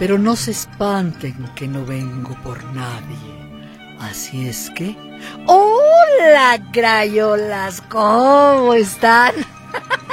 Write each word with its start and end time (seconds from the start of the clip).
Pero 0.00 0.16
no 0.16 0.34
se 0.34 0.52
espanten 0.52 1.34
que 1.54 1.68
no 1.68 1.84
vengo 1.84 2.34
por 2.42 2.64
nadie. 2.72 3.16
Así 3.98 4.48
es 4.48 4.70
que... 4.70 4.96
¡Hola, 5.44 6.58
crayolas! 6.72 7.82
¿Cómo 7.82 8.72
están? 8.72 9.34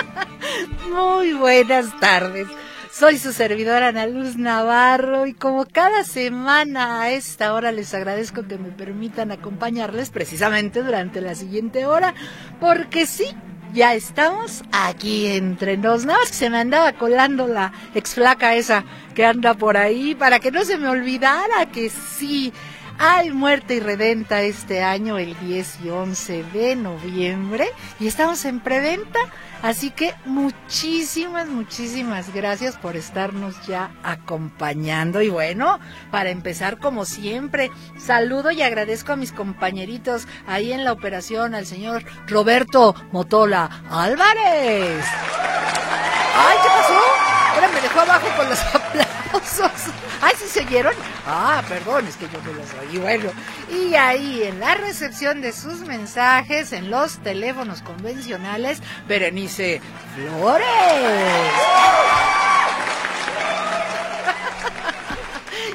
Muy 0.94 1.31
buenas 1.31 1.98
tardes. 2.02 2.50
Soy 2.92 3.18
su 3.18 3.31
servidora 3.31 3.88
Ana 3.88 4.08
Luz 4.08 4.36
Navarro 4.36 5.26
y 5.26 5.34
como 5.34 5.66
cada 5.66 6.04
semana 6.04 7.04
a 7.04 7.12
esta 7.12 7.54
hora 7.54 7.72
les 7.72 7.94
agradezco 7.94 8.45
que 8.45 8.58
me 8.58 8.72
permitan 8.72 9.31
acompañarles 9.31 10.09
precisamente 10.09 10.84
durante 10.84 11.22
la 11.22 11.34
siguiente 11.34 11.86
hora, 11.86 12.14
porque 12.59 13.06
sí, 13.06 13.28
ya 13.73 13.94
estamos 13.94 14.63
aquí 14.71 15.27
entre 15.27 15.77
nos. 15.77 16.05
Nada 16.05 16.20
más 16.20 16.30
que 16.30 16.36
se 16.36 16.50
me 16.50 16.59
andaba 16.59 16.94
colando 16.94 17.47
la 17.47 17.72
ex 17.95 18.16
flaca 18.16 18.55
esa 18.55 18.83
que 19.16 19.25
anda 19.25 19.53
por 19.53 19.78
ahí 19.78 20.16
para 20.16 20.39
que 20.39 20.52
no 20.52 20.64
se 20.64 20.78
me 20.78 20.88
olvidara 20.88 21.66
que 21.72 21.89
sí. 21.89 22.53
Hay 23.00 23.31
muerte 23.31 23.76
y 23.76 23.80
redenta 23.80 24.42
este 24.42 24.84
año, 24.84 25.17
el 25.17 25.38
10 25.40 25.80
y 25.86 25.90
11 25.90 26.44
de 26.53 26.76
noviembre, 26.76 27.67
y 28.00 28.08
estamos 28.08 28.44
en 28.45 28.59
preventa 28.59 29.20
Así 29.62 29.89
que 29.89 30.14
muchísimas, 30.26 31.48
muchísimas 31.48 32.34
gracias 32.34 32.78
por 32.78 32.95
estarnos 32.95 33.56
ya 33.66 33.92
acompañando. 34.04 35.22
Y 35.22 35.30
bueno, 35.30 35.80
para 36.12 36.30
empezar, 36.30 36.78
como 36.78 37.06
siempre, 37.06 37.72
saludo 37.98 38.52
y 38.52 38.62
agradezco 38.62 39.14
a 39.14 39.16
mis 39.16 39.32
compañeritos 39.32 40.28
ahí 40.45 40.73
en 40.73 40.84
la 40.84 40.92
operación, 40.92 41.56
al 41.56 41.66
señor 41.66 42.04
Roberto 42.28 42.94
Motola 43.11 43.84
Álvarez. 43.89 45.06
¡Ay, 46.36 46.58
qué 46.61 46.70
pasó! 46.70 47.02
Ahora 47.56 47.70
me 47.70 47.82
dejó 47.82 48.00
abajo 48.02 48.28
con 48.38 48.50
los 48.50 48.59
aplausos. 48.76 49.17
¡Ay, 50.21 50.33
sí 50.38 50.45
se 50.47 50.61
oyeron! 50.61 50.93
Ah, 51.25 51.63
perdón, 51.67 52.07
es 52.07 52.16
que 52.16 52.27
yo 52.30 52.41
no 52.41 52.53
los 52.53 52.73
oí. 52.73 52.97
Bueno, 52.97 53.31
y 53.71 53.95
ahí 53.95 54.43
en 54.43 54.59
la 54.59 54.75
recepción 54.75 55.41
de 55.41 55.52
sus 55.52 55.81
mensajes 55.81 56.71
en 56.73 56.89
los 56.89 57.17
teléfonos 57.19 57.81
convencionales, 57.81 58.81
Berenice 59.08 59.81
Flores. 60.15 60.65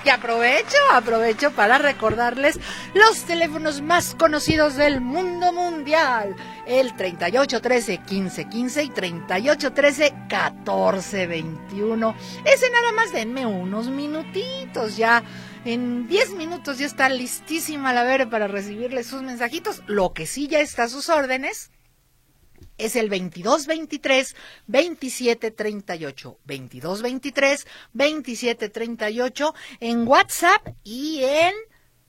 Y 0.05 0.11
aprovecho, 0.11 0.77
aprovecho 0.93 1.53
para 1.53 1.79
recordarles 1.79 2.59
los 2.93 3.23
teléfonos 3.23 3.83
más 3.83 4.17
conocidos 4.17 4.75
del 4.75 5.01
mundo 5.01 5.53
mundial. 5.53 6.35
El 6.67 6.97
3813 6.97 7.99
1515 7.99 8.83
y 8.83 8.91
3813 8.91 10.13
1421. 10.13 12.17
Ese 12.45 12.69
nada 12.71 12.91
más 12.93 13.13
denme 13.13 13.47
unos 13.47 13.91
minutitos 13.91 14.97
ya. 14.97 15.23
En 15.65 16.09
10 16.09 16.33
minutos 16.33 16.79
ya 16.79 16.87
está 16.87 17.09
listísima 17.09 17.93
la 17.93 18.03
Vere 18.03 18.27
para 18.27 18.49
recibirle 18.49 19.05
sus 19.05 19.23
mensajitos. 19.23 19.85
Lo 19.87 20.13
que 20.13 20.27
sí 20.27 20.49
ya 20.49 20.59
está 20.59 20.83
a 20.85 20.89
sus 20.89 21.11
órdenes 21.11 21.71
es 22.83 22.97
el 22.97 23.09
2223 23.09 24.35
2738 24.67 26.39
2223 26.45 27.67
2738 27.93 29.55
en 29.81 30.09
WhatsApp 30.09 30.69
y 30.83 31.23
en 31.23 31.55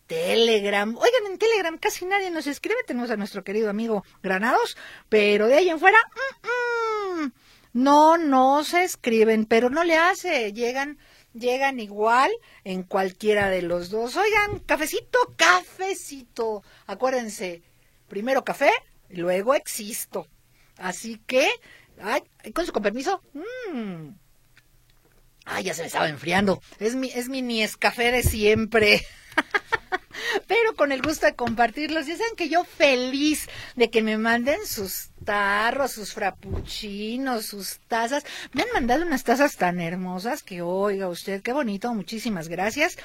Telegram. 0.07 0.89
Oigan, 0.97 1.31
en 1.31 1.37
Telegram 1.37 1.77
casi 1.77 2.05
nadie 2.05 2.31
nos 2.31 2.47
escribe, 2.47 2.83
tenemos 2.85 3.11
a 3.11 3.17
nuestro 3.17 3.43
querido 3.43 3.69
amigo 3.69 4.03
Granados, 4.21 4.77
pero 5.09 5.47
de 5.47 5.55
ahí 5.55 5.69
en 5.69 5.79
fuera, 5.79 5.99
mm, 6.43 7.27
no, 7.73 8.17
no 8.17 8.63
se 8.63 8.83
escriben, 8.83 9.45
pero 9.45 9.69
no 9.69 9.83
le 9.83 9.97
hace, 9.97 10.53
llegan, 10.53 10.97
llegan 11.33 11.79
igual 11.79 12.31
en 12.63 12.83
cualquiera 12.83 13.49
de 13.49 13.61
los 13.61 13.89
dos. 13.89 14.15
Oigan, 14.17 14.59
cafecito, 14.59 15.19
cafecito. 15.35 16.63
Acuérdense, 16.85 17.63
primero 18.07 18.43
café, 18.43 18.71
luego 19.09 19.53
existo. 19.55 20.27
Así 20.77 21.21
que, 21.25 21.47
con 22.53 22.65
su 22.65 22.71
permiso, 22.73 23.21
mmm. 23.33 24.09
Ay, 25.45 25.65
ya 25.65 25.73
se 25.73 25.81
me 25.81 25.87
estaba 25.87 26.07
enfriando. 26.07 26.61
Es 26.79 26.95
mi, 26.95 27.09
es 27.09 27.29
mi 27.29 27.41
de 28.11 28.23
siempre. 28.23 29.05
Pero 30.47 30.75
con 30.75 30.91
el 30.91 31.01
gusto 31.01 31.25
de 31.25 31.35
compartirlos. 31.35 32.07
Ya 32.07 32.17
saben 32.17 32.35
que 32.35 32.49
yo 32.49 32.63
feliz 32.63 33.49
de 33.75 33.89
que 33.89 34.01
me 34.01 34.17
manden 34.17 34.65
sus 34.65 35.09
tarros, 35.23 35.91
sus 35.91 36.13
frappuccinos, 36.13 37.45
sus 37.45 37.79
tazas. 37.87 38.23
Me 38.51 38.63
han 38.63 38.69
mandado 38.73 39.03
unas 39.03 39.23
tazas 39.23 39.55
tan 39.55 39.79
hermosas 39.79 40.43
que 40.43 40.61
oiga 40.61 41.07
usted, 41.07 41.41
qué 41.41 41.53
bonito, 41.53 41.93
muchísimas 41.93 42.47
gracias. 42.47 42.97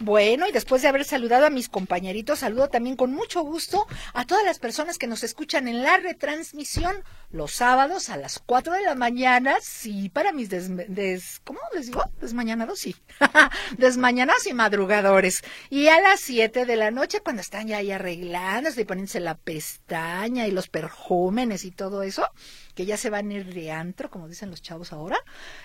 Bueno, 0.00 0.46
y 0.48 0.52
después 0.52 0.82
de 0.82 0.88
haber 0.88 1.04
saludado 1.04 1.46
a 1.46 1.50
mis 1.50 1.68
compañeritos, 1.68 2.40
saludo 2.40 2.68
también 2.68 2.96
con 2.96 3.12
mucho 3.12 3.42
gusto 3.42 3.86
a 4.14 4.24
todas 4.26 4.44
las 4.44 4.58
personas 4.58 4.98
que 4.98 5.06
nos 5.06 5.24
escuchan 5.24 5.68
en 5.68 5.82
la 5.82 5.96
retransmisión 5.98 6.96
los 7.30 7.52
sábados 7.52 8.08
a 8.08 8.16
las 8.16 8.38
4 8.38 8.72
de 8.72 8.82
la 8.82 8.94
mañana, 8.94 9.56
sí, 9.60 10.08
para 10.08 10.32
mis 10.32 10.48
des, 10.48 11.40
¿cómo 11.44 11.60
les 11.74 11.86
digo? 11.86 12.02
Desmañanados, 12.20 12.78
sí. 12.78 12.96
Desmañanas 13.78 14.46
y 14.46 14.54
madrugadores. 14.54 15.42
Y 15.68 15.88
a 15.88 16.00
las 16.00 16.20
7 16.20 16.64
de 16.64 16.76
la 16.76 16.90
noche, 16.90 17.20
cuando 17.20 17.42
están 17.42 17.66
ya 17.66 17.78
ahí 17.78 17.90
arreglándose 17.90 18.82
y 18.82 18.84
poniéndose 18.84 19.20
la 19.20 19.34
pestaña 19.34 20.46
y 20.46 20.52
los 20.52 20.68
perjúmenes 20.68 21.64
y 21.66 21.70
todo 21.70 22.02
eso, 22.02 22.28
que 22.74 22.86
ya 22.86 22.96
se 22.96 23.10
van 23.10 23.30
a 23.30 23.34
ir 23.34 23.54
de 23.54 23.72
antro, 23.72 24.10
como 24.10 24.28
dicen 24.28 24.50
los 24.50 24.62
chavos 24.62 24.92
ahora, 24.92 25.18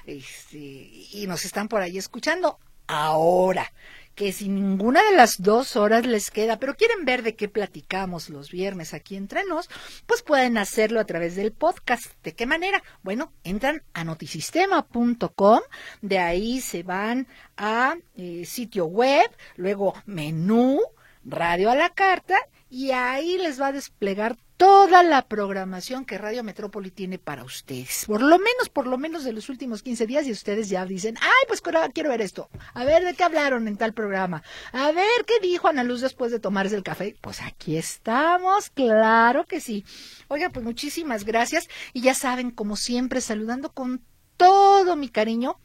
este, 0.06 0.58
y 0.58 1.26
nos 1.28 1.46
están 1.46 1.68
por 1.68 1.82
ahí 1.82 1.98
escuchando 1.98 2.60
ahora 2.88 3.72
que 4.16 4.32
si 4.32 4.50
ninguna 4.50 5.02
de 5.04 5.16
las 5.16 5.42
dos 5.42 5.76
horas 5.76 6.06
les 6.06 6.32
queda, 6.32 6.60
pero 6.60 6.76
quieren 6.76 7.06
ver 7.06 7.24
de 7.24 7.36
qué 7.36 7.48
platicamos 7.48 8.30
los 8.30 8.52
viernes 8.52 8.94
aquí 8.94 9.16
entre 9.16 9.46
nos, 9.46 9.70
pues 10.06 10.22
pueden 10.22 10.58
hacerlo 10.58 11.00
a 11.00 11.06
través 11.06 11.36
del 11.36 11.52
podcast. 11.52 12.06
¿De 12.24 12.34
qué 12.34 12.46
manera? 12.46 12.84
Bueno, 13.04 13.32
entran 13.44 13.84
a 13.94 14.04
notisistema.com, 14.04 15.62
de 16.02 16.20
ahí 16.20 16.62
se 16.62 16.84
van 16.84 17.28
a 17.58 17.96
eh, 18.16 18.44
sitio 18.46 18.86
web, 18.86 19.30
luego 19.56 19.94
menú, 20.06 20.80
radio 21.24 21.72
a 21.72 21.76
la 21.76 21.90
carta, 21.90 22.38
y 22.70 22.92
ahí 22.92 23.38
les 23.38 23.62
va 23.62 23.68
a 23.68 23.74
desplegar 23.74 24.38
toda 24.62 25.02
la 25.02 25.24
programación 25.24 26.06
que 26.06 26.20
Radio 26.20 26.44
Metrópoli 26.44 26.92
tiene 26.92 27.18
para 27.18 27.44
ustedes. 27.44 28.06
Por 28.06 28.22
lo 28.22 28.38
menos, 28.38 28.70
por 28.72 28.86
lo 28.86 29.00
menos 29.00 29.24
de 29.24 29.34
los 29.34 29.50
últimos 29.50 29.82
15 29.82 30.06
días 30.06 30.28
y 30.28 30.32
ustedes 30.32 30.70
ya 30.70 30.86
dicen, 30.86 31.18
ay, 31.20 31.46
pues 31.48 31.64
quiero 31.96 32.10
ver 32.12 32.22
esto. 32.22 32.48
A 32.76 32.86
ver 32.86 33.04
de 33.04 33.16
qué 33.16 33.24
hablaron 33.24 33.68
en 33.68 33.78
tal 33.78 33.94
programa. 33.94 34.44
A 34.72 34.92
ver 34.92 35.26
qué 35.26 35.40
dijo 35.42 35.68
Ana 35.68 35.84
Luz 35.84 36.02
después 36.02 36.32
de 36.32 36.40
tomarse 36.40 36.76
el 36.76 36.84
café. 36.84 37.16
Pues 37.22 37.42
aquí 37.42 37.76
estamos, 37.76 38.70
claro 38.70 39.46
que 39.48 39.62
sí. 39.62 39.84
Oiga, 40.28 40.52
pues 40.52 40.64
muchísimas 40.64 41.26
gracias 41.26 41.68
y 41.92 42.02
ya 42.02 42.14
saben, 42.14 42.52
como 42.52 42.76
siempre, 42.76 43.20
saludando 43.20 43.72
con 43.72 44.06
todo 44.38 44.96
mi 44.96 45.10
cariño 45.10 45.60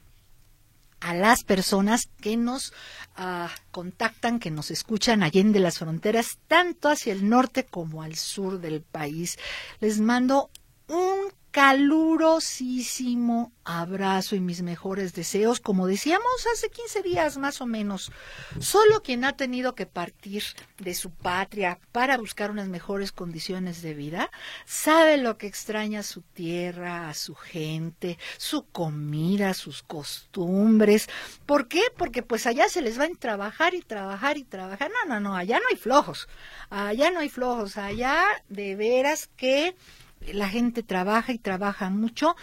a 1.00 1.14
las 1.14 1.44
personas 1.44 2.08
que 2.20 2.36
nos 2.36 2.72
ah, 3.16 3.50
contactan, 3.70 4.38
que 4.38 4.50
nos 4.50 4.70
escuchan 4.70 5.22
allende 5.22 5.60
las 5.60 5.78
fronteras, 5.78 6.38
tanto 6.48 6.88
hacia 6.88 7.12
el 7.12 7.28
norte 7.28 7.64
como 7.64 8.02
al 8.02 8.16
sur 8.16 8.60
del 8.60 8.82
país. 8.82 9.38
Les 9.80 10.00
mando 10.00 10.50
un 10.88 11.32
calurosísimo 11.56 13.50
abrazo 13.64 14.36
y 14.36 14.40
mis 14.40 14.60
mejores 14.60 15.14
deseos, 15.14 15.58
como 15.58 15.86
decíamos 15.86 16.46
hace 16.52 16.68
15 16.68 17.00
días 17.00 17.38
más 17.38 17.62
o 17.62 17.66
menos. 17.66 18.12
Solo 18.60 19.02
quien 19.02 19.24
ha 19.24 19.38
tenido 19.38 19.74
que 19.74 19.86
partir 19.86 20.42
de 20.76 20.92
su 20.92 21.12
patria 21.12 21.78
para 21.92 22.18
buscar 22.18 22.50
unas 22.50 22.68
mejores 22.68 23.10
condiciones 23.10 23.80
de 23.80 23.94
vida, 23.94 24.30
sabe 24.66 25.16
lo 25.16 25.38
que 25.38 25.46
extraña 25.46 26.00
a 26.00 26.02
su 26.02 26.20
tierra, 26.20 27.08
a 27.08 27.14
su 27.14 27.34
gente, 27.34 28.18
su 28.36 28.66
comida, 28.66 29.54
sus 29.54 29.82
costumbres. 29.82 31.08
¿Por 31.46 31.68
qué? 31.68 31.84
Porque 31.96 32.22
pues 32.22 32.46
allá 32.46 32.68
se 32.68 32.82
les 32.82 33.00
va 33.00 33.04
a 33.04 33.08
trabajar 33.18 33.72
y 33.72 33.80
trabajar 33.80 34.36
y 34.36 34.44
trabajar. 34.44 34.90
No, 34.90 35.14
no, 35.14 35.20
no, 35.20 35.34
allá 35.34 35.58
no 35.58 35.64
hay 35.70 35.76
flojos. 35.76 36.28
Allá 36.68 37.10
no 37.10 37.20
hay 37.20 37.30
flojos. 37.30 37.78
Allá 37.78 38.22
de 38.50 38.76
veras 38.76 39.30
que 39.38 39.74
la 40.20 40.48
gente 40.48 40.82
trabaja 40.82 41.32
y 41.32 41.38
trabaja 41.38 41.90
mucho. 41.90 42.36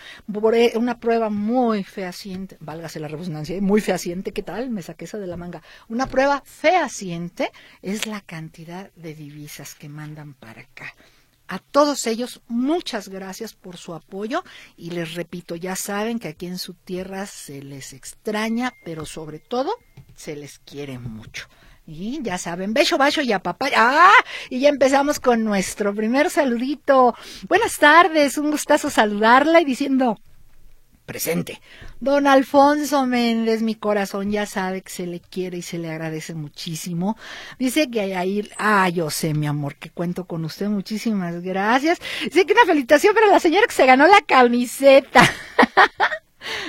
E, 0.53 0.77
una 0.77 0.99
prueba 0.99 1.29
muy 1.29 1.83
fehaciente, 1.83 2.57
válgase 2.59 2.99
la 2.99 3.07
redundancia, 3.07 3.59
muy 3.61 3.81
fehaciente, 3.81 4.31
¿qué 4.31 4.43
tal? 4.43 4.69
Me 4.69 4.81
saqué 4.81 5.05
esa 5.05 5.17
de 5.17 5.27
la 5.27 5.37
manga. 5.37 5.61
Una 5.89 6.07
prueba 6.07 6.43
fehaciente 6.45 7.51
es 7.81 8.05
la 8.05 8.21
cantidad 8.21 8.91
de 8.95 9.15
divisas 9.15 9.75
que 9.75 9.89
mandan 9.89 10.33
para 10.33 10.61
acá. 10.61 10.93
A 11.47 11.59
todos 11.59 12.07
ellos, 12.07 12.41
muchas 12.47 13.09
gracias 13.09 13.53
por 13.53 13.77
su 13.77 13.93
apoyo 13.93 14.43
y 14.77 14.91
les 14.91 15.13
repito, 15.13 15.55
ya 15.55 15.75
saben 15.75 16.17
que 16.17 16.29
aquí 16.29 16.47
en 16.47 16.57
su 16.57 16.73
tierra 16.73 17.25
se 17.25 17.61
les 17.61 17.93
extraña, 17.93 18.73
pero 18.85 19.05
sobre 19.05 19.39
todo 19.39 19.71
se 20.15 20.35
les 20.35 20.59
quiere 20.59 20.99
mucho. 20.99 21.47
Y 21.85 22.21
ya 22.23 22.37
saben, 22.37 22.73
beso, 22.73 22.97
bacho 22.97 23.21
y 23.21 23.37
papá. 23.39 23.69
¡Ah! 23.75 24.11
Y 24.49 24.61
ya 24.61 24.69
empezamos 24.69 25.19
con 25.19 25.43
nuestro 25.43 25.93
primer 25.93 26.29
saludito. 26.29 27.15
Buenas 27.49 27.77
tardes, 27.77 28.37
un 28.37 28.51
gustazo 28.51 28.89
saludarla 28.89 29.59
y 29.61 29.65
diciendo 29.65 30.17
presente. 31.05 31.61
Don 31.99 32.27
Alfonso 32.27 33.05
Méndez, 33.05 33.61
mi 33.61 33.75
corazón 33.75 34.31
ya 34.31 34.45
sabe 34.45 34.81
que 34.81 34.89
se 34.89 35.05
le 35.05 35.19
quiere 35.19 35.57
y 35.57 35.61
se 35.61 35.77
le 35.77 35.89
agradece 35.89 36.33
muchísimo. 36.33 37.17
Dice 37.59 37.89
que 37.89 38.15
ahí, 38.15 38.49
ah, 38.57 38.89
yo 38.89 39.09
sé, 39.09 39.33
mi 39.33 39.47
amor, 39.47 39.75
que 39.75 39.89
cuento 39.89 40.25
con 40.25 40.45
usted, 40.45 40.67
muchísimas 40.67 41.41
gracias. 41.41 41.99
Dice 42.23 42.45
que 42.45 42.53
una 42.53 42.65
felicitación 42.65 43.13
para 43.13 43.27
la 43.27 43.39
señora 43.39 43.67
que 43.67 43.73
se 43.73 43.85
ganó 43.85 44.07
la 44.07 44.21
camiseta. 44.21 45.21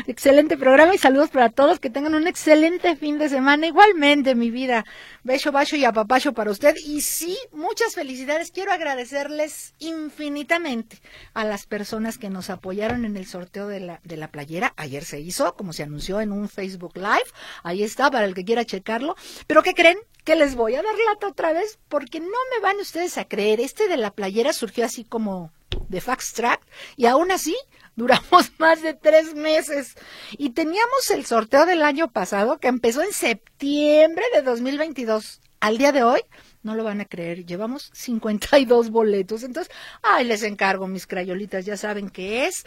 Excelente 0.07 0.57
programa 0.57 0.95
y 0.95 0.99
saludos 0.99 1.31
para 1.31 1.51
todos. 1.51 1.81
Que 1.81 1.91
tengan 1.91 2.15
un 2.15 2.27
excelente 2.27 2.97
fin 2.97 3.19
de 3.19 3.29
semana. 3.29 3.67
Igualmente, 3.67 4.35
mi 4.35 4.51
vida. 4.51 4.85
Beso, 5.23 5.53
bacho 5.53 5.77
y 5.77 5.85
apapacho 5.85 6.33
para 6.33 6.51
usted. 6.51 6.77
Y 6.85 7.01
sí, 7.01 7.39
muchas 7.53 7.95
felicidades. 7.95 8.51
Quiero 8.51 8.73
agradecerles 8.73 9.75
infinitamente 9.79 10.99
a 11.33 11.45
las 11.45 11.67
personas 11.67 12.19
que 12.19 12.31
nos 12.31 12.51
apoyaron 12.51 13.05
en 13.05 13.17
el 13.17 13.27
sorteo 13.27 13.69
de 13.69 13.81
la, 13.81 14.01
de 14.05 14.17
la 14.17 14.29
playera. 14.29 14.73
Ayer 14.77 15.05
se 15.05 15.21
hizo, 15.21 15.55
como 15.55 15.73
se 15.73 15.83
anunció 15.83 16.21
en 16.21 16.33
un 16.33 16.49
Facebook 16.49 16.97
Live. 16.97 17.31
Ahí 17.63 17.83
está 17.83 18.11
para 18.11 18.27
el 18.27 18.35
que 18.35 18.45
quiera 18.45 18.65
checarlo. 18.65 19.17
Pero 19.47 19.63
¿qué 19.63 19.75
creen? 19.75 19.99
Que 20.25 20.37
les 20.37 20.55
voy 20.55 20.75
a 20.75 20.83
dar 20.83 20.95
lata 21.13 21.29
otra 21.29 21.53
vez 21.53 21.79
porque 21.89 22.21
no 22.21 22.27
me 22.27 22.63
van 22.63 22.77
ustedes 22.79 23.19
a 23.19 23.27
creer. 23.27 23.61
Este 23.61 23.89
de 23.89 23.97
la 23.97 24.11
playera 24.11 24.53
surgió 24.53 24.85
así 24.85 25.05
como 25.05 25.53
de 25.89 26.01
fax 26.01 26.33
track 26.33 26.61
y 26.97 27.07
aún 27.07 27.31
así 27.31 27.57
Duramos 27.97 28.53
más 28.59 28.83
de 28.83 28.95
tres 28.95 29.35
meses 29.35 29.95
y 30.33 30.51
teníamos 30.51 31.11
el 31.11 31.25
sorteo 31.27 31.67
del 31.67 31.83
año 31.83 32.11
pasado 32.11 32.59
que 32.59 32.69
empezó 32.69 33.03
en 33.03 33.13
septiembre 33.13 34.25
de 34.35 34.43
2022. 34.43 35.41
Al 35.61 35.79
día 35.79 35.93
de 35.93 36.03
hoy, 36.03 36.21
no 36.63 36.75
lo 36.75 36.85
van 36.85 37.01
a 37.01 37.07
creer, 37.07 37.47
llevamos 37.47 37.91
52 37.95 38.91
boletos. 38.91 39.45
Entonces, 39.45 39.75
ay, 40.03 40.27
les 40.27 40.43
encargo 40.43 40.87
mis 40.89 41.07
crayolitas, 41.07 41.65
ya 41.65 41.77
saben 41.77 42.11
que 42.11 42.47
es 42.47 42.65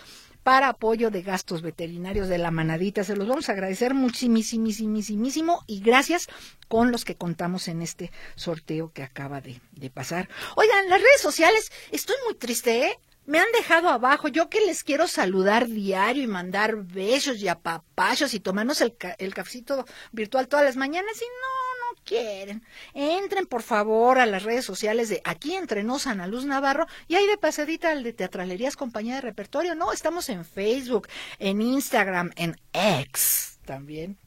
para 0.47 0.69
apoyo 0.69 1.11
de 1.11 1.23
gastos 1.23 1.61
veterinarios 1.61 2.29
de 2.29 2.37
la 2.37 2.51
manadita. 2.51 3.03
Se 3.03 3.17
los 3.17 3.27
vamos 3.27 3.49
a 3.49 3.51
agradecer 3.51 3.93
muchísimo 3.93 5.63
y 5.67 5.81
gracias 5.81 6.27
con 6.69 6.91
los 6.91 7.03
que 7.03 7.15
contamos 7.15 7.67
en 7.67 7.81
este 7.81 8.11
sorteo 8.35 8.93
que 8.93 9.03
acaba 9.03 9.41
de, 9.41 9.59
de 9.73 9.89
pasar. 9.89 10.29
Oigan, 10.55 10.89
las 10.89 11.01
redes 11.01 11.21
sociales, 11.21 11.69
estoy 11.91 12.15
muy 12.25 12.35
triste, 12.35 12.85
¿eh? 12.85 12.99
Me 13.27 13.39
han 13.39 13.51
dejado 13.51 13.89
abajo. 13.89 14.29
Yo 14.29 14.49
que 14.49 14.61
les 14.61 14.83
quiero 14.83 15.07
saludar 15.07 15.67
diario 15.67 16.23
y 16.23 16.27
mandar 16.27 16.77
besos 16.77 17.37
y 17.39 17.47
apapachos 17.47 18.33
y 18.33 18.39
tomarnos 18.39 18.81
el, 18.81 18.95
el 19.19 19.33
cafecito 19.33 19.85
virtual 20.11 20.47
todas 20.47 20.65
las 20.65 20.77
mañanas 20.77 21.17
y 21.17 21.25
no, 21.25 21.95
no 21.95 22.03
quieren. 22.03 22.63
Entren 22.93 23.45
por 23.45 23.61
favor 23.61 24.17
a 24.17 24.25
las 24.25 24.43
redes 24.43 24.65
sociales 24.65 25.09
de 25.09 25.21
aquí 25.25 25.53
entre 25.53 25.83
nos 25.83 26.07
Ana 26.07 26.25
Luz 26.25 26.45
Navarro 26.45 26.87
y 27.07 27.15
ahí 27.15 27.27
de 27.27 27.37
pasadita 27.37 27.91
al 27.91 28.03
de 28.03 28.13
Teatralerías 28.13 28.77
Compañía 28.77 29.15
de 29.15 29.21
Repertorio. 29.21 29.75
No, 29.75 29.91
estamos 29.91 30.29
en 30.29 30.45
Facebook, 30.45 31.07
en 31.37 31.61
Instagram, 31.61 32.31
en 32.37 32.55
X 32.71 33.59
también. 33.65 34.17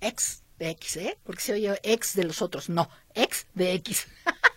X 0.00 0.42
de 0.58 0.70
X, 0.70 0.96
¿eh? 0.96 1.18
Porque 1.22 1.42
se 1.42 1.52
oye 1.52 1.78
X 1.82 2.14
de 2.14 2.24
los 2.24 2.42
otros. 2.42 2.68
No, 2.68 2.90
X 3.14 3.46
de 3.54 3.72
X. 3.74 4.08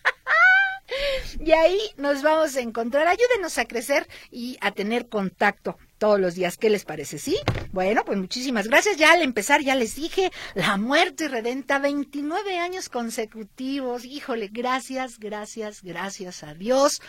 Y 1.39 1.51
ahí 1.51 1.79
nos 1.97 2.21
vamos 2.21 2.55
a 2.55 2.61
encontrar. 2.61 3.07
Ayúdenos 3.07 3.57
a 3.57 3.65
crecer 3.65 4.07
y 4.29 4.57
a 4.61 4.71
tener 4.71 5.09
contacto 5.09 5.77
todos 5.97 6.19
los 6.19 6.35
días. 6.35 6.57
¿Qué 6.57 6.69
les 6.69 6.85
parece? 6.85 7.19
¿Sí? 7.19 7.37
Bueno, 7.71 8.03
pues 8.05 8.17
muchísimas 8.17 8.67
gracias. 8.67 8.97
Ya 8.97 9.13
al 9.13 9.21
empezar, 9.21 9.61
ya 9.61 9.75
les 9.75 9.95
dije, 9.95 10.31
la 10.55 10.77
muerte 10.77 11.27
redenta, 11.27 11.79
29 11.79 12.57
años 12.57 12.89
consecutivos. 12.89 14.05
Híjole, 14.05 14.49
gracias, 14.51 15.19
gracias, 15.19 15.83
gracias 15.83 16.43
a 16.43 16.53
Dios, 16.53 17.01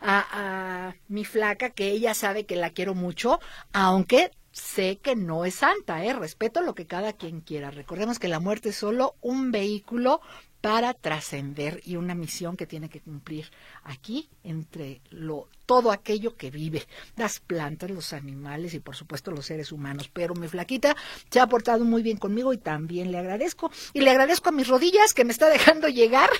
a, 0.00 0.88
a 0.88 0.94
mi 1.08 1.24
flaca, 1.24 1.70
que 1.70 1.90
ella 1.90 2.14
sabe 2.14 2.46
que 2.46 2.56
la 2.56 2.70
quiero 2.70 2.94
mucho, 2.94 3.40
aunque 3.72 4.30
sé 4.56 4.98
que 4.98 5.14
no 5.16 5.44
es 5.44 5.56
santa, 5.56 6.02
¿eh? 6.04 6.14
respeto 6.14 6.62
lo 6.62 6.74
que 6.74 6.86
cada 6.86 7.12
quien 7.12 7.40
quiera. 7.42 7.70
Recordemos 7.70 8.18
que 8.18 8.28
la 8.28 8.40
muerte 8.40 8.70
es 8.70 8.76
solo 8.76 9.14
un 9.20 9.52
vehículo 9.52 10.22
para 10.62 10.94
trascender 10.94 11.82
y 11.84 11.96
una 11.96 12.14
misión 12.14 12.56
que 12.56 12.66
tiene 12.66 12.88
que 12.88 13.00
cumplir 13.00 13.50
aquí 13.84 14.30
entre 14.42 15.02
lo 15.10 15.48
todo 15.66 15.92
aquello 15.92 16.36
que 16.36 16.50
vive, 16.50 16.86
las 17.16 17.40
plantas, 17.40 17.90
los 17.90 18.12
animales 18.14 18.72
y 18.72 18.80
por 18.80 18.96
supuesto 18.96 19.30
los 19.30 19.46
seres 19.46 19.72
humanos. 19.72 20.10
Pero 20.12 20.34
mi 20.34 20.48
flaquita 20.48 20.96
se 21.30 21.38
ha 21.38 21.46
portado 21.46 21.84
muy 21.84 22.02
bien 22.02 22.16
conmigo 22.16 22.54
y 22.54 22.58
también 22.58 23.12
le 23.12 23.18
agradezco. 23.18 23.70
Y 23.92 24.00
le 24.00 24.10
agradezco 24.10 24.48
a 24.48 24.52
mis 24.52 24.68
rodillas 24.68 25.12
que 25.12 25.24
me 25.24 25.32
está 25.32 25.50
dejando 25.50 25.88
llegar 25.88 26.30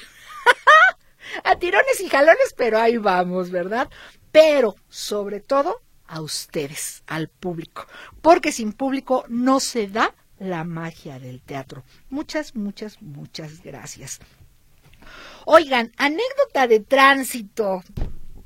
a 1.45 1.57
tirones 1.57 2.01
y 2.01 2.09
jalones, 2.09 2.55
pero 2.57 2.79
ahí 2.79 2.97
vamos, 2.97 3.51
¿verdad? 3.51 3.91
Pero 4.33 4.75
sobre 4.89 5.41
todo 5.41 5.83
a 6.09 6.21
ustedes, 6.21 7.03
al 7.07 7.29
público, 7.29 7.87
porque 8.23 8.53
sin 8.53 8.73
público 8.73 9.25
no 9.29 9.61
se 9.61 9.89
da 9.89 10.15
la 10.39 10.65
magia 10.65 11.19
del 11.19 11.41
teatro. 11.41 11.85
Muchas, 12.11 12.55
muchas, 12.55 13.01
muchas 13.01 13.63
gracias. 13.63 14.21
Oigan, 15.45 15.93
anécdota 15.97 16.67
de 16.67 16.81
tránsito. 16.81 17.83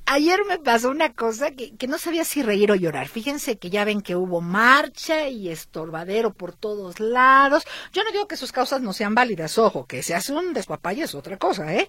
Ayer 0.07 0.41
me 0.49 0.59
pasó 0.59 0.91
una 0.91 1.13
cosa 1.15 1.53
que, 1.53 1.77
que, 1.77 1.87
no 1.87 1.97
sabía 1.97 2.25
si 2.25 2.43
reír 2.43 2.73
o 2.73 2.75
llorar. 2.75 3.07
Fíjense 3.07 3.59
que 3.59 3.71
ya 3.71 3.85
ven 3.85 4.03
que 4.03 4.17
hubo 4.17 4.41
marcha 4.41 5.29
y 5.29 5.49
estorbadero 5.49 6.35
por 6.35 6.53
todos 6.53 6.99
lados. 6.99 7.63
Yo 7.93 8.03
no 8.03 8.11
digo 8.11 8.27
que 8.27 8.37
sus 8.37 8.51
causas 8.51 8.83
no 8.83 8.93
sean 8.93 9.15
válidas, 9.15 9.57
ojo, 9.57 9.87
que 9.87 10.03
se 10.03 10.17
hace 10.17 10.33
un 10.33 10.53
despapalle 10.53 11.05
es 11.05 11.15
otra 11.15 11.39
cosa, 11.39 11.73
¿eh? 11.73 11.89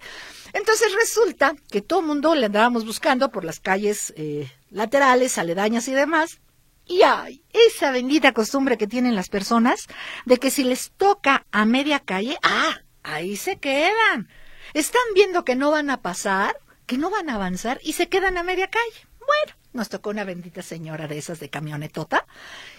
Entonces 0.54 0.94
resulta 0.94 1.56
que 1.72 1.82
todo 1.82 2.02
el 2.02 2.06
mundo 2.06 2.36
le 2.36 2.46
andábamos 2.46 2.86
buscando 2.86 3.32
por 3.32 3.44
las 3.44 3.60
calles 3.60 4.14
eh, 4.16 4.52
laterales, 4.72 5.38
aledañas 5.38 5.88
y 5.88 5.94
demás, 5.94 6.42
y 6.86 7.04
hay 7.04 7.44
esa 7.54 7.92
bendita 7.92 8.34
costumbre 8.34 8.78
que 8.78 8.88
tienen 8.88 9.16
las 9.16 9.30
personas 9.30 9.88
de 10.26 10.38
que 10.38 10.52
si 10.52 10.64
les 10.64 10.92
toca 10.92 11.46
a 11.52 11.66
media 11.66 12.00
calle, 12.00 12.38
ah, 12.44 12.82
ahí 13.04 13.38
se 13.38 13.60
quedan. 13.60 14.30
Están 14.74 15.02
viendo 15.14 15.46
que 15.46 15.56
no 15.56 15.72
van 15.72 15.90
a 15.90 16.02
pasar, 16.02 16.58
que 16.86 16.98
no 16.98 17.10
van 17.10 17.30
a 17.30 17.36
avanzar 17.36 17.80
y 17.84 17.94
se 17.94 18.10
quedan 18.10 18.38
a 18.38 18.44
media 18.44 18.68
calle. 18.68 19.08
Bueno, 19.20 19.58
nos 19.74 19.90
tocó 19.90 20.10
una 20.10 20.24
bendita 20.24 20.62
señora 20.62 21.08
de 21.08 21.18
esas 21.18 21.40
de 21.40 21.50
camionetota 21.50 22.26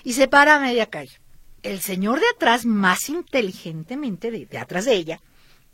y 0.03 0.15
se 0.15 0.29
para 0.29 0.57
a 0.57 0.61
media 0.61 0.87
calle. 0.91 1.21
El 1.63 1.81
señor 1.81 2.19
de 2.19 2.27
atrás, 2.35 2.67
más 2.67 3.09
inteligentemente 3.09 4.31
de, 4.31 4.47
de 4.47 4.59
atrás 4.59 4.85
de 4.85 4.95
ella, 4.95 5.21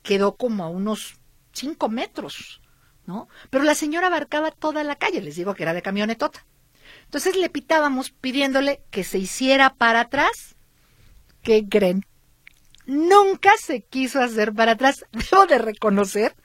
quedó 0.02 0.36
como 0.36 0.64
a 0.64 0.68
unos 0.68 1.16
cinco 1.52 1.88
metros, 1.88 2.60
¿no? 3.08 3.26
Pero 3.48 3.64
la 3.64 3.74
señora 3.74 4.08
abarcaba 4.08 4.50
toda 4.50 4.84
la 4.84 4.96
calle, 4.96 5.22
les 5.22 5.34
digo 5.34 5.54
que 5.54 5.62
era 5.62 5.72
de 5.72 5.80
camionetota. 5.82 6.44
Entonces 7.04 7.36
le 7.36 7.48
pitábamos 7.48 8.10
pidiéndole 8.10 8.82
que 8.90 9.02
se 9.02 9.18
hiciera 9.18 9.74
para 9.74 10.00
atrás. 10.00 10.56
¿Qué 11.42 11.66
creen? 11.66 12.04
Nunca 12.84 13.52
se 13.58 13.80
quiso 13.82 14.20
hacer 14.20 14.52
para 14.52 14.72
atrás. 14.72 15.06
Debo 15.30 15.46
de 15.46 15.56
reconocer. 15.56 16.36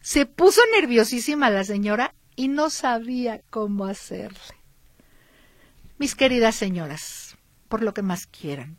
Se 0.00 0.24
puso 0.24 0.62
nerviosísima 0.72 1.50
la 1.50 1.64
señora 1.64 2.14
y 2.34 2.48
no 2.48 2.70
sabía 2.70 3.42
cómo 3.50 3.84
hacerle. 3.84 4.56
Mis 5.98 6.14
queridas 6.14 6.54
señoras, 6.54 7.36
por 7.68 7.82
lo 7.82 7.92
que 7.92 8.02
más 8.02 8.26
quieran, 8.26 8.78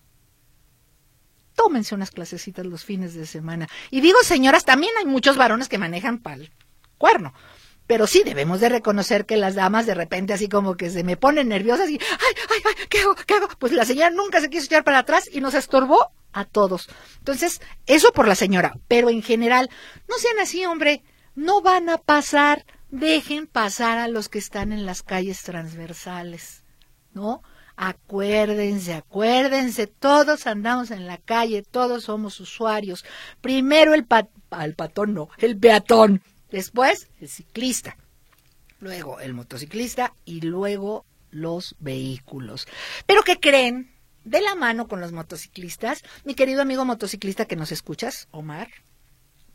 tómense 1.53 1.93
unas 1.93 2.09
clasecitas 2.09 2.65
los 2.65 2.83
fines 2.83 3.13
de 3.13 3.27
semana. 3.27 3.67
Y 3.91 4.01
digo 4.01 4.17
señoras, 4.23 4.65
también 4.65 4.93
hay 4.97 5.05
muchos 5.05 5.37
varones 5.37 5.69
que 5.69 5.77
manejan 5.77 6.17
pal 6.17 6.51
cuerno. 6.97 7.33
Pero 7.87 8.05
sí 8.05 8.23
debemos 8.25 8.59
de 8.59 8.69
reconocer 8.69 9.25
que 9.25 9.37
las 9.37 9.55
damas 9.55 9.85
de 9.85 9.93
repente 9.93 10.33
así 10.33 10.49
como 10.49 10.75
que 10.75 10.89
se 10.89 11.03
me 11.03 11.15
ponen 11.15 11.47
nerviosas 11.47 11.89
y, 11.89 11.93
ay, 11.93 12.33
ay, 12.49 12.61
ay, 12.65 12.85
¿qué 12.89 12.99
hago? 12.99 13.15
¿Qué 13.15 13.33
hago? 13.33 13.47
Pues 13.59 13.71
la 13.71 13.85
señora 13.85 14.09
nunca 14.09 14.41
se 14.41 14.49
quiso 14.49 14.65
echar 14.65 14.83
para 14.83 14.99
atrás 14.99 15.29
y 15.31 15.39
nos 15.39 15.53
estorbó 15.53 16.11
a 16.33 16.45
todos. 16.45 16.89
Entonces, 17.19 17.61
eso 17.85 18.11
por 18.11 18.27
la 18.27 18.35
señora, 18.35 18.77
pero 18.87 19.09
en 19.09 19.23
general, 19.23 19.69
no 20.09 20.17
sean 20.17 20.39
así, 20.39 20.65
hombre, 20.65 21.01
no 21.33 21.61
van 21.61 21.89
a 21.89 21.97
pasar, 21.97 22.65
dejen 22.89 23.47
pasar 23.47 23.97
a 23.97 24.07
los 24.07 24.27
que 24.27 24.39
están 24.39 24.71
en 24.73 24.85
las 24.85 25.01
calles 25.01 25.41
transversales, 25.43 26.63
¿no? 27.13 27.41
Acuérdense, 27.75 28.95
acuérdense, 28.95 29.85
todos 29.85 30.47
andamos 30.47 30.89
en 30.89 31.05
la 31.05 31.17
calle, 31.17 31.61
todos 31.61 32.05
somos 32.05 32.39
usuarios. 32.39 33.05
Primero 33.39 33.93
el, 33.93 34.03
pat 34.03 34.29
el 34.59 34.73
patón, 34.73 35.13
no, 35.13 35.29
el 35.37 35.57
peatón, 35.57 36.23
Después, 36.51 37.09
el 37.19 37.29
ciclista. 37.29 37.97
luego 38.79 39.19
el 39.19 39.33
motociclista 39.33 40.13
y 40.23 40.41
luego 40.41 41.05
los 41.31 41.75
vehículos. 41.79 42.67
Pero 43.05 43.23
¿qué 43.23 43.39
creen? 43.39 43.91
De 44.23 44.41
la 44.41 44.55
mano 44.55 44.87
con 44.87 44.99
los 44.99 45.11
motociclistas, 45.11 46.03
mi 46.25 46.35
querido 46.35 46.61
amigo 46.61 46.85
motociclista 46.85 47.45
que 47.45 47.55
nos 47.55 47.71
escuchas, 47.71 48.27
Omar, 48.31 48.67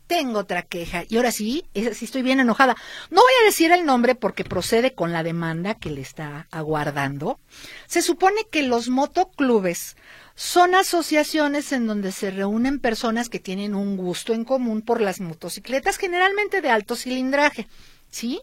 tengo 0.07 0.39
otra 0.39 0.63
queja 0.63 1.03
y 1.07 1.17
ahora 1.17 1.31
sí, 1.31 1.65
sí 1.73 2.05
estoy 2.05 2.21
bien 2.21 2.39
enojada. 2.39 2.75
No 3.09 3.21
voy 3.21 3.33
a 3.41 3.45
decir 3.45 3.71
el 3.71 3.85
nombre 3.85 4.15
porque 4.15 4.43
procede 4.43 4.93
con 4.93 5.11
la 5.11 5.23
demanda 5.23 5.75
que 5.75 5.89
le 5.89 6.01
está 6.01 6.47
aguardando. 6.51 7.39
Se 7.87 8.01
supone 8.01 8.45
que 8.51 8.63
los 8.63 8.89
motoclubes 8.89 9.95
son 10.35 10.75
asociaciones 10.75 11.71
en 11.71 11.87
donde 11.87 12.11
se 12.11 12.31
reúnen 12.31 12.79
personas 12.79 13.29
que 13.29 13.39
tienen 13.39 13.75
un 13.75 13.97
gusto 13.97 14.33
en 14.33 14.45
común 14.45 14.81
por 14.81 15.01
las 15.01 15.19
motocicletas, 15.19 15.97
generalmente 15.97 16.61
de 16.61 16.69
alto 16.69 16.95
cilindraje, 16.95 17.67
¿sí? 18.09 18.41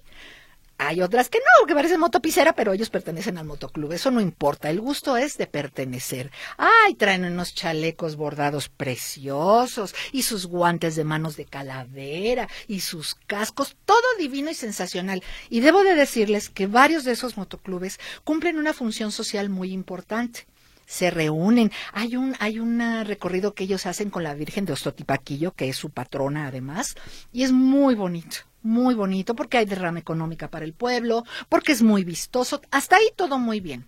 Hay 0.82 1.02
otras 1.02 1.28
que 1.28 1.40
no, 1.40 1.66
que 1.66 1.74
parecen 1.74 2.00
motopicera, 2.00 2.54
pero 2.54 2.72
ellos 2.72 2.88
pertenecen 2.88 3.36
al 3.36 3.44
motoclub. 3.44 3.92
Eso 3.92 4.10
no 4.10 4.18
importa. 4.18 4.70
El 4.70 4.80
gusto 4.80 5.18
es 5.18 5.36
de 5.36 5.46
pertenecer. 5.46 6.30
Ay, 6.56 6.94
traen 6.94 7.26
unos 7.26 7.54
chalecos 7.54 8.16
bordados 8.16 8.70
preciosos 8.70 9.94
y 10.10 10.22
sus 10.22 10.46
guantes 10.46 10.96
de 10.96 11.04
manos 11.04 11.36
de 11.36 11.44
calavera 11.44 12.48
y 12.66 12.80
sus 12.80 13.14
cascos. 13.14 13.76
Todo 13.84 13.98
divino 14.18 14.50
y 14.50 14.54
sensacional. 14.54 15.22
Y 15.50 15.60
debo 15.60 15.84
de 15.84 15.94
decirles 15.94 16.48
que 16.48 16.66
varios 16.66 17.04
de 17.04 17.12
esos 17.12 17.36
motoclubes 17.36 18.00
cumplen 18.24 18.56
una 18.56 18.72
función 18.72 19.12
social 19.12 19.50
muy 19.50 19.74
importante 19.74 20.46
se 20.90 21.08
reúnen. 21.08 21.70
Hay 21.92 22.16
un, 22.16 22.34
hay 22.40 22.58
un 22.58 22.80
recorrido 23.04 23.54
que 23.54 23.62
ellos 23.62 23.86
hacen 23.86 24.10
con 24.10 24.24
la 24.24 24.34
Virgen 24.34 24.64
de 24.64 24.72
Ostotipaquillo, 24.72 25.52
que 25.52 25.68
es 25.68 25.76
su 25.76 25.90
patrona 25.90 26.48
además, 26.48 26.96
y 27.32 27.44
es 27.44 27.52
muy 27.52 27.94
bonito 27.94 28.38
muy 28.62 28.94
bonito, 28.94 29.34
porque 29.34 29.56
hay 29.56 29.64
derrama 29.64 30.00
económica 30.00 30.50
para 30.50 30.66
el 30.66 30.74
pueblo, 30.74 31.24
porque 31.48 31.72
es 31.72 31.80
muy 31.80 32.04
vistoso, 32.04 32.60
hasta 32.70 32.96
ahí 32.96 33.10
todo 33.16 33.38
muy 33.38 33.58
bien. 33.60 33.86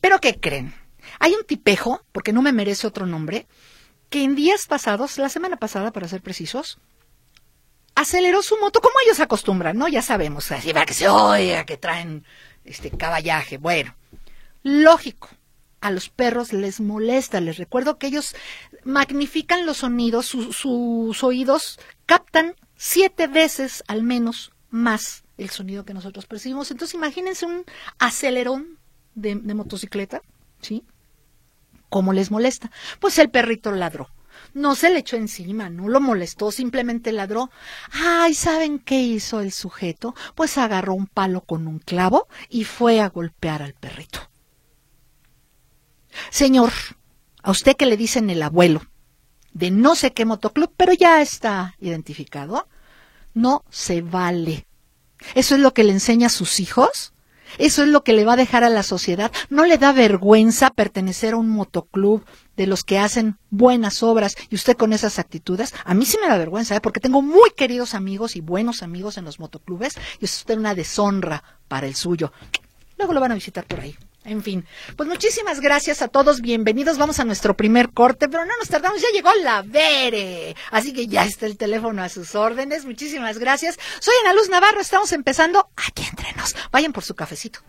Pero 0.00 0.18
¿qué 0.20 0.40
creen? 0.40 0.72
Hay 1.18 1.34
un 1.34 1.44
tipejo, 1.44 2.02
porque 2.10 2.32
no 2.32 2.40
me 2.40 2.50
merece 2.50 2.86
otro 2.86 3.04
nombre, 3.04 3.46
que 4.08 4.24
en 4.24 4.36
días 4.36 4.66
pasados, 4.66 5.18
la 5.18 5.28
semana 5.28 5.56
pasada 5.56 5.92
para 5.92 6.08
ser 6.08 6.22
precisos, 6.22 6.78
aceleró 7.94 8.40
su 8.40 8.56
moto 8.56 8.80
como 8.80 8.94
ellos 9.04 9.20
acostumbran, 9.20 9.76
¿no? 9.76 9.86
Ya 9.86 10.00
sabemos, 10.00 10.50
así 10.50 10.72
va 10.72 10.86
que 10.86 10.94
se 10.94 11.06
oiga, 11.06 11.66
que 11.66 11.76
traen 11.76 12.24
este 12.64 12.90
caballaje. 12.90 13.58
Bueno, 13.58 13.94
lógico, 14.62 15.28
a 15.80 15.90
los 15.90 16.08
perros 16.08 16.52
les 16.52 16.80
molesta. 16.80 17.40
Les 17.40 17.56
recuerdo 17.56 17.98
que 17.98 18.08
ellos 18.08 18.34
magnifican 18.84 19.66
los 19.66 19.78
sonidos, 19.78 20.26
sus 20.26 21.24
oídos 21.24 21.78
captan 22.06 22.54
siete 22.76 23.26
veces 23.26 23.84
al 23.88 24.02
menos 24.02 24.52
más 24.70 25.24
el 25.36 25.50
sonido 25.50 25.84
que 25.84 25.94
nosotros 25.94 26.26
percibimos. 26.26 26.70
Entonces 26.70 26.94
imagínense 26.94 27.46
un 27.46 27.64
acelerón 27.98 28.78
de, 29.14 29.34
motocicleta, 29.34 30.22
¿sí? 30.60 30.84
¿Cómo 31.88 32.12
les 32.12 32.30
molesta? 32.30 32.70
Pues 33.00 33.18
el 33.18 33.30
perrito 33.30 33.72
ladró. 33.72 34.08
No 34.54 34.74
se 34.74 34.90
le 34.90 35.00
echó 35.00 35.16
encima, 35.16 35.68
no 35.68 35.88
lo 35.88 36.00
molestó, 36.00 36.50
simplemente 36.50 37.12
ladró. 37.12 37.50
Ay, 37.92 38.34
¿saben 38.34 38.78
qué 38.78 39.00
hizo 39.00 39.40
el 39.40 39.52
sujeto? 39.52 40.14
Pues 40.34 40.56
agarró 40.56 40.94
un 40.94 41.06
palo 41.06 41.42
con 41.42 41.66
un 41.66 41.78
clavo 41.78 42.28
y 42.48 42.64
fue 42.64 43.00
a 43.00 43.08
golpear 43.08 43.62
al 43.62 43.74
perrito. 43.74 44.29
Señor, 46.30 46.72
a 47.42 47.50
usted 47.50 47.76
que 47.76 47.86
le 47.86 47.96
dicen 47.96 48.30
el 48.30 48.42
abuelo, 48.42 48.82
de 49.52 49.70
no 49.70 49.94
sé 49.94 50.12
qué 50.12 50.24
motoclub, 50.24 50.72
pero 50.76 50.92
ya 50.92 51.20
está 51.20 51.74
identificado, 51.80 52.68
no 53.34 53.64
se 53.70 54.02
vale. 54.02 54.66
Eso 55.34 55.54
es 55.54 55.60
lo 55.60 55.74
que 55.74 55.84
le 55.84 55.92
enseña 55.92 56.26
a 56.26 56.30
sus 56.30 56.60
hijos. 56.60 57.12
Eso 57.58 57.82
es 57.82 57.88
lo 57.88 58.04
que 58.04 58.12
le 58.12 58.24
va 58.24 58.34
a 58.34 58.36
dejar 58.36 58.62
a 58.62 58.68
la 58.68 58.84
sociedad. 58.84 59.32
No 59.48 59.64
le 59.64 59.76
da 59.76 59.92
vergüenza 59.92 60.70
pertenecer 60.70 61.34
a 61.34 61.36
un 61.36 61.48
motoclub 61.48 62.24
de 62.56 62.68
los 62.68 62.84
que 62.84 62.98
hacen 62.98 63.38
buenas 63.50 64.04
obras 64.04 64.36
y 64.50 64.54
usted 64.54 64.76
con 64.76 64.92
esas 64.92 65.18
actitudes. 65.18 65.74
A 65.84 65.94
mí 65.94 66.06
sí 66.06 66.16
me 66.22 66.28
da 66.28 66.38
vergüenza, 66.38 66.76
¿eh? 66.76 66.80
porque 66.80 67.00
tengo 67.00 67.22
muy 67.22 67.50
queridos 67.56 67.94
amigos 67.94 68.36
y 68.36 68.40
buenos 68.40 68.82
amigos 68.84 69.18
en 69.18 69.24
los 69.24 69.40
motoclubes 69.40 69.96
y 70.20 70.26
eso 70.26 70.44
es 70.46 70.56
una 70.56 70.74
deshonra 70.74 71.42
para 71.66 71.86
el 71.88 71.96
suyo. 71.96 72.32
Luego 72.98 73.14
lo 73.14 73.20
van 73.20 73.32
a 73.32 73.34
visitar 73.34 73.66
por 73.66 73.80
ahí. 73.80 73.96
En 74.24 74.42
fin, 74.42 74.66
pues 74.96 75.08
muchísimas 75.08 75.60
gracias 75.60 76.02
a 76.02 76.08
todos, 76.08 76.42
bienvenidos. 76.42 76.98
Vamos 76.98 77.18
a 77.20 77.24
nuestro 77.24 77.56
primer 77.56 77.90
corte, 77.90 78.28
pero 78.28 78.44
no 78.44 78.52
nos 78.58 78.68
tardamos, 78.68 79.00
ya 79.00 79.08
llegó 79.14 79.30
la 79.42 79.62
Vere. 79.62 80.54
Así 80.70 80.92
que 80.92 81.06
ya 81.06 81.24
está 81.24 81.46
el 81.46 81.56
teléfono 81.56 82.02
a 82.02 82.08
sus 82.10 82.34
órdenes. 82.34 82.84
Muchísimas 82.84 83.38
gracias. 83.38 83.78
Soy 83.98 84.14
Ana 84.22 84.34
Luz 84.34 84.50
Navarro, 84.50 84.80
estamos 84.80 85.12
empezando 85.12 85.70
aquí 85.76 86.04
entre 86.08 86.32
nos. 86.34 86.54
Vayan 86.70 86.92
por 86.92 87.02
su 87.02 87.14
cafecito. 87.14 87.60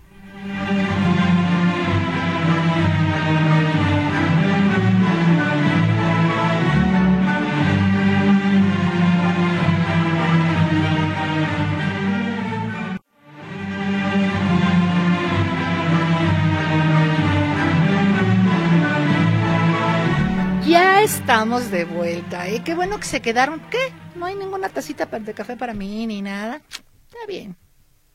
Estamos 21.42 21.72
de 21.72 21.86
vuelta, 21.86 22.48
¿eh? 22.48 22.62
Qué 22.64 22.76
bueno 22.76 23.00
que 23.00 23.08
se 23.08 23.20
quedaron. 23.20 23.60
¿Qué? 23.72 23.80
No 24.14 24.28
hay 24.28 24.36
ninguna 24.36 24.70
tacita 24.70 25.08
de 25.08 25.34
café 25.34 25.58
para 25.58 25.74
mí 25.74 26.06
ni 26.06 26.22
nada. 26.22 26.62
Está 26.68 27.26
bien. 27.28 27.56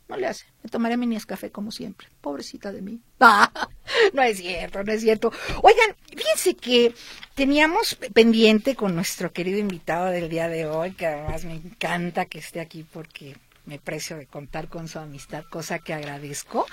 No 0.07 0.17
le 0.17 0.29
hace. 0.29 0.45
Me 0.63 0.71
tomaré 0.71 0.97
mi 0.97 1.19
café 1.19 1.51
como 1.51 1.73
siempre. 1.73 2.07
Pobrecita 2.21 2.71
de 2.71 2.83
mí. 2.83 3.01
No 4.13 4.23
es 4.23 4.39
cierto, 4.39 4.85
no 4.85 4.93
es 4.93 5.01
cierto. 5.01 5.33
Oigan, 5.63 5.97
fíjense 6.09 6.55
que 6.55 6.95
teníamos 7.35 7.97
pendiente 8.15 8.77
con 8.77 8.95
nuestro 8.95 9.33
querido 9.33 9.59
invitado 9.59 10.07
del 10.07 10.29
día 10.29 10.49
de 10.49 10.67
hoy, 10.67 10.93
que 10.93 11.07
además 11.07 11.45
me 11.45 11.55
encanta 11.55 12.27
que 12.27 12.39
esté 12.39 12.61
aquí 12.61 12.85
porque 12.85 13.37
me 13.65 13.81
precio 13.81 14.17
de 14.17 14.27
contar 14.27 14.69
con 14.69 14.87
su 14.87 15.01
amistad, 15.01 15.45
cosa 15.51 15.81
que 15.81 15.95
agradezco. 15.95 16.67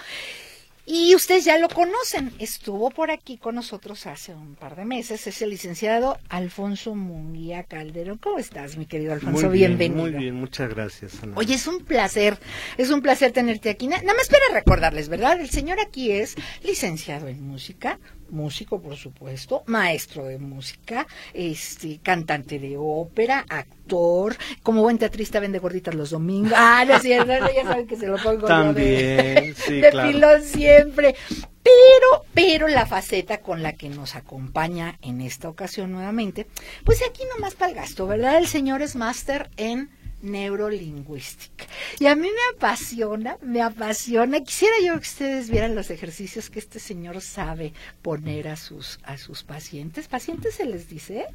Y 0.86 1.16
ustedes 1.16 1.46
ya 1.46 1.58
lo 1.58 1.70
conocen, 1.70 2.34
estuvo 2.40 2.90
por 2.90 3.10
aquí 3.10 3.38
con 3.38 3.56
nosotros 3.56 4.06
hace 4.06 4.34
un 4.34 4.56
par 4.56 4.76
de 4.76 4.84
meses, 4.84 5.26
es 5.28 5.42
el 5.42 5.52
licenciado 5.52 6.20
Alfonso 6.28 6.94
Munguía 6.94 7.64
Calderón. 7.64 8.18
¿Cómo 8.18 8.38
estás, 8.38 8.76
mi 8.76 8.86
querido 8.86 9.14
Alfonso? 9.14 9.48
Muy 9.48 9.58
bien, 9.58 9.78
Bienvenido. 9.78 10.12
Muy 10.12 10.22
bien, 10.22 10.36
muchas 10.36 10.70
gracias. 10.70 11.24
Ana. 11.24 11.38
Oye, 11.38 11.56
es 11.56 11.68
un 11.68 11.86
placer, 11.86 12.38
es 12.78 12.90
un 12.90 13.02
placer 13.02 13.32
tenerte 13.32 13.70
aquí. 13.70 13.88
Nada 13.88 14.04
más 14.14 14.28
para 14.28 14.60
recordarles, 14.60 15.08
¿verdad? 15.08 15.40
El 15.40 15.50
señor 15.50 15.80
aquí 15.80 16.12
es 16.12 16.36
licenciado 16.64 17.30
en 17.30 17.42
música, 17.42 17.98
músico, 18.30 18.82
por 18.82 18.96
supuesto, 18.96 19.64
maestro 19.68 20.26
de 20.26 20.38
música, 20.38 21.08
este, 21.34 22.00
cantante 22.02 22.60
de 22.60 22.76
ópera, 22.78 23.46
actor, 23.50 24.36
como 24.62 24.82
buen 24.82 24.98
teatrista 24.98 25.40
vende 25.40 25.60
gorditas 25.60 25.96
los 25.96 26.10
domingos. 26.10 26.54
Ah, 26.56 26.84
no 26.88 26.96
es 26.96 27.02
cierto, 27.02 27.32
ya 27.56 27.64
saben 27.64 27.88
que 27.88 27.96
se 27.96 28.08
lo 28.08 28.18
pongo 28.18 28.48
También, 28.48 28.76
de, 28.76 29.54
sí, 29.58 29.82
de 29.82 29.90
claro. 29.90 30.12
pilón 30.12 30.44
siempre. 30.44 31.16
Pero, 31.64 32.26
pero 32.34 32.68
la 32.68 32.86
faceta 32.86 33.40
con 33.40 33.64
la 33.64 33.74
que 33.74 33.88
nos 33.88 34.16
acompaña 34.16 34.98
en 35.02 35.22
esta 35.22 35.48
ocasión 35.48 35.92
nuevamente, 35.94 36.48
pues 36.84 37.02
aquí 37.08 37.22
nomás 37.34 37.56
para 37.56 37.70
el 37.72 37.76
gasto, 37.76 38.06
¿verdad? 38.06 38.38
El 38.38 38.48
señor 38.48 38.82
es 38.82 38.96
máster 38.96 39.50
en 39.56 39.90
neurolingüística. 40.24 41.66
Y 42.00 42.08
a 42.08 42.16
mí 42.16 42.28
me 42.28 42.58
apasiona, 42.58 43.38
me 43.42 43.62
apasiona. 43.62 44.42
Quisiera 44.42 44.76
yo 44.84 44.94
que 44.94 45.08
ustedes 45.08 45.50
vieran 45.50 45.76
los 45.76 45.92
ejercicios 45.92 46.50
que 46.50 46.60
este 46.60 46.80
señor 46.80 47.22
sabe 47.22 47.74
poner 48.02 48.48
a 48.48 48.56
sus, 48.56 49.00
a 49.04 49.18
sus 49.18 49.44
pacientes. 49.44 50.08
¿Pacientes 50.08 50.56
se 50.56 50.66
les 50.66 50.90
dice? 50.90 51.28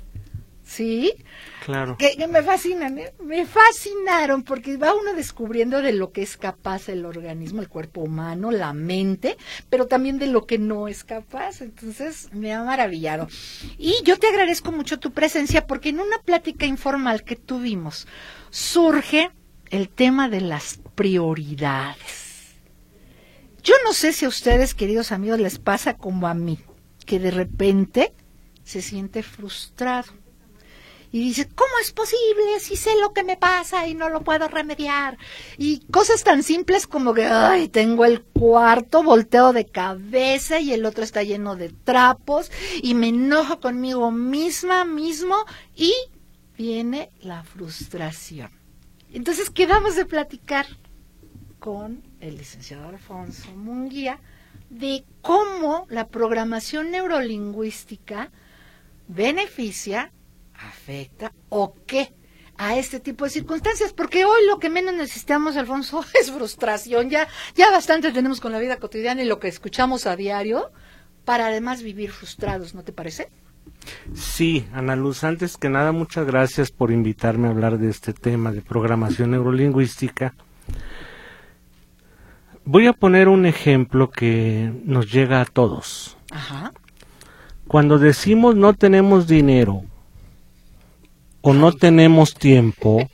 ¿Sí? 0.69 1.15
Claro. 1.65 1.97
Que, 1.97 2.15
que 2.15 2.29
me 2.29 2.43
fascinan, 2.43 2.99
¿eh? 2.99 3.15
me 3.25 3.47
fascinaron 3.47 4.43
porque 4.43 4.77
va 4.77 4.95
uno 4.95 5.15
descubriendo 5.15 5.81
de 5.81 5.95
lo 5.95 6.13
que 6.13 6.21
es 6.21 6.37
capaz 6.37 6.91
el 6.91 7.07
organismo, 7.07 7.63
el 7.63 7.71
cuerpo 7.71 8.03
humano, 8.03 8.51
la 8.51 8.75
mente, 8.75 9.39
pero 9.71 9.87
también 9.87 10.19
de 10.19 10.27
lo 10.27 10.45
que 10.45 10.59
no 10.59 10.87
es 10.87 11.05
capaz. 11.05 11.63
Entonces 11.63 12.29
me 12.35 12.53
ha 12.53 12.63
maravillado. 12.63 13.29
Y 13.79 13.95
yo 14.05 14.19
te 14.19 14.27
agradezco 14.27 14.71
mucho 14.71 15.01
tu 15.01 15.13
presencia 15.13 15.67
porque 15.67 15.89
en 15.89 16.01
una 16.01 16.19
plática 16.19 16.67
informal 16.67 17.25
que 17.25 17.37
tuvimos 17.37 18.07
surge 18.51 19.31
el 19.71 19.89
tema 19.89 20.29
de 20.29 20.43
las 20.43 20.81
prioridades. 20.95 22.57
Yo 23.63 23.75
no 23.87 23.95
sé 23.95 24.13
si 24.13 24.27
a 24.27 24.29
ustedes, 24.29 24.75
queridos 24.75 25.13
amigos, 25.13 25.41
les 25.41 25.59
pasa 25.59 25.95
como 25.97 26.29
a 26.29 26.35
mí, 26.35 26.59
que 27.07 27.19
de 27.19 27.31
repente 27.31 28.13
se 28.65 28.83
siente 28.83 29.23
frustrado 29.23 30.13
y 31.11 31.21
dice, 31.21 31.49
¿cómo 31.49 31.71
es 31.81 31.93
posible 31.93 32.61
si 32.61 32.77
sé 32.77 32.91
lo 33.00 33.12
que 33.12 33.25
me 33.25 33.37
pasa 33.37 33.87
y 33.87 33.95
no 33.95 34.09
lo 34.09 34.23
puedo 34.23 34.49
remediar? 34.49 35.17
Y 35.57 35.81
cosas 35.91 36.23
tan 36.25 36.43
simples 36.43 36.87
como 36.87 37.15
que, 37.15 37.25
ay, 37.25 37.69
tengo 37.69 38.05
el 38.05 38.23
cuarto 38.23 39.03
volteo 39.03 39.53
de 39.53 39.67
cabeza 39.67 40.61
y 40.61 40.73
el 40.73 40.85
otro 40.85 41.05
está 41.05 41.23
lleno 41.23 41.57
de 41.57 41.71
trapos 41.71 42.50
y 42.83 42.95
me 42.95 43.09
enojo 43.09 43.61
conmigo 43.61 44.11
misma, 44.11 44.85
mismo 44.85 45.37
y 45.75 45.95
viene 46.57 47.11
la 47.21 47.43
frustración. 47.43 48.50
Entonces 49.12 49.49
quedamos 49.49 49.97
de 49.97 50.05
platicar 50.05 50.67
con 51.59 52.03
el 52.21 52.37
licenciado 52.37 52.88
Alfonso 52.88 53.50
Munguía, 53.53 54.21
de 54.71 55.05
cómo 55.23 55.87
la 55.88 56.09
programación 56.09 56.91
neurolingüística 56.91 58.31
beneficia, 59.09 60.12
afecta 60.59 61.33
o 61.49 61.75
qué 61.87 62.12
a 62.59 62.77
este 62.77 62.99
tipo 62.99 63.25
de 63.25 63.31
circunstancias, 63.31 63.93
porque 63.93 64.25
hoy 64.25 64.41
lo 64.49 64.59
que 64.59 64.69
menos 64.69 64.93
necesitamos, 64.93 65.57
Alfonso, 65.57 66.05
es 66.21 66.31
frustración. 66.31 67.09
Ya, 67.09 67.29
ya 67.55 67.71
bastante 67.71 68.12
tenemos 68.12 68.41
con 68.41 68.53
la 68.53 68.59
vida 68.59 68.79
cotidiana 68.79 69.23
y 69.23 69.27
lo 69.27 69.38
que 69.38 69.49
escuchamos 69.49 70.07
a 70.07 70.17
diario, 70.17 70.71
para 71.25 71.47
además 71.47 71.83
vivir 71.83 72.11
frustrados, 72.11 72.75
¿no 72.75 72.83
te 72.83 72.93
parece? 72.93 73.31
Sí, 74.12 74.67
Ana 74.73 74.97
Luz, 74.97 75.23
antes 75.23 75.57
que 75.57 75.69
nada, 75.69 75.93
muchas 75.93 76.27
gracias 76.27 76.73
por 76.73 76.91
invitarme 76.91 77.47
a 77.47 77.53
hablar 77.53 77.79
de 77.79 77.91
este 77.91 78.12
tema 78.12 78.50
de 78.50 78.61
programación 78.61 79.31
neurolingüística. 79.31 80.35
Voy 82.65 82.87
a 82.87 82.93
poner 82.93 83.29
un 83.29 83.47
ejemplo 83.47 84.11
que 84.11 84.73
nos 84.85 85.11
llega 85.11 85.41
a 85.41 85.45
todos. 85.45 86.17
Ajá. 86.31 86.73
Cuando 87.67 87.99
decimos 87.99 88.57
no 88.57 88.75
tenemos 88.75 89.27
dinero 89.27 89.85
o 91.49 91.55
no 91.55 91.73
tenemos 91.73 92.35
tiempo, 92.35 93.09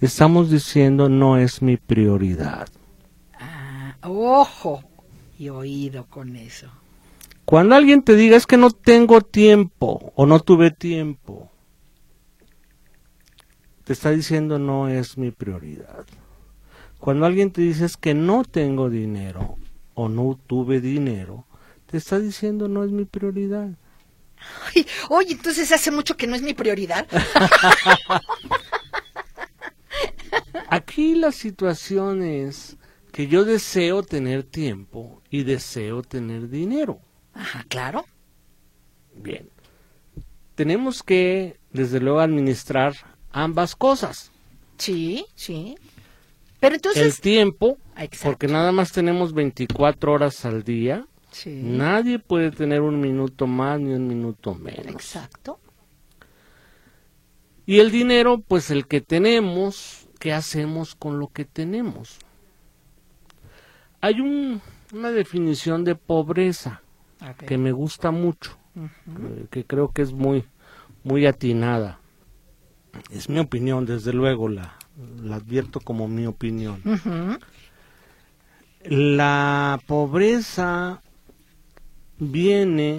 estamos 0.00 0.50
diciendo 0.50 1.10
no 1.10 1.36
es 1.36 1.60
mi 1.60 1.76
prioridad. 1.76 2.66
Ah, 3.38 3.94
ojo 4.00 4.82
y 5.38 5.50
oído 5.50 6.06
con 6.06 6.34
eso. 6.36 6.68
Cuando 7.44 7.74
alguien 7.74 8.00
te 8.00 8.16
diga 8.16 8.38
es 8.38 8.46
que 8.46 8.56
no 8.56 8.70
tengo 8.70 9.20
tiempo 9.20 10.14
o 10.16 10.24
no 10.24 10.40
tuve 10.40 10.70
tiempo, 10.70 11.50
te 13.84 13.92
está 13.92 14.12
diciendo 14.12 14.58
no 14.58 14.88
es 14.88 15.18
mi 15.18 15.30
prioridad. 15.30 16.06
Cuando 16.98 17.26
alguien 17.26 17.50
te 17.50 17.60
dice 17.60 17.84
es 17.84 17.98
que 17.98 18.14
no 18.14 18.44
tengo 18.44 18.88
dinero 18.88 19.58
o 19.92 20.08
no 20.08 20.40
tuve 20.46 20.80
dinero, 20.80 21.44
te 21.84 21.98
está 21.98 22.18
diciendo 22.18 22.66
no 22.66 22.82
es 22.82 22.92
mi 22.92 23.04
prioridad. 23.04 23.72
Oye, 25.08 25.32
entonces 25.32 25.70
hace 25.72 25.90
mucho 25.90 26.16
que 26.16 26.26
no 26.26 26.34
es 26.34 26.42
mi 26.42 26.54
prioridad. 26.54 27.06
Aquí 30.68 31.14
la 31.14 31.32
situación 31.32 32.22
es 32.22 32.76
que 33.12 33.28
yo 33.28 33.44
deseo 33.44 34.02
tener 34.02 34.42
tiempo 34.42 35.22
y 35.30 35.44
deseo 35.44 36.02
tener 36.02 36.48
dinero. 36.48 37.00
Ajá, 37.32 37.64
claro. 37.68 38.04
Bien. 39.14 39.48
Tenemos 40.54 41.02
que, 41.02 41.58
desde 41.70 42.00
luego, 42.00 42.20
administrar 42.20 42.94
ambas 43.30 43.76
cosas. 43.76 44.32
Sí, 44.78 45.26
sí. 45.34 45.76
Pero 46.60 46.74
entonces... 46.74 47.16
El 47.16 47.20
tiempo, 47.20 47.78
porque 48.22 48.48
nada 48.48 48.72
más 48.72 48.92
tenemos 48.92 49.32
24 49.32 50.12
horas 50.12 50.44
al 50.44 50.62
día. 50.62 51.06
Sí. 51.36 51.60
Nadie 51.62 52.18
puede 52.18 52.50
tener 52.50 52.80
un 52.80 52.98
minuto 52.98 53.46
más 53.46 53.78
ni 53.78 53.92
un 53.92 54.08
minuto 54.08 54.54
menos. 54.54 54.86
Exacto. 54.86 55.60
Y 57.66 57.80
el 57.80 57.90
dinero, 57.90 58.38
pues 58.38 58.70
el 58.70 58.86
que 58.86 59.02
tenemos, 59.02 60.08
¿qué 60.18 60.32
hacemos 60.32 60.94
con 60.94 61.18
lo 61.18 61.28
que 61.28 61.44
tenemos? 61.44 62.18
Hay 64.00 64.20
una 64.20 65.10
definición 65.10 65.84
de 65.84 65.94
pobreza 65.94 66.80
que 67.46 67.58
me 67.58 67.72
gusta 67.72 68.10
mucho, 68.10 68.56
que 69.50 69.64
creo 69.64 69.90
que 69.92 70.02
es 70.02 70.12
muy, 70.12 70.44
muy 71.04 71.26
atinada. 71.26 72.00
Es 73.10 73.28
mi 73.28 73.40
opinión, 73.40 73.84
desde 73.84 74.14
luego, 74.14 74.48
la, 74.48 74.78
la 75.22 75.36
advierto 75.36 75.80
como 75.80 76.08
mi 76.08 76.24
opinión. 76.24 76.80
La 78.84 79.80
pobreza 79.86 81.02
viene 82.18 82.98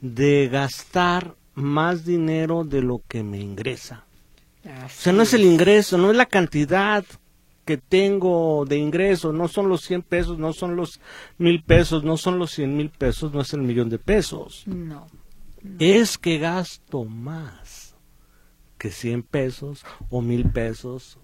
de 0.00 0.48
gastar 0.48 1.34
más 1.54 2.04
dinero 2.04 2.64
de 2.64 2.82
lo 2.82 3.02
que 3.08 3.22
me 3.22 3.38
ingresa. 3.38 4.04
o 4.64 4.88
sea, 4.88 5.12
no 5.12 5.22
es 5.22 5.34
el 5.34 5.44
ingreso, 5.44 5.98
no 5.98 6.10
es 6.10 6.16
la 6.16 6.26
cantidad 6.26 7.04
que 7.64 7.76
tengo 7.76 8.64
de 8.66 8.76
ingreso, 8.76 9.32
no 9.32 9.48
son 9.48 9.68
los 9.68 9.82
100 9.82 10.02
pesos, 10.02 10.38
no 10.38 10.52
son 10.52 10.74
los 10.76 11.00
mil 11.38 11.62
pesos, 11.62 12.02
no 12.02 12.16
son 12.16 12.38
los 12.38 12.50
100 12.52 12.76
mil 12.76 12.90
pesos, 12.90 13.32
no 13.32 13.40
es 13.40 13.52
el 13.52 13.62
millón 13.62 13.88
de 13.88 13.98
pesos. 13.98 14.64
No, 14.66 15.06
Es 15.78 16.18
que 16.18 16.38
gasto 16.38 17.04
más 17.04 17.94
que 18.78 18.90
100 18.90 19.22
pesos 19.22 19.84
o 20.10 20.20
mil 20.20 20.50
pesos 20.50 21.18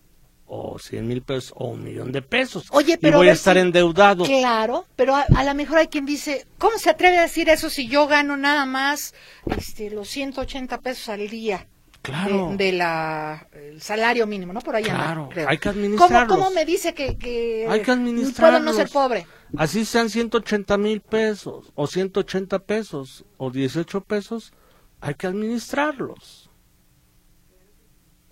o 0.49 0.79
100 0.79 1.07
mil 1.07 1.23
pesos 1.23 1.53
o 1.57 1.69
un 1.69 1.85
millón 1.85 2.11
de 2.11 2.23
pesos. 2.23 2.67
Oye, 2.71 2.99
pero 2.99 3.19
y 3.19 3.21
voy 3.21 3.29
a, 3.29 3.33
estar 3.33 3.57
endeudado. 3.57 4.25
Claro, 4.25 4.87
pero 4.97 5.15
a, 5.15 5.23
a 5.23 5.45
lo 5.45 5.55
mejor 5.55 5.79
hay 5.79 5.89
quien 5.89 6.07
dice, 6.07 6.47
¿cómo 6.59 6.79
se 6.79 6.91
atreve 6.91 7.19
a 7.19 7.23
decir 7.23 7.49
eso 7.49 7.71
si 7.71 7.87
yo 7.87 8.07
gano 8.07 8.37
nada 8.37 8.67
más 8.67 9.15
este, 9.57 9.91
los 9.91 10.09
180 10.09 10.81
pesos 10.81 11.09
al 11.11 11.29
día? 11.29 11.67
Claro. 12.03 12.55
De, 12.57 12.73
la 12.73 13.49
el 13.53 13.83
salario 13.83 14.27
mínimo, 14.27 14.53
¿no? 14.53 14.61
Por 14.61 14.77
ahí 14.77 14.85
Claro, 14.85 15.29
creo. 15.31 15.49
hay 15.49 15.59
que 15.59 15.69
administrarlos. 15.69 16.29
¿Cómo, 16.29 16.45
¿Cómo 16.45 16.55
me 16.55 16.65
dice 16.65 16.95
que, 16.95 17.19
que 17.19 17.67
Hay 17.69 17.83
que 17.83 17.95
puedo 17.95 18.61
no 18.61 18.73
ser 18.73 18.89
pobre? 18.89 19.27
Así 19.57 19.85
sean 19.85 20.09
180 20.09 20.79
mil 20.79 21.01
pesos, 21.01 21.73
o 21.75 21.87
180 21.87 22.59
pesos, 22.61 23.25
o 23.37 23.51
18 23.51 24.03
pesos, 24.03 24.53
hay 25.01 25.15
que 25.15 25.27
administrarlos. 25.27 26.51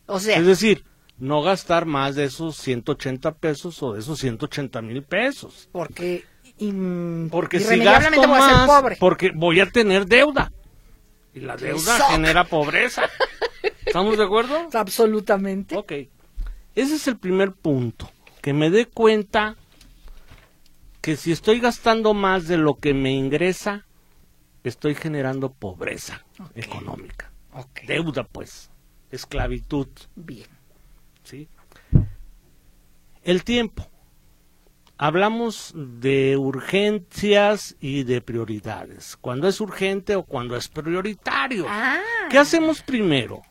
O 0.07 0.20
sea, 0.20 0.38
Es 0.38 0.46
decir, 0.46 0.85
no 1.18 1.42
gastar 1.42 1.87
más 1.87 2.14
de 2.14 2.24
esos 2.24 2.57
180 2.57 3.35
pesos 3.37 3.83
o 3.83 3.92
de 3.94 4.00
esos 4.00 4.18
180 4.18 4.83
mil 4.83 5.02
pesos. 5.02 5.68
porque 5.72 6.24
in- 6.59 7.29
Porque 7.31 7.61
si 7.61 7.79
gasto 7.79 8.16
voy 8.26 8.38
a 8.38 8.46
ser 8.46 8.55
más, 8.55 8.66
pobre. 8.66 8.96
porque 9.00 9.31
voy 9.35 9.61
a 9.61 9.66
tener 9.70 10.07
deuda. 10.07 10.52
Y 11.35 11.40
la 11.40 11.57
deuda 11.57 11.98
Soc. 11.98 12.07
genera 12.11 12.44
pobreza. 12.44 13.02
¿Estamos 13.85 14.16
de 14.16 14.24
acuerdo? 14.24 14.68
Absolutamente. 14.72 15.76
Ok. 15.76 15.92
Ese 16.74 16.94
es 16.94 17.07
el 17.09 17.18
primer 17.18 17.52
punto. 17.52 18.11
Que 18.42 18.52
me 18.52 18.70
dé 18.70 18.87
cuenta 18.87 19.57
que 21.00 21.16
si 21.16 21.33
estoy 21.33 21.61
gastando 21.61 22.14
más 22.14 22.48
de 22.48 22.57
lo 22.59 22.74
que 22.76 22.94
me 22.94 23.12
ingresa, 23.12 23.87
estoy 24.64 24.94
generando 24.94 25.52
pobreza 25.52 26.24
económica. 26.55 27.31
Deuda, 27.87 28.24
pues. 28.24 28.70
Esclavitud. 29.11 29.88
bien. 30.14 30.46
¿Sí? 31.26 31.48
El 33.22 33.44
tiempo. 33.44 33.86
Hablamos 34.98 35.74
de 35.74 36.38
urgencias 36.38 37.76
y 37.80 38.04
de 38.04 38.22
prioridades. 38.22 39.16
Cuando 39.20 39.46
es 39.46 39.60
urgente 39.60 40.16
o 40.16 40.22
cuando 40.22 40.56
es 40.56 40.68
prioritario. 40.68 41.66
Ah, 41.68 42.00
¿Qué 42.30 42.38
hacemos 42.38 42.80
primero? 42.80 43.42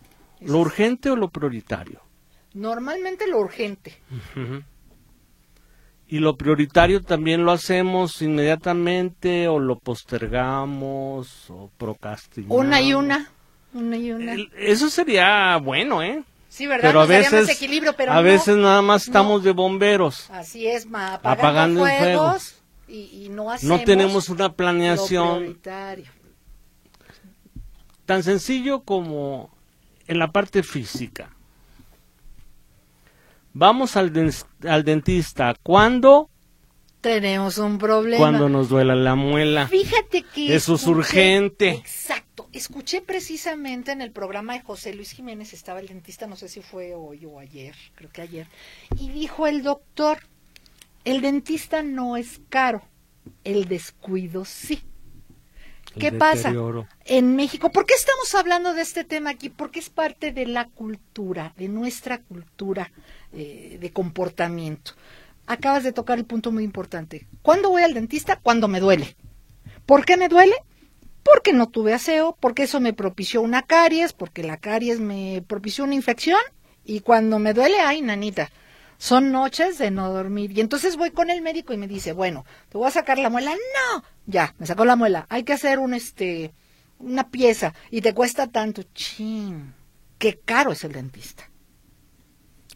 ¿Lo 0.41 0.57
urgente 0.59 1.11
o 1.11 1.15
lo 1.15 1.29
prioritario? 1.29 2.05
normalmente 2.55 3.27
lo 3.27 3.39
urgente. 3.39 3.93
Y 6.07 6.19
lo 6.19 6.37
prioritario 6.37 7.03
también 7.03 7.43
lo 7.43 7.51
hacemos 7.51 8.21
inmediatamente 8.21 9.47
o 9.47 9.59
lo 9.59 9.77
postergamos 9.77 11.49
o 11.49 11.69
procrastinamos. 11.77 12.57
Una 12.57 12.81
y 12.81 12.93
una. 12.93 13.29
Una 13.73 13.97
y 13.97 14.11
una. 14.11 14.35
Eso 14.57 14.89
sería 14.89 15.57
bueno, 15.57 16.01
¿eh? 16.01 16.23
Sí, 16.55 16.67
¿verdad? 16.67 16.87
Pero 16.87 17.01
a 17.01 17.05
veces, 17.05 17.49
equilibrio, 17.49 17.97
pero 17.97 18.13
a 18.13 18.15
no. 18.15 18.23
veces 18.23 18.55
nada 18.55 18.81
más 18.81 19.07
estamos 19.07 19.43
de 19.43 19.51
bomberos. 19.51 20.29
Así 20.29 20.65
es, 20.65 20.85
ma, 20.85 21.15
apagando, 21.15 21.41
Apagando 21.41 21.81
fuegos 21.81 22.55
y, 22.87 23.25
y 23.25 23.29
no 23.29 23.51
hacemos 23.51 23.79
No 23.79 23.83
tenemos 23.83 24.29
una 24.29 24.53
planeación 24.53 25.59
tan 28.05 28.23
sencillo 28.23 28.83
como 28.83 29.49
en 30.07 30.17
la 30.17 30.31
parte 30.31 30.63
física. 30.63 31.29
Vamos 33.51 33.97
al, 33.97 34.13
al 34.65 34.83
dentista. 34.85 35.55
¿Cuándo? 35.61 36.29
Tenemos 37.01 37.57
un 37.57 37.79
problema. 37.79 38.17
Cuando 38.17 38.47
nos 38.47 38.69
duela 38.69 38.95
la 38.95 39.15
muela. 39.15 39.67
Fíjate 39.67 40.23
que 40.23 40.55
Eso 40.55 40.75
es 40.75 40.87
urgente. 40.87 41.71
Exacto. 41.71 42.24
Escuché 42.55 43.01
precisamente 43.01 43.91
en 43.91 43.99
el 43.99 44.11
programa 44.11 44.53
de 44.53 44.61
José 44.61 44.93
Luis 44.93 45.11
Jiménez, 45.11 45.51
estaba 45.51 45.81
el 45.81 45.89
dentista, 45.89 46.25
no 46.25 46.37
sé 46.37 46.47
si 46.47 46.61
fue 46.61 46.95
hoy 46.95 47.25
o 47.25 47.39
ayer, 47.39 47.75
creo 47.95 48.09
que 48.09 48.21
ayer, 48.21 48.47
y 48.97 49.09
dijo 49.09 49.45
el 49.45 49.61
doctor, 49.61 50.19
el 51.03 51.19
dentista 51.19 51.83
no 51.83 52.15
es 52.15 52.39
caro, 52.47 52.81
el 53.43 53.67
descuido 53.67 54.45
sí. 54.45 54.81
El 55.95 55.99
¿Qué 55.99 56.11
pasa? 56.13 56.53
En 57.03 57.35
México, 57.35 57.73
¿por 57.73 57.85
qué 57.85 57.93
estamos 57.93 58.33
hablando 58.33 58.73
de 58.73 58.83
este 58.83 59.03
tema 59.03 59.31
aquí? 59.31 59.49
Porque 59.49 59.79
es 59.79 59.89
parte 59.89 60.31
de 60.31 60.45
la 60.45 60.69
cultura, 60.69 61.53
de 61.57 61.67
nuestra 61.67 62.21
cultura 62.21 62.89
eh, 63.33 63.77
de 63.81 63.91
comportamiento. 63.91 64.93
Acabas 65.45 65.83
de 65.83 65.91
tocar 65.91 66.19
el 66.19 66.25
punto 66.25 66.53
muy 66.53 66.63
importante. 66.63 67.27
¿Cuándo 67.41 67.69
voy 67.69 67.83
al 67.83 67.93
dentista? 67.93 68.37
Cuando 68.37 68.69
me 68.69 68.79
duele. 68.79 69.17
¿Por 69.85 70.05
qué 70.05 70.15
me 70.15 70.29
duele? 70.29 70.55
Porque 71.25 71.53
no 71.53 71.69
tuve 71.69 71.91
aseo, 71.95 72.37
porque 72.39 72.63
eso 72.63 72.79
me 72.79 72.93
propició 72.93 73.41
una 73.41 73.63
caries, 73.63 74.13
porque 74.13 74.43
la 74.43 74.57
caries 74.57 74.99
me 74.99 75.43
propició 75.47 75.83
una 75.83 75.95
infección 75.95 76.39
y 76.83 76.99
cuando 76.99 77.39
me 77.39 77.53
duele, 77.55 77.79
ay, 77.79 78.03
nanita, 78.03 78.51
Son 78.99 79.31
noches 79.31 79.79
de 79.79 79.89
no 79.89 80.13
dormir. 80.13 80.51
Y 80.51 80.61
entonces 80.61 80.97
voy 80.97 81.09
con 81.09 81.31
el 81.31 81.41
médico 81.41 81.73
y 81.73 81.77
me 81.77 81.87
dice, 81.87 82.13
bueno, 82.13 82.45
te 82.69 82.77
voy 82.77 82.87
a 82.87 82.91
sacar 82.91 83.17
la 83.17 83.31
muela. 83.31 83.51
No, 83.51 84.03
ya, 84.27 84.53
me 84.59 84.67
sacó 84.67 84.85
la 84.85 84.95
muela. 84.95 85.25
Hay 85.29 85.43
que 85.43 85.53
hacer 85.53 85.79
un, 85.79 85.95
este, 85.95 86.53
una 86.99 87.29
pieza 87.29 87.73
y 87.89 88.01
te 88.01 88.13
cuesta 88.13 88.47
tanto. 88.47 88.83
Chin, 88.93 89.73
qué 90.19 90.39
caro 90.45 90.71
es 90.73 90.83
el 90.83 90.91
dentista. 90.93 91.49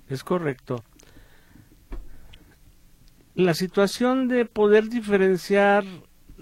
Es 0.09 0.23
correcto. 0.23 0.83
La 3.35 3.53
situación 3.53 4.27
de 4.27 4.45
poder 4.45 4.89
diferenciar 4.89 5.85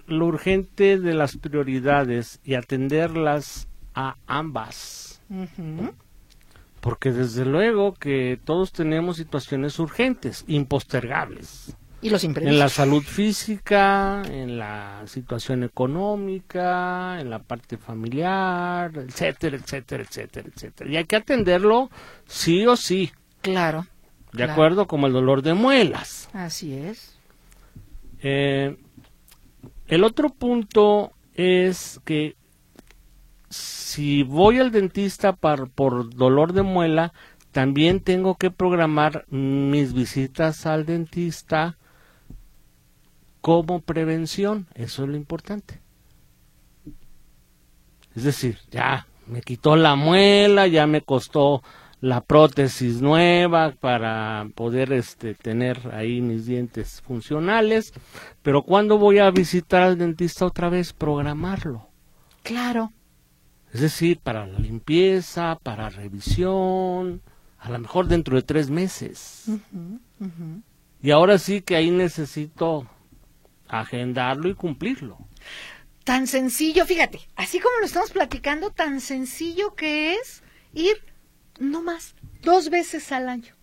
lo 0.08 0.26
urgente 0.26 0.98
de 0.98 1.14
las 1.14 1.38
prioridades 1.38 2.40
y 2.44 2.56
atenderlas 2.56 3.68
a 3.94 4.16
ambas. 4.26 5.22
Porque 6.80 7.12
desde 7.12 7.46
luego 7.46 7.94
que 7.94 8.40
todos 8.44 8.72
tenemos 8.72 9.18
situaciones 9.18 9.78
urgentes, 9.80 10.46
impostergables. 10.48 11.76
Y 12.00 12.12
los 12.12 12.24
En 12.24 12.60
la 12.60 12.70
salud 12.70 13.02
física, 13.02 14.22
en 14.30 14.60
la 14.60 15.02
situación 15.08 15.64
económica, 15.64 17.20
en 17.20 17.32
la 17.32 17.40
parte 17.40 17.78
familiar, 17.78 18.92
etcétera, 18.96 19.58
etcétera, 19.58 20.04
etcétera, 20.04 20.48
etcétera. 20.54 20.90
Y 20.92 20.98
hay 20.98 21.06
que 21.06 21.16
atenderlo 21.16 21.90
sí 22.28 22.68
o 22.68 22.76
sí. 22.76 23.12
Claro. 23.42 23.88
De 24.32 24.44
acuerdo 24.44 24.86
como 24.86 25.08
el 25.08 25.14
dolor 25.14 25.42
de 25.42 25.56
muelas. 25.56 26.30
Así 26.34 26.74
es. 26.74 27.18
Eh, 28.22 28.78
el 29.88 30.04
otro 30.04 30.30
punto 30.30 31.14
es 31.34 32.02
que 32.06 32.36
si 33.50 34.24
voy 34.24 34.60
al 34.60 34.72
dentista 34.72 35.34
por 35.34 36.14
dolor 36.14 36.54
de 36.54 36.64
muela, 36.64 37.14
también 37.52 38.02
tengo 38.02 38.36
que 38.36 38.52
programar 38.52 39.26
mis 39.30 39.94
visitas 39.94 40.66
al 40.66 40.86
dentista 40.86 41.78
como 43.42 43.82
prevención. 43.82 44.68
Eso 44.76 45.04
es 45.04 45.10
lo 45.10 45.16
importante. 45.16 45.82
Es 48.16 48.24
decir, 48.24 48.60
ya 48.72 49.08
me 49.26 49.42
quitó 49.42 49.76
la 49.76 49.96
muela, 49.96 50.68
ya 50.68 50.88
me 50.88 51.02
costó 51.02 51.64
la 52.00 52.22
prótesis 52.22 53.02
nueva 53.02 53.74
para 53.80 54.48
poder 54.56 54.94
este, 54.94 55.34
tener 55.34 55.80
ahí 55.94 56.22
mis 56.22 56.46
dientes 56.46 57.02
funcionales, 57.02 57.94
pero 58.44 58.64
cuando 58.64 58.98
voy 58.98 59.20
a 59.20 59.32
visitar 59.32 59.82
al 59.82 59.98
dentista 59.98 60.46
otra 60.46 60.70
vez, 60.70 60.94
programarlo. 60.94 61.88
Claro. 62.44 62.92
Es 63.74 63.82
decir, 63.82 64.20
para 64.20 64.46
la 64.46 64.60
limpieza, 64.60 65.58
para 65.62 65.90
revisión, 65.90 67.22
a 67.58 67.70
lo 67.70 67.80
mejor 67.80 68.08
dentro 68.08 68.36
de 68.36 68.44
tres 68.44 68.70
meses. 68.70 69.46
Y 71.02 71.12
ahora 71.12 71.38
sí 71.38 71.62
que 71.62 71.76
ahí 71.76 71.92
necesito 71.92 72.88
agendarlo 73.68 74.50
y 74.50 74.56
cumplirlo. 74.56 75.18
Tan 76.04 76.28
sencillo, 76.28 76.86
fíjate, 76.86 77.20
así 77.36 77.60
como 77.60 77.78
lo 77.80 77.86
estamos 77.86 78.12
platicando, 78.12 78.72
tan 78.72 79.02
sencillo 79.02 79.76
que 79.76 80.14
es 80.14 80.42
ir 80.74 80.96
no 81.60 81.82
más, 81.82 82.16
dos 82.42 82.70
veces 82.70 83.12
al 83.12 83.30
año. 83.30 83.56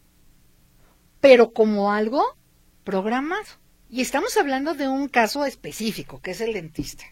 Pero 1.20 1.52
como 1.52 1.92
algo 1.92 2.22
programado. 2.84 3.46
Y 3.88 4.00
estamos 4.00 4.36
hablando 4.36 4.74
de 4.74 4.88
un 4.88 5.08
caso 5.08 5.44
específico, 5.44 6.20
que 6.20 6.32
es 6.32 6.40
el 6.40 6.52
dentista. 6.52 7.04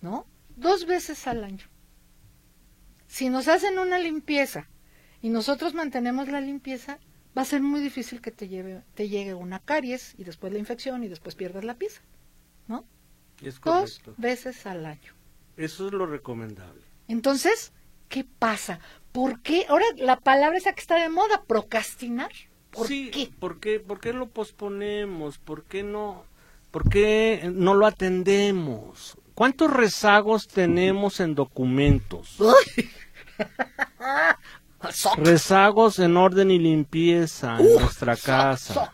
¿No? 0.00 0.26
Dos 0.56 0.86
veces 0.86 1.26
al 1.26 1.44
año. 1.44 1.66
Si 3.06 3.30
nos 3.30 3.48
hacen 3.48 3.78
una 3.78 3.98
limpieza 3.98 4.68
y 5.22 5.30
nosotros 5.30 5.74
mantenemos 5.74 6.28
la 6.28 6.40
limpieza, 6.40 6.98
va 7.36 7.42
a 7.42 7.46
ser 7.46 7.62
muy 7.62 7.80
difícil 7.80 8.20
que 8.20 8.30
te, 8.30 8.48
lleve, 8.48 8.82
te 8.94 9.08
llegue 9.08 9.34
una 9.34 9.60
caries 9.60 10.14
y 10.18 10.24
después 10.24 10.52
la 10.52 10.58
infección 10.58 11.02
y 11.04 11.08
después 11.08 11.34
pierdas 11.34 11.64
la 11.64 11.74
pieza. 11.74 12.02
¿No? 12.66 12.84
Dos 13.64 14.02
veces 14.16 14.66
al 14.66 14.84
año. 14.84 15.14
Eso 15.56 15.86
es 15.86 15.92
lo 15.92 16.06
recomendable. 16.06 16.82
Entonces, 17.08 17.72
¿qué 18.08 18.24
pasa? 18.24 18.80
¿Por 19.18 19.40
qué? 19.40 19.66
Ahora 19.68 19.84
la 19.96 20.20
palabra 20.20 20.58
esa 20.58 20.74
que 20.74 20.80
está 20.80 20.94
de 20.94 21.08
moda, 21.08 21.42
procrastinar. 21.44 22.30
¿Por 22.70 22.86
sí, 22.86 23.10
qué? 23.10 23.28
¿por 23.40 23.58
qué? 23.58 23.80
¿Por 23.80 23.98
qué 23.98 24.12
lo 24.12 24.28
posponemos? 24.28 25.38
¿Por 25.38 25.64
qué 25.64 25.82
no? 25.82 26.22
¿Por 26.70 26.88
qué 26.88 27.50
no 27.52 27.74
lo 27.74 27.86
atendemos? 27.86 29.18
¿Cuántos 29.34 29.72
rezagos 29.72 30.46
tenemos 30.46 31.18
en 31.18 31.34
documentos? 31.34 32.36
rezagos 35.16 35.98
en 35.98 36.16
orden 36.16 36.52
y 36.52 36.60
limpieza 36.60 37.58
en 37.58 37.74
nuestra 37.74 38.14
casa. 38.14 38.92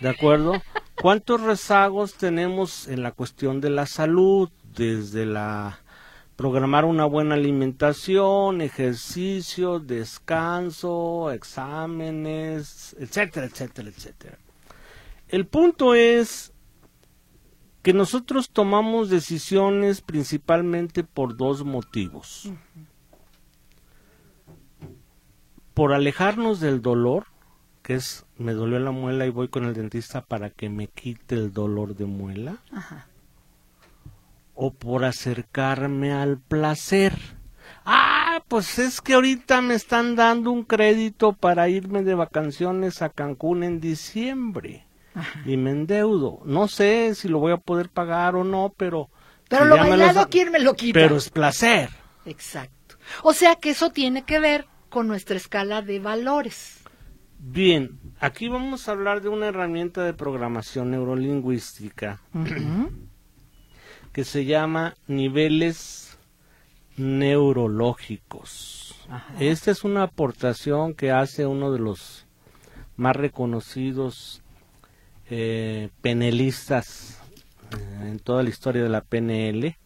¿De 0.00 0.10
acuerdo? 0.10 0.60
¿Cuántos 1.00 1.40
rezagos 1.40 2.18
tenemos 2.18 2.86
en 2.86 3.02
la 3.02 3.12
cuestión 3.12 3.62
de 3.62 3.70
la 3.70 3.86
salud? 3.86 4.50
Desde 4.76 5.24
la 5.24 5.81
programar 6.42 6.84
una 6.84 7.04
buena 7.04 7.36
alimentación, 7.36 8.62
ejercicio, 8.62 9.78
descanso, 9.78 11.30
exámenes, 11.30 12.96
etcétera, 12.98 13.46
etcétera, 13.46 13.88
etcétera. 13.88 14.38
El 15.28 15.46
punto 15.46 15.94
es 15.94 16.52
que 17.82 17.92
nosotros 17.92 18.50
tomamos 18.50 19.08
decisiones 19.08 20.00
principalmente 20.00 21.04
por 21.04 21.36
dos 21.36 21.64
motivos. 21.64 22.50
Por 25.74 25.92
alejarnos 25.92 26.58
del 26.58 26.82
dolor, 26.82 27.26
que 27.84 27.94
es 27.94 28.26
me 28.36 28.52
dolió 28.52 28.80
la 28.80 28.90
muela 28.90 29.26
y 29.26 29.30
voy 29.30 29.46
con 29.46 29.64
el 29.64 29.74
dentista 29.74 30.22
para 30.22 30.50
que 30.50 30.68
me 30.68 30.88
quite 30.88 31.36
el 31.36 31.52
dolor 31.52 31.94
de 31.94 32.06
muela. 32.06 32.56
Ajá 32.72 33.06
o 34.54 34.72
por 34.72 35.04
acercarme 35.04 36.12
al 36.12 36.38
placer. 36.38 37.14
Ah, 37.84 38.42
pues 38.48 38.78
es 38.78 39.00
que 39.00 39.14
ahorita 39.14 39.60
me 39.60 39.74
están 39.74 40.14
dando 40.14 40.50
un 40.50 40.64
crédito 40.64 41.32
para 41.32 41.68
irme 41.68 42.02
de 42.02 42.14
vacaciones 42.14 43.02
a 43.02 43.08
Cancún 43.08 43.64
en 43.64 43.80
diciembre. 43.80 44.86
Y 45.44 45.56
me 45.56 45.70
endeudo. 45.70 46.40
No 46.44 46.68
sé 46.68 47.14
si 47.14 47.28
lo 47.28 47.38
voy 47.38 47.52
a 47.52 47.58
poder 47.58 47.90
pagar 47.90 48.34
o 48.36 48.44
no, 48.44 48.72
pero... 48.76 49.10
Pero 49.48 49.66
lo 49.66 49.76
bailado, 49.76 50.28
¿quién 50.30 50.50
me 50.50 50.60
lo 50.60 50.74
quita? 50.74 50.98
Pero 50.98 51.16
es 51.16 51.28
placer. 51.28 51.90
Exacto. 52.24 52.96
O 53.22 53.34
sea 53.34 53.56
que 53.56 53.70
eso 53.70 53.90
tiene 53.90 54.24
que 54.24 54.38
ver 54.38 54.66
con 54.88 55.08
nuestra 55.08 55.36
escala 55.36 55.82
de 55.82 55.98
valores. 55.98 56.82
Bien, 57.38 57.98
aquí 58.20 58.48
vamos 58.48 58.88
a 58.88 58.92
hablar 58.92 59.20
de 59.20 59.28
una 59.28 59.48
herramienta 59.48 60.04
de 60.04 60.14
programación 60.14 60.92
neurolingüística 60.92 62.20
que 64.12 64.24
se 64.24 64.44
llama 64.44 64.94
niveles 65.06 66.18
neurológicos. 66.96 68.94
Esta 69.40 69.70
es 69.70 69.84
una 69.84 70.02
aportación 70.04 70.94
que 70.94 71.10
hace 71.10 71.46
uno 71.46 71.72
de 71.72 71.78
los 71.78 72.26
más 72.96 73.16
reconocidos 73.16 74.42
eh, 75.30 75.88
penelistas 76.02 77.20
eh, 77.72 78.08
en 78.10 78.18
toda 78.18 78.42
la 78.42 78.50
historia 78.50 78.82
de 78.82 78.90
la 78.90 79.00
PNL, 79.00 79.76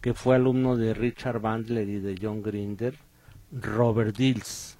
que 0.00 0.14
fue 0.14 0.36
alumno 0.36 0.76
de 0.76 0.94
Richard 0.94 1.40
Bandler 1.40 1.88
y 1.88 2.00
de 2.00 2.18
John 2.20 2.42
Grinder, 2.42 2.94
Robert 3.52 4.16
Dills. 4.16 4.78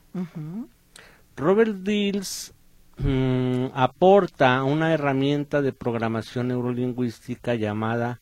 Robert 1.36 1.74
Dills 1.76 2.54
mm, 2.96 3.66
aporta 3.74 4.64
una 4.64 4.94
herramienta 4.94 5.60
de 5.60 5.74
programación 5.74 6.48
neurolingüística 6.48 7.54
llamada 7.54 8.20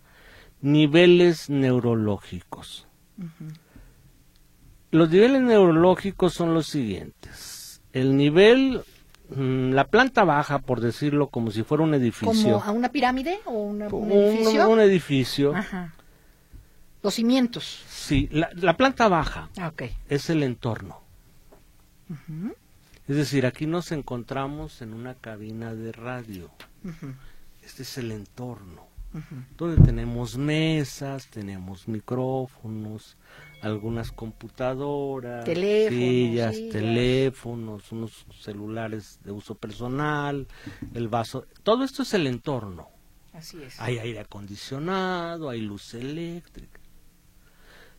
niveles 0.60 1.50
neurológicos. 1.50 2.86
Los 4.90 5.10
niveles 5.10 5.42
neurológicos 5.42 6.32
son 6.32 6.54
los 6.54 6.66
siguientes. 6.66 7.80
El 7.92 8.16
nivel, 8.16 8.82
mm, 9.30 9.72
la 9.72 9.84
planta 9.84 10.24
baja, 10.24 10.60
por 10.60 10.80
decirlo 10.80 11.28
como 11.28 11.50
si 11.50 11.62
fuera 11.62 11.84
un 11.84 11.94
edificio. 11.94 12.42
¿Como 12.42 12.62
a 12.62 12.70
una 12.70 12.90
pirámide 12.90 13.40
o 13.44 13.52
un 13.52 13.82
edificio? 13.82 14.68
Un, 14.68 14.80
edificio. 14.80 15.54
Los 17.02 17.14
cimientos. 17.14 17.84
Sí, 17.88 18.28
la, 18.32 18.76
planta 18.76 19.08
baja 19.08 19.50
ah, 19.58 19.72
es 20.08 20.30
el 20.30 20.42
entorno. 20.42 21.02
Es 23.06 23.16
decir, 23.16 23.46
aquí 23.46 23.66
nos 23.66 23.92
encontramos 23.92 24.82
en 24.82 24.94
una 24.94 25.14
cabina 25.14 25.74
de 25.74 25.92
radio. 25.92 26.50
Este 27.62 27.82
es 27.82 27.98
el 27.98 28.12
entorno 28.12 28.88
donde 29.56 29.82
tenemos 29.82 30.36
mesas, 30.36 31.28
tenemos 31.28 31.88
micrófonos, 31.88 33.16
algunas 33.62 34.12
computadoras, 34.12 35.44
sillas, 35.44 36.56
teléfonos, 36.70 37.90
unos 37.92 38.26
celulares 38.40 39.18
de 39.24 39.32
uso 39.32 39.54
personal, 39.54 40.46
el 40.94 41.08
vaso, 41.08 41.46
todo 41.62 41.84
esto 41.84 42.02
es 42.02 42.14
el 42.14 42.26
entorno. 42.26 42.88
Así 43.32 43.62
es. 43.62 43.80
Hay 43.80 43.98
aire 43.98 44.20
acondicionado, 44.20 45.48
hay 45.48 45.60
luz 45.60 45.94
eléctrica. 45.94 46.80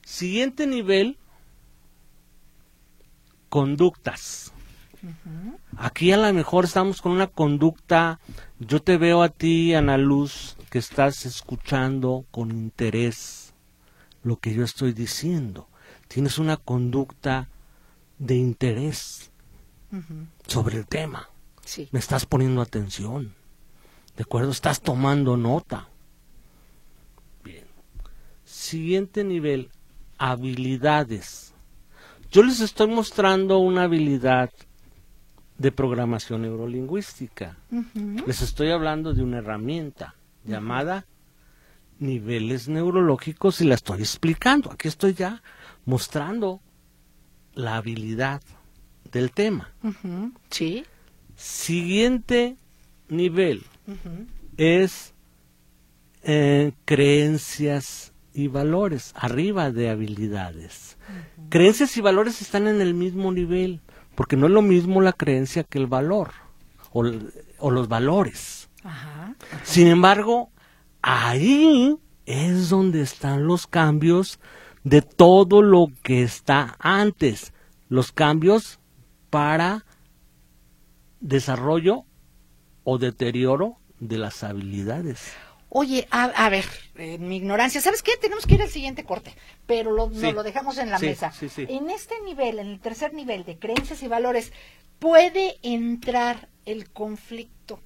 Siguiente 0.03 0.67
nivel, 0.67 1.17
conductas. 3.49 4.53
Aquí 5.77 6.11
a 6.11 6.17
lo 6.17 6.33
mejor 6.33 6.65
estamos 6.65 7.01
con 7.01 7.13
una 7.13 7.27
conducta, 7.27 8.19
yo 8.59 8.81
te 8.81 8.97
veo 8.97 9.23
a 9.23 9.29
ti, 9.29 9.73
Ana 9.73 9.97
Luz, 9.97 10.57
que 10.69 10.79
estás 10.79 11.25
escuchando 11.25 12.25
con 12.31 12.51
interés 12.51 13.53
lo 14.23 14.37
que 14.37 14.53
yo 14.53 14.63
estoy 14.63 14.93
diciendo. 14.93 15.67
Tienes 16.07 16.37
una 16.37 16.57
conducta 16.57 17.49
de 18.17 18.35
interés 18.35 19.31
sobre 20.47 20.77
el 20.77 20.87
tema. 20.87 21.29
Me 21.91 21.99
estás 21.99 22.25
poniendo 22.25 22.61
atención. 22.61 23.35
¿De 24.17 24.23
acuerdo? 24.23 24.51
Estás 24.51 24.81
tomando 24.81 25.37
nota. 25.37 25.87
Bien. 27.43 27.65
Siguiente 28.43 29.23
nivel, 29.23 29.69
habilidades. 30.17 31.53
Yo 32.31 32.43
les 32.43 32.59
estoy 32.59 32.87
mostrando 32.87 33.59
una 33.59 33.83
habilidad 33.83 34.51
de 35.59 35.71
programación 35.71 36.41
neurolingüística. 36.41 37.57
Les 38.25 38.41
estoy 38.41 38.71
hablando 38.71 39.13
de 39.13 39.23
una 39.23 39.37
herramienta 39.37 40.15
llamada 40.45 41.05
niveles 41.99 42.69
neurológicos 42.69 43.61
y 43.61 43.65
la 43.65 43.75
estoy 43.75 43.99
explicando. 43.99 44.71
Aquí 44.71 44.87
estoy 44.87 45.13
ya 45.13 45.43
mostrando 45.85 46.61
la 47.53 47.75
habilidad 47.75 48.41
del 49.11 49.31
tema. 49.31 49.71
Sí. 50.49 50.85
Siguiente 51.35 52.57
nivel 53.09 53.63
es 54.57 55.13
eh, 56.23 56.71
creencias 56.85 58.13
y 58.33 58.47
valores, 58.47 59.11
arriba 59.15 59.71
de 59.71 59.89
habilidades. 59.89 60.97
Creencias 61.49 61.97
y 61.97 62.01
valores 62.01 62.41
están 62.41 62.67
en 62.67 62.79
el 62.79 62.93
mismo 62.93 63.31
nivel, 63.31 63.81
porque 64.19 64.35
no 64.35 64.47
es 64.47 64.51
lo 64.51 64.61
mismo 64.61 64.99
la 64.99 65.13
creencia 65.13 65.63
que 65.63 65.77
el 65.77 65.87
valor, 65.87 66.31
o, 66.91 67.71
los 67.71 67.87
valores. 67.87 68.69
Sin 69.63 69.87
embargo, 69.87 70.51
ahí 71.01 71.97
es 72.25 72.67
donde 72.67 72.99
están 72.99 73.47
los 73.47 73.65
cambios 73.65 74.41
de 74.83 75.01
todo 75.01 75.61
lo 75.61 75.87
que 76.03 76.21
está 76.21 76.75
antes, 76.79 77.53
los 77.87 78.11
cambios 78.11 78.81
para 79.29 79.85
desarrollo 81.21 82.03
o 82.83 82.97
deterioro 82.97 83.77
de 84.01 84.17
las 84.17 84.43
habilidades. 84.43 85.31
Oye, 85.71 86.07
a, 86.09 86.49
ver, 86.49 86.65
en 86.95 87.27
mi 87.27 87.37
ignorancia, 87.37 87.79
¿sabes 87.79 88.01
qué? 88.01 88.17
Tenemos 88.17 88.47
que 88.47 88.55
ir 88.55 88.61
al 88.63 88.69
siguiente 88.69 89.03
corte, 89.03 89.35
pero 89.67 89.91
lo, 89.91 90.09
lo 90.09 90.43
dejamos 90.43 90.79
en 90.79 90.89
la 90.89 90.97
mesa. 90.97 91.31
en 91.57 91.91
este 91.91 92.19
nivel, 92.21 92.57
en 92.57 92.67
el 92.67 92.79
tercer 92.79 93.13
nivel 93.13 93.45
de 93.45 93.59
creencias 93.59 94.01
y 94.01 94.07
valores, 94.07 94.51
¿puede 94.97 95.57
entrar 95.61 96.49
el 96.65 96.89
conflicto 96.89 97.79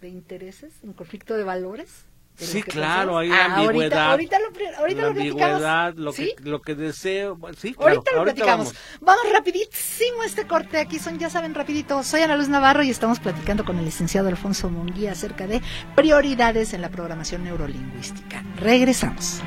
de 0.00 0.08
intereses, 0.08 0.72
un 0.82 0.94
conflicto 0.94 1.36
de 1.36 1.44
valores? 1.44 2.07
Sí, 2.38 2.62
claro, 2.62 3.18
hay 3.18 3.30
ah, 3.32 3.56
ambigüedad. 3.56 4.12
Ahorita, 4.12 4.38
lo, 4.38 4.78
ahorita 4.78 5.02
lo 5.02 5.08
ambigüedad, 5.08 5.94
lo, 5.94 6.12
que, 6.12 6.36
lo 6.44 6.62
que 6.62 6.76
deseo. 6.76 7.36
Sí, 7.58 7.74
claro, 7.74 7.94
ahorita 7.94 8.12
lo 8.12 8.22
platicamos. 8.22 8.74
Vamos. 9.00 9.32
rapidísimo 9.32 10.22
este 10.24 10.46
corte. 10.46 10.78
Aquí 10.78 11.00
son, 11.00 11.18
ya 11.18 11.30
saben, 11.30 11.54
rapidito. 11.54 12.02
Soy 12.04 12.22
Ana 12.22 12.36
Luz 12.36 12.48
Navarro 12.48 12.84
y 12.84 12.90
estamos 12.90 13.18
platicando 13.18 13.64
con 13.64 13.78
el 13.78 13.84
licenciado 13.84 14.28
Alfonso 14.28 14.70
Munguía 14.70 15.12
acerca 15.12 15.48
de 15.48 15.60
prioridades 15.96 16.74
en 16.74 16.82
la 16.82 16.90
programación 16.90 17.42
neurolingüística. 17.42 18.44
Regresamos. 18.56 19.42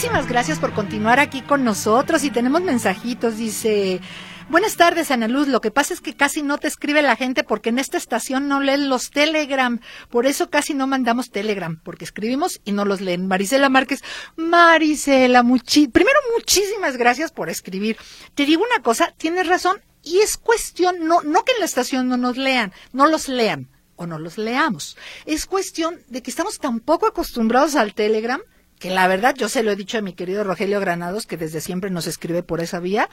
Muchísimas 0.00 0.28
gracias 0.28 0.58
por 0.58 0.72
continuar 0.72 1.20
aquí 1.20 1.42
con 1.42 1.62
nosotros 1.62 2.24
y 2.24 2.30
tenemos 2.30 2.62
mensajitos. 2.62 3.36
Dice, 3.36 4.00
buenas 4.48 4.76
tardes 4.76 5.10
Ana 5.10 5.28
Luz, 5.28 5.46
lo 5.46 5.60
que 5.60 5.70
pasa 5.70 5.92
es 5.92 6.00
que 6.00 6.16
casi 6.16 6.40
no 6.40 6.56
te 6.56 6.68
escribe 6.68 7.02
la 7.02 7.16
gente 7.16 7.44
porque 7.44 7.68
en 7.68 7.78
esta 7.78 7.98
estación 7.98 8.48
no 8.48 8.60
leen 8.60 8.88
los 8.88 9.10
Telegram, 9.10 9.78
por 10.08 10.24
eso 10.24 10.48
casi 10.48 10.72
no 10.72 10.86
mandamos 10.86 11.30
Telegram, 11.30 11.78
porque 11.84 12.06
escribimos 12.06 12.62
y 12.64 12.72
no 12.72 12.86
los 12.86 13.02
leen. 13.02 13.26
Marisela 13.26 13.68
Márquez, 13.68 14.02
Marisela, 14.36 15.42
primero 15.42 16.18
muchísimas 16.34 16.96
gracias 16.96 17.30
por 17.30 17.50
escribir. 17.50 17.98
Te 18.34 18.46
digo 18.46 18.64
una 18.64 18.82
cosa, 18.82 19.12
tienes 19.18 19.48
razón 19.48 19.82
y 20.02 20.20
es 20.20 20.38
cuestión, 20.38 21.06
no, 21.06 21.20
no 21.20 21.44
que 21.44 21.52
en 21.52 21.58
la 21.58 21.66
estación 21.66 22.08
no 22.08 22.16
nos 22.16 22.38
lean, 22.38 22.72
no 22.94 23.06
los 23.06 23.28
lean 23.28 23.68
o 23.96 24.06
no 24.06 24.18
los 24.18 24.38
leamos. 24.38 24.96
Es 25.26 25.44
cuestión 25.44 26.00
de 26.08 26.22
que 26.22 26.30
estamos 26.30 26.58
tan 26.58 26.80
poco 26.80 27.06
acostumbrados 27.06 27.76
al 27.76 27.92
Telegram 27.92 28.40
que 28.80 28.90
la 28.90 29.06
verdad 29.06 29.34
yo 29.36 29.48
se 29.48 29.62
lo 29.62 29.70
he 29.70 29.76
dicho 29.76 29.98
a 29.98 30.00
mi 30.00 30.14
querido 30.14 30.42
Rogelio 30.42 30.80
Granados, 30.80 31.26
que 31.26 31.36
desde 31.36 31.60
siempre 31.60 31.90
nos 31.90 32.06
escribe 32.06 32.42
por 32.42 32.60
esa 32.60 32.80
vía, 32.80 33.08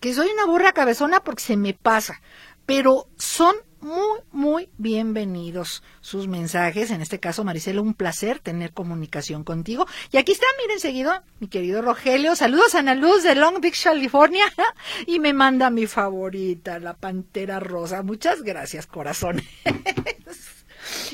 que 0.00 0.14
soy 0.14 0.28
una 0.28 0.46
burra 0.46 0.72
cabezona 0.72 1.20
porque 1.20 1.42
se 1.42 1.56
me 1.56 1.74
pasa, 1.74 2.22
pero 2.64 3.08
son 3.18 3.56
muy, 3.80 4.20
muy 4.30 4.70
bienvenidos 4.78 5.82
sus 6.00 6.28
mensajes. 6.28 6.92
En 6.92 7.00
este 7.00 7.18
caso, 7.18 7.42
Maricela, 7.42 7.80
un 7.80 7.94
placer 7.94 8.38
tener 8.38 8.72
comunicación 8.72 9.42
contigo. 9.42 9.86
Y 10.12 10.18
aquí 10.18 10.32
está, 10.32 10.46
miren 10.62 10.78
seguido, 10.78 11.12
mi 11.40 11.48
querido 11.48 11.82
Rogelio. 11.82 12.36
Saludos 12.36 12.74
a 12.74 12.80
Ana 12.80 12.94
Luz 12.94 13.24
de 13.24 13.34
Long 13.34 13.60
Beach, 13.60 13.82
California. 13.82 14.46
Y 15.06 15.20
me 15.20 15.32
manda 15.32 15.70
mi 15.70 15.86
favorita, 15.86 16.78
la 16.78 16.94
pantera 16.94 17.60
rosa. 17.60 18.02
Muchas 18.02 18.42
gracias, 18.42 18.86
corazón. 18.86 19.42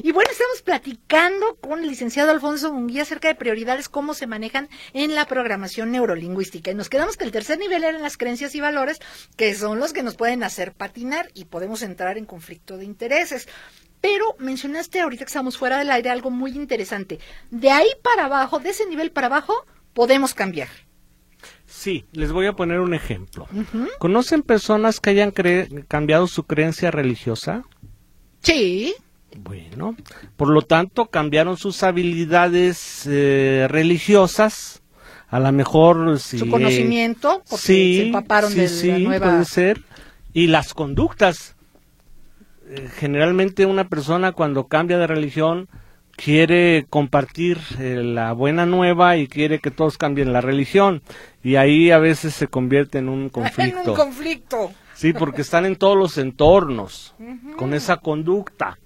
Y 0.03 0.13
bueno, 0.13 0.31
estamos 0.31 0.63
platicando 0.63 1.57
con 1.57 1.81
el 1.81 1.89
licenciado 1.89 2.31
Alfonso 2.31 2.73
Munguía 2.73 3.03
acerca 3.03 3.29
de 3.29 3.35
prioridades, 3.35 3.89
cómo 3.89 4.15
se 4.15 4.27
manejan 4.27 4.69
en 4.93 5.15
la 5.15 5.27
programación 5.27 5.93
neurolingüística. 5.93 6.71
Y 6.71 6.75
nos 6.75 6.89
quedamos 6.89 7.17
que 7.17 7.25
el 7.25 7.33
tercer 7.33 7.59
nivel 7.59 7.85
eran 7.85 8.03
las 8.03 8.17
creencias 8.17 8.55
y 8.55 8.61
valores, 8.61 9.01
que 9.37 9.55
son 9.55 9.79
los 9.79 9.93
que 9.93 10.03
nos 10.03 10.15
pueden 10.17 10.43
hacer 10.43 10.73
patinar 10.73 11.31
y 11.35 11.47
podemos 11.47 11.83
entrar 11.83 12.19
en 12.19 12.27
conflicto 12.27 12.77
de 12.77 12.85
intereses. 12.85 13.49
Pero 14.01 14.37
mencionaste 14.39 15.01
ahorita 15.01 15.25
que 15.25 15.29
estamos 15.29 15.57
fuera 15.57 15.79
del 15.79 15.91
aire 15.91 16.11
algo 16.11 16.31
muy 16.31 16.53
interesante. 16.53 17.19
De 17.51 17.71
ahí 17.71 17.89
para 18.03 18.27
abajo, 18.27 18.59
de 18.59 18.71
ese 18.71 18.87
nivel 18.87 19.11
para 19.11 19.29
abajo, 19.29 19.67
podemos 19.95 20.35
cambiar. 20.35 20.69
Sí, 21.67 22.05
les 22.13 22.31
voy 22.33 22.47
a 22.47 22.53
poner 22.53 22.81
un 22.81 22.95
ejemplo. 22.95 23.49
¿Conocen 23.99 24.43
personas 24.43 25.01
que 25.01 25.11
hayan 25.11 25.33
cambiado 25.89 26.27
su 26.27 26.45
creencia 26.45 26.91
religiosa? 26.91 27.65
Sí. 28.43 28.95
Bueno, 29.39 29.97
por 30.37 30.49
lo 30.49 30.63
tanto 30.63 31.07
cambiaron 31.07 31.57
sus 31.57 31.83
habilidades 31.83 33.07
eh, 33.07 33.67
religiosas, 33.69 34.83
a 35.29 35.41
lo 35.41 35.51
mejor 35.53 36.19
su 36.19 36.49
conocimiento, 36.49 37.43
porque 37.49 37.67
sí, 37.67 37.97
se 37.97 38.07
empaparon 38.07 38.55
de 38.55 38.69
la 38.69 38.99
nueva... 38.99 39.31
puede 39.31 39.45
ser, 39.45 39.81
y 40.33 40.47
las 40.47 40.75
conductas. 40.75 41.57
Eh, 42.69 42.89
generalmente 42.97 43.67
una 43.67 43.89
persona 43.89 44.33
cuando 44.33 44.69
cambia 44.69 44.99
de 44.99 45.07
religión 45.07 45.69
quiere 46.17 46.87
compartir 46.89 47.59
eh, 47.79 48.03
la 48.03 48.33
buena 48.33 48.67
nueva 48.67 49.17
y 49.17 49.27
quiere 49.27 49.59
que 49.59 49.71
todos 49.71 49.99
cambien 49.99 50.33
la 50.33 50.41
religión 50.41 51.03
y 51.43 51.57
ahí 51.57 51.91
a 51.91 51.99
veces 51.99 52.35
se 52.35 52.47
convierte 52.47 52.99
en 52.99 53.09
un 53.09 53.29
conflicto. 53.29 53.81
en 53.83 53.89
un 53.89 53.97
conflicto. 53.97 54.73
Sí, 54.95 55.13
porque 55.13 55.43
están 55.43 55.67
en 55.67 55.77
todos 55.77 55.97
los 55.97 56.19
entornos 56.19 57.15
con 57.57 57.75
esa 57.75 57.97
conducta. 57.97 58.79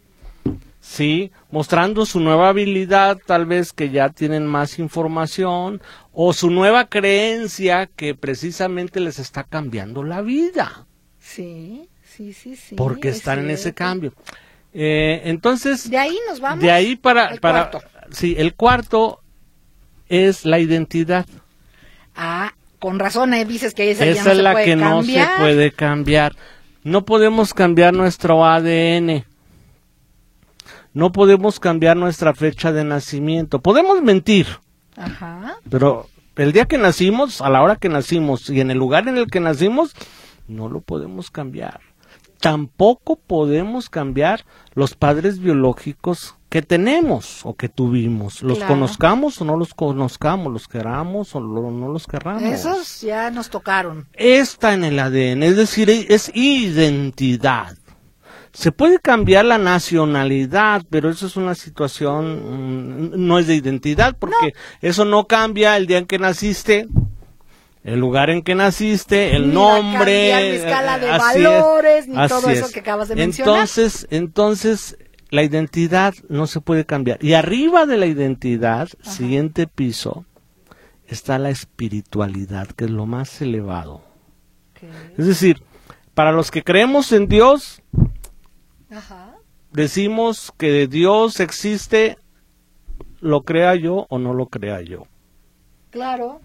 ¿Sí? 0.89 1.31
Mostrando 1.51 2.07
su 2.07 2.19
nueva 2.19 2.49
habilidad, 2.49 3.19
tal 3.27 3.45
vez 3.45 3.75
que 3.75 3.91
ya 3.91 4.09
tienen 4.09 4.47
más 4.47 4.79
información, 4.79 5.83
o 6.13 6.33
su 6.33 6.51
nueva 6.51 6.87
creencia 6.87 7.87
que 7.95 8.15
precisamente 8.15 8.99
les 8.99 9.19
está 9.19 9.45
cambiando 9.45 10.03
la 10.03 10.23
vida. 10.23 10.87
Sí, 11.21 11.89
sí, 12.03 12.33
sí, 12.33 12.57
sí. 12.57 12.75
Porque 12.75 13.11
están 13.11 13.41
en 13.41 13.51
ese 13.51 13.75
cambio. 13.75 14.15
Eh, 14.73 15.23
entonces, 15.25 15.91
de 15.91 15.99
ahí 15.99 16.19
nos 16.27 16.41
vamos. 16.41 16.63
De 16.63 16.71
ahí 16.71 16.97
para, 16.97 17.37
para, 17.37 17.71
sí, 18.11 18.35
el 18.39 18.55
cuarto 18.55 19.21
es 20.09 20.47
la 20.47 20.59
identidad. 20.59 21.27
Ah, 22.17 22.55
con 22.79 22.99
razón 22.99 23.35
eh, 23.35 23.45
dices 23.45 23.75
que 23.75 23.91
esa, 23.91 24.07
esa 24.07 24.33
es 24.33 24.39
la 24.39 24.65
que 24.65 24.75
no 24.75 25.03
se 25.03 25.27
puede 25.39 25.71
cambiar. 25.71 26.35
No 26.83 27.05
podemos 27.05 27.53
cambiar 27.53 27.93
nuestro 27.93 28.47
ADN 28.47 29.27
no 30.99 31.13
podemos 31.13 31.61
cambiar 31.61 31.97
nuestra 31.97 32.35
fecha 32.35 32.73
de 32.73 32.83
nacimiento. 32.83 33.61
Podemos 33.61 34.03
mentir. 34.03 34.49
Ajá. 34.97 35.59
Pero 35.71 36.09
el 36.35 36.51
día 36.51 36.67
que 36.67 36.77
nacimos, 36.77 37.41
a 37.41 37.49
la 37.51 37.63
hora 37.63 37.77
que 37.77 37.89
nacimos 37.89 38.51
y 38.51 38.61
en 38.61 38.73
el 38.73 38.79
lugar 38.79 39.07
en 39.07 39.17
el 39.17 39.29
que 39.29 39.39
nacimos, 39.39 39.95
no 40.49 40.69
lo 40.69 40.81
podemos 40.81 41.31
cambiar. 41.31 41.79
Tampoco 42.41 43.15
podemos 43.15 43.89
cambiar 43.91 44.45
los 44.75 44.97
padres 44.97 45.39
biológicos 45.39 46.35
que 46.49 46.63
tenemos 46.63 47.43
o 47.45 47.55
que 47.55 47.69
tuvimos. 47.69 48.43
Los 48.43 48.59
conozcamos 48.59 49.41
o 49.41 49.45
no 49.45 49.57
los 49.57 49.75
conozcamos, 49.75 50.53
los 50.53 50.67
queramos 50.67 51.33
o 51.37 51.41
no 51.41 51.93
los 51.93 52.09
querramos. 52.09 52.43
Esos 52.43 53.03
ya 53.03 53.31
nos 53.31 53.51
tocaron. 53.51 54.09
Está 54.15 54.75
en 54.75 54.83
el 54.83 54.99
ADN, 54.99 55.45
es 55.45 55.57
decir, 55.57 55.91
es 55.91 56.33
identidad. 56.35 57.78
Se 58.59 58.73
puede 58.73 58.99
cambiar 58.99 59.45
la 59.45 59.57
nacionalidad, 59.57 60.83
pero 60.91 61.11
eso 61.11 61.29
es 61.29 61.37
una 61.37 61.55
situación, 61.55 63.13
mm, 63.13 63.25
no 63.25 63.39
es 63.39 63.47
de 63.47 63.55
identidad, 63.55 64.17
porque 64.19 64.53
eso 64.81 65.05
no 65.05 65.29
cambia 65.29 65.77
el 65.77 65.87
día 65.87 65.99
en 65.99 66.07
que 66.07 66.19
naciste, 66.19 66.89
el 67.85 68.01
lugar 68.01 68.31
en 68.31 68.43
que 68.43 68.57
naciste, 68.57 69.37
el 69.37 69.55
nombre, 69.55 70.31
la 70.31 70.41
escala 70.41 70.99
de 70.99 71.07
valores, 71.07 72.09
ni 72.09 72.17
todo 72.27 72.51
eso 72.51 72.69
que 72.73 72.81
acabas 72.81 73.07
de 73.07 73.15
mencionar. 73.15 73.55
Entonces, 73.55 74.09
entonces 74.11 74.99
la 75.31 75.45
identidad 75.45 76.15
no 76.29 76.49
se 76.49 76.61
puede 76.61 76.85
cambiar. 76.85 77.23
Y 77.23 77.35
arriba 77.35 77.87
de 77.87 77.97
la 77.97 78.07
identidad, 78.07 78.89
siguiente 79.03 79.69
piso, 79.69 80.25
está 81.07 81.39
la 81.39 81.51
espiritualidad, 81.51 82.67
que 82.67 82.87
es 82.87 82.91
lo 82.91 83.07
más 83.07 83.41
elevado. 83.41 84.03
Es 85.17 85.29
decir, 85.29 85.63
para 86.15 86.33
los 86.33 86.51
que 86.51 86.65
creemos 86.65 87.13
en 87.13 87.29
Dios, 87.29 87.83
decimos 89.73 90.53
que 90.57 90.87
Dios 90.87 91.41
existe, 91.41 92.19
lo 93.21 93.43
crea 93.43 93.75
yo 93.75 94.07
o 94.09 94.19
no 94.19 94.35
lo 94.35 94.47
crea 94.47 94.81
yo. 94.81 95.07
Claro. 95.91 96.41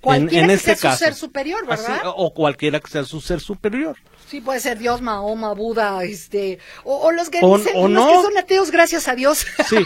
Cualquiera 0.00 0.44
en, 0.44 0.50
este 0.50 0.72
que 0.72 0.76
sea 0.76 0.92
su 0.92 0.98
ser 0.98 1.14
superior, 1.14 1.66
¿verdad? 1.66 2.00
o 2.04 2.32
cualquiera 2.32 2.80
que 2.80 2.90
sea 2.90 3.04
su 3.04 3.20
ser 3.20 3.40
superior. 3.40 3.96
Sí, 4.30 4.40
puede 4.40 4.60
ser 4.60 4.78
Dios, 4.78 5.02
Mahoma, 5.02 5.54
Buda, 5.54 6.04
este, 6.04 6.60
o, 6.84 7.10
los, 7.10 7.30
que, 7.30 7.38
dicen, 7.38 7.92
los 7.92 8.06
que 8.06 8.22
son 8.22 8.38
ateos, 8.38 8.70
gracias 8.70 9.08
a 9.08 9.14
Dios. 9.14 9.44
Sí, 9.68 9.76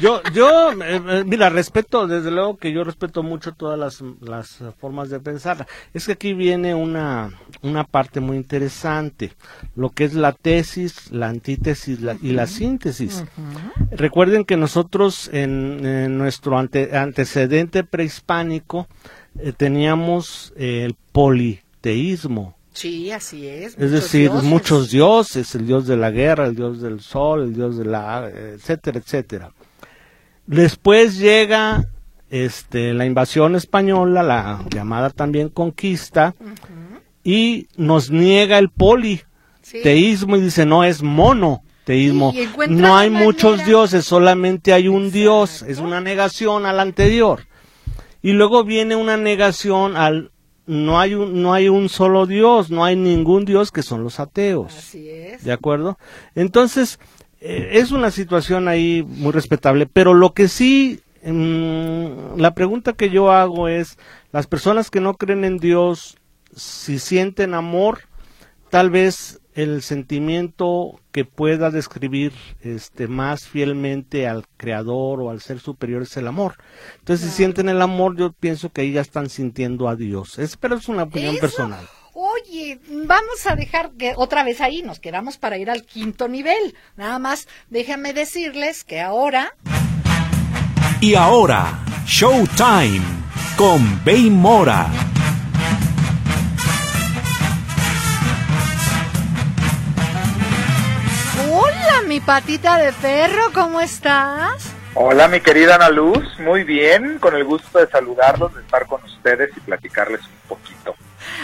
yo, 0.00 0.22
yo, 0.32 0.72
eh, 0.72 1.02
eh, 1.06 1.24
mira, 1.26 1.50
respeto, 1.50 2.06
desde 2.06 2.30
luego 2.30 2.56
que 2.56 2.72
yo 2.72 2.84
respeto 2.84 3.22
mucho 3.22 3.52
todas 3.52 3.78
las, 3.78 4.02
las 4.20 4.58
formas 4.78 5.10
de 5.10 5.20
pensar. 5.20 5.66
Es 5.92 6.06
que 6.06 6.12
aquí 6.12 6.34
viene 6.34 6.74
una, 6.74 7.32
una 7.62 7.84
parte 7.84 8.20
muy 8.20 8.36
interesante, 8.36 9.32
lo 9.74 9.90
que 9.90 10.04
es 10.04 10.14
la 10.14 10.32
tesis, 10.32 11.10
la 11.10 11.28
antítesis 11.28 11.98
y 12.22 12.32
la 12.32 12.46
síntesis. 12.46 13.24
Recuerden 13.90 14.44
que 14.44 14.56
nosotros 14.56 15.28
en, 15.32 16.18
nuestro 16.18 16.58
antecedente 16.58 17.84
prehispánico 17.84 18.86
eh, 19.38 19.52
teníamos 19.56 20.52
el 20.56 20.94
politeísmo 21.12 22.56
Sí, 22.74 23.12
así 23.12 23.46
es. 23.46 23.78
Es 23.78 23.92
decir, 23.92 24.32
muchos 24.32 24.90
dioses, 24.90 25.54
el 25.54 25.64
dios 25.64 25.86
de 25.86 25.96
la 25.96 26.10
guerra, 26.10 26.46
el 26.46 26.56
dios 26.56 26.82
del 26.82 27.00
sol, 27.00 27.44
el 27.44 27.54
dios 27.54 27.78
de 27.78 27.84
la, 27.84 28.28
etcétera, 28.28 28.98
etcétera. 28.98 29.52
Después 30.46 31.16
llega 31.18 31.86
este, 32.30 32.92
la 32.92 33.06
invasión 33.06 33.54
española, 33.54 34.24
la 34.24 34.64
llamada 34.74 35.10
también 35.10 35.50
conquista, 35.50 36.34
y 37.22 37.68
nos 37.76 38.10
niega 38.10 38.58
el 38.58 38.70
politeísmo 38.70 40.36
y 40.36 40.40
dice, 40.40 40.66
no, 40.66 40.82
es 40.82 41.00
monoteísmo. 41.00 42.34
no 42.68 42.96
hay 42.96 43.08
muchos 43.08 43.64
dioses, 43.64 44.04
solamente 44.04 44.72
hay 44.72 44.88
un 44.88 45.12
dios, 45.12 45.62
es 45.62 45.78
una 45.78 46.00
negación 46.00 46.66
al 46.66 46.80
anterior. 46.80 47.46
Y 48.24 48.32
luego 48.32 48.64
viene 48.64 48.96
una 48.96 49.18
negación 49.18 49.98
al 49.98 50.30
no 50.66 50.98
hay 50.98 51.14
un, 51.14 51.42
no 51.42 51.52
hay 51.52 51.68
un 51.68 51.90
solo 51.90 52.24
Dios, 52.24 52.70
no 52.70 52.82
hay 52.82 52.96
ningún 52.96 53.44
Dios 53.44 53.70
que 53.70 53.82
son 53.82 54.02
los 54.02 54.18
ateos. 54.18 54.74
Así 54.74 55.10
es. 55.10 55.44
¿De 55.44 55.52
acuerdo? 55.52 55.98
Entonces, 56.34 56.98
eh, 57.42 57.72
es 57.72 57.92
una 57.92 58.10
situación 58.10 58.66
ahí 58.66 59.04
muy 59.06 59.30
respetable, 59.30 59.84
pero 59.86 60.14
lo 60.14 60.32
que 60.32 60.48
sí, 60.48 61.02
mm, 61.22 62.38
la 62.38 62.54
pregunta 62.54 62.94
que 62.94 63.10
yo 63.10 63.30
hago 63.30 63.68
es, 63.68 63.98
las 64.32 64.46
personas 64.46 64.90
que 64.90 65.00
no 65.00 65.18
creen 65.18 65.44
en 65.44 65.58
Dios, 65.58 66.16
si 66.56 66.98
sienten 66.98 67.52
amor, 67.52 68.04
tal 68.70 68.88
vez 68.88 69.42
el 69.54 69.82
sentimiento 69.82 71.00
que 71.12 71.24
pueda 71.24 71.70
describir 71.70 72.32
este 72.62 73.06
más 73.06 73.46
fielmente 73.46 74.26
al 74.26 74.44
creador 74.56 75.20
o 75.20 75.30
al 75.30 75.40
ser 75.40 75.60
superior 75.60 76.02
es 76.02 76.16
el 76.16 76.26
amor. 76.26 76.56
Entonces, 76.98 77.30
si 77.30 77.36
sienten 77.36 77.68
el 77.68 77.80
amor, 77.80 78.16
yo 78.16 78.32
pienso 78.32 78.70
que 78.70 78.82
ahí 78.82 78.92
ya 78.92 79.00
están 79.00 79.30
sintiendo 79.30 79.88
a 79.88 79.96
Dios. 79.96 80.38
Es, 80.38 80.56
pero 80.56 80.76
es 80.76 80.88
una 80.88 81.04
opinión 81.04 81.36
personal. 81.38 81.86
Oye, 82.14 82.80
vamos 82.88 83.46
a 83.46 83.56
dejar 83.56 83.92
que 83.92 84.14
otra 84.16 84.44
vez 84.44 84.60
ahí 84.60 84.82
nos 84.82 85.00
quedamos 85.00 85.36
para 85.36 85.58
ir 85.58 85.70
al 85.70 85.84
quinto 85.84 86.28
nivel. 86.28 86.76
Nada 86.96 87.18
más 87.18 87.48
déjenme 87.70 88.12
decirles 88.12 88.84
que 88.84 89.00
ahora 89.00 89.56
Y 91.00 91.16
ahora, 91.16 91.84
Showtime 92.06 93.02
con 93.56 94.04
Bay 94.04 94.30
Mora. 94.30 95.03
Mi 102.14 102.20
patita 102.20 102.78
de 102.78 102.92
perro, 102.92 103.50
¿cómo 103.52 103.80
estás? 103.80 104.72
Hola, 104.94 105.26
mi 105.26 105.40
querida 105.40 105.74
Ana 105.74 105.88
Luz, 105.88 106.38
muy 106.38 106.62
bien, 106.62 107.18
con 107.18 107.34
el 107.34 107.42
gusto 107.42 107.80
de 107.80 107.88
saludarlos, 107.88 108.54
de 108.54 108.60
estar 108.60 108.86
con 108.86 109.02
ustedes 109.02 109.50
y 109.56 109.58
platicarles 109.58 110.20
un 110.20 110.48
poquito. 110.48 110.94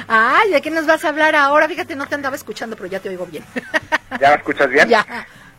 Ay, 0.06 0.52
¿de 0.52 0.62
qué 0.62 0.70
nos 0.70 0.87
vas 0.87 1.04
a 1.04 1.09
hablar 1.09 1.35
ahora? 1.35 1.66
Fíjate, 1.66 1.96
no 1.96 2.06
te 2.06 2.14
andaba 2.14 2.37
escuchando, 2.37 2.76
pero 2.76 2.88
ya 2.88 3.00
te 3.00 3.09
oigo 3.09 3.26
bien. 3.26 3.42
¿Ya 4.20 4.28
me 4.28 4.37
escuchas 4.37 4.70
bien? 4.70 4.88
Ya. 4.88 5.04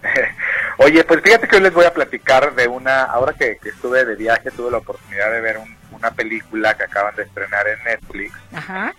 Oye, 0.78 1.04
pues 1.04 1.22
fíjate 1.22 1.46
que 1.46 1.58
hoy 1.58 1.64
les 1.64 1.74
voy 1.74 1.84
a 1.84 1.94
platicar 1.94 2.56
de 2.56 2.70
una, 2.70 3.04
ahora 3.04 3.34
que, 3.34 3.60
estuve 3.66 4.06
de 4.06 4.16
viaje, 4.16 4.50
tuve 4.52 4.72
la 4.72 4.78
oportunidad 4.78 5.30
de 5.30 5.42
ver 5.42 5.60
una 5.92 6.12
película 6.12 6.76
que 6.76 6.84
acaban 6.86 7.18
de 7.18 7.24
estrenar 7.24 7.68
en 7.68 7.84
Netflix, 7.84 8.34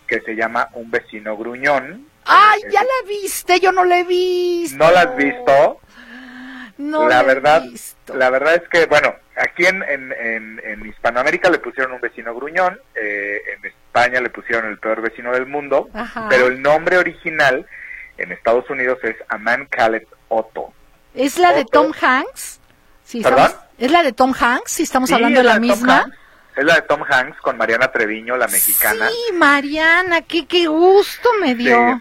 que 0.07 0.21
se 0.21 0.37
llama 0.37 0.69
Un 0.75 0.91
vecino 0.91 1.39
gruñón. 1.39 2.07
¡Ay, 2.27 2.61
ya 2.71 2.83
la 2.83 3.09
viste! 3.09 3.61
Yo 3.61 3.73
no 3.73 3.87
la 3.87 4.01
he 4.01 4.05
visto. 4.05 4.77
¿No 4.77 4.91
la 4.91 5.01
has 5.01 5.17
visto? 5.17 5.81
No 6.83 7.09
la 7.09 7.23
verdad, 7.23 7.65
la 8.13 8.31
verdad 8.31 8.57
es 8.57 8.69
que, 8.69 8.87
bueno, 8.87 9.15
aquí 9.37 9.67
en, 9.67 9.83
en, 9.85 10.13
en, 10.65 10.87
Hispanoamérica 10.87 11.49
le 11.49 11.59
pusieron 11.59 11.93
un 11.93 12.01
vecino 12.01 12.35
gruñón, 12.35 12.79
eh, 12.95 13.41
en 13.57 13.67
España 13.67 14.21
le 14.21 14.31
pusieron 14.31 14.67
el 14.67 14.79
peor 14.79 15.01
vecino 15.01 15.33
del 15.33 15.47
mundo, 15.47 15.89
pero 16.29 16.49
el 16.49 16.61
nombre 16.61 16.99
original 16.99 17.67
en 18.19 18.33
Estados 18.33 18.69
Unidos 18.69 18.99
es 19.03 19.17
Aman 19.29 19.67
Khaled 19.67 20.03
Otto. 20.29 20.73
¿Es 21.15 21.39
la 21.39 21.53
de 21.53 21.65
Tom 21.65 21.93
Hanks? 21.99 22.61
Sí, 23.05 23.23
¿Perdón? 23.23 23.53
¿Es 23.79 23.91
la 23.91 24.03
de 24.03 24.13
Tom 24.13 24.35
Hanks? 24.39 24.73
Si 24.73 24.83
estamos 24.83 25.13
hablando 25.13 25.41
de 25.41 25.45
la, 25.45 25.61
misma. 25.61 26.11
Es 26.57 26.65
la 26.65 26.77
de 26.77 26.83
Tom 26.83 27.03
Hanks 27.09 27.41
con 27.41 27.57
Mariana 27.57 27.93
Treviño, 27.93 28.37
la 28.37 28.47
mexicana. 28.49 29.09
Sí, 29.09 29.33
Mariana, 29.35 30.23
qué, 30.23 30.47
qué 30.47 30.67
gusto 30.67 31.29
me 31.41 31.55
dio. 31.55 32.01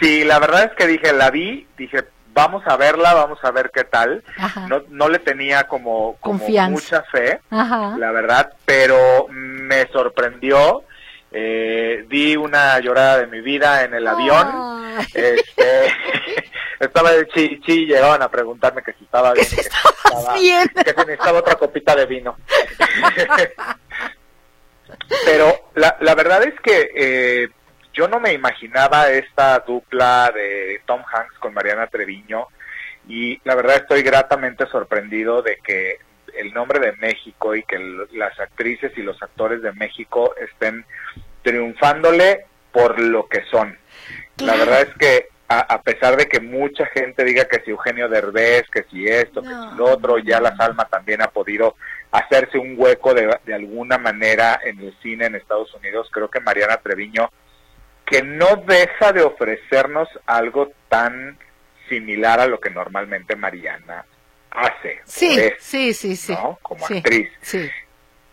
sí, 0.00 0.24
la 0.24 0.38
verdad 0.38 0.64
es 0.64 0.72
que 0.76 0.86
dije, 0.86 1.12
la 1.12 1.30
vi, 1.30 1.66
dije, 1.76 2.04
vamos 2.32 2.62
a 2.66 2.76
verla, 2.76 3.14
vamos 3.14 3.38
a 3.42 3.50
ver 3.50 3.70
qué 3.72 3.84
tal. 3.84 4.22
No, 4.68 4.82
no 4.88 5.08
le 5.08 5.18
tenía 5.18 5.64
como, 5.64 6.16
mucha 6.22 7.02
fe, 7.02 7.40
la 7.50 8.10
verdad, 8.12 8.52
pero 8.64 9.26
me 9.28 9.86
sorprendió. 9.88 10.84
Eh, 11.34 12.04
di 12.10 12.36
una 12.36 12.78
llorada 12.80 13.20
de 13.20 13.26
mi 13.26 13.40
vida 13.40 13.84
en 13.84 13.94
el 13.94 14.06
avión. 14.06 14.94
Este, 15.14 15.94
estaba 16.78 17.10
de 17.12 17.26
chi, 17.28 17.58
chi 17.62 17.86
llegaban 17.86 18.20
a 18.20 18.30
preguntarme 18.30 18.82
que 18.82 18.92
si 18.92 19.04
estaba 19.04 19.32
bien, 19.32 19.48
que, 20.74 20.90
si 20.90 20.96
necesitaba 20.96 21.38
otra 21.38 21.54
copita 21.54 21.96
de 21.96 22.04
vino. 22.04 22.36
pero 25.24 25.70
la, 25.74 25.96
la 26.00 26.14
verdad 26.14 26.42
es 26.42 26.54
que 26.60 26.90
eh, 26.94 27.48
yo 27.92 28.08
no 28.08 28.20
me 28.20 28.32
imaginaba 28.32 29.10
esta 29.10 29.58
dupla 29.60 30.30
de 30.34 30.80
Tom 30.86 31.02
Hanks 31.02 31.38
con 31.38 31.54
Mariana 31.54 31.86
Treviño 31.86 32.48
y 33.08 33.40
la 33.44 33.54
verdad 33.54 33.76
estoy 33.76 34.02
gratamente 34.02 34.66
sorprendido 34.66 35.42
de 35.42 35.58
que 35.62 35.98
el 36.34 36.52
nombre 36.54 36.78
de 36.80 36.92
México 36.92 37.54
y 37.54 37.62
que 37.64 37.78
las 38.12 38.38
actrices 38.40 38.92
y 38.96 39.02
los 39.02 39.20
actores 39.22 39.62
de 39.62 39.72
México 39.72 40.34
estén 40.40 40.84
triunfándole 41.42 42.46
por 42.70 42.98
lo 43.00 43.28
que 43.28 43.44
son. 43.50 43.76
La 44.38 44.56
verdad 44.56 44.82
es 44.82 44.94
que 44.98 45.28
a, 45.48 45.82
pesar 45.82 46.16
de 46.16 46.28
que 46.28 46.40
mucha 46.40 46.86
gente 46.86 47.24
diga 47.24 47.44
que 47.44 47.60
si 47.60 47.70
Eugenio 47.70 48.08
Derbez, 48.08 48.64
que 48.70 48.84
si 48.84 49.06
esto, 49.06 49.42
que 49.42 49.48
si 49.48 49.76
lo 49.76 49.84
otro, 49.84 50.16
ya 50.16 50.40
la 50.40 50.56
Salma 50.56 50.86
también 50.86 51.20
ha 51.20 51.28
podido 51.28 51.76
hacerse 52.10 52.56
un 52.56 52.74
hueco 52.78 53.12
de, 53.12 53.38
de 53.44 53.52
alguna 53.52 53.98
manera 53.98 54.58
en 54.64 54.80
el 54.80 54.96
cine 55.02 55.26
en 55.26 55.34
Estados 55.34 55.74
Unidos, 55.74 56.08
creo 56.10 56.30
que 56.30 56.40
Mariana 56.40 56.78
Treviño 56.78 57.30
que 58.12 58.22
no 58.22 58.56
deja 58.66 59.12
de 59.14 59.22
ofrecernos 59.22 60.06
algo 60.26 60.70
tan 60.90 61.38
similar 61.88 62.40
a 62.40 62.46
lo 62.46 62.60
que 62.60 62.68
normalmente 62.68 63.36
Mariana 63.36 64.04
hace. 64.50 65.00
Sí, 65.06 65.50
sí, 65.58 65.94
sí, 65.94 66.14
sí. 66.14 66.36
Como 66.60 66.84
actriz. 66.84 67.30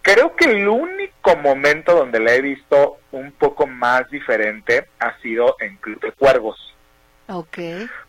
Creo 0.02 0.36
que 0.36 0.46
el 0.52 0.68
único 0.68 1.38
momento 1.38 1.96
donde 1.96 2.20
la 2.20 2.34
he 2.34 2.42
visto 2.42 2.98
un 3.14 3.32
poco 3.32 3.68
más 3.68 4.10
diferente 4.10 4.90
ha 5.00 5.18
sido 5.22 5.56
en 5.62 5.78
Club 5.78 6.02
de 6.02 6.12
Cuervos. 6.12 6.76
Ok. 7.28 7.60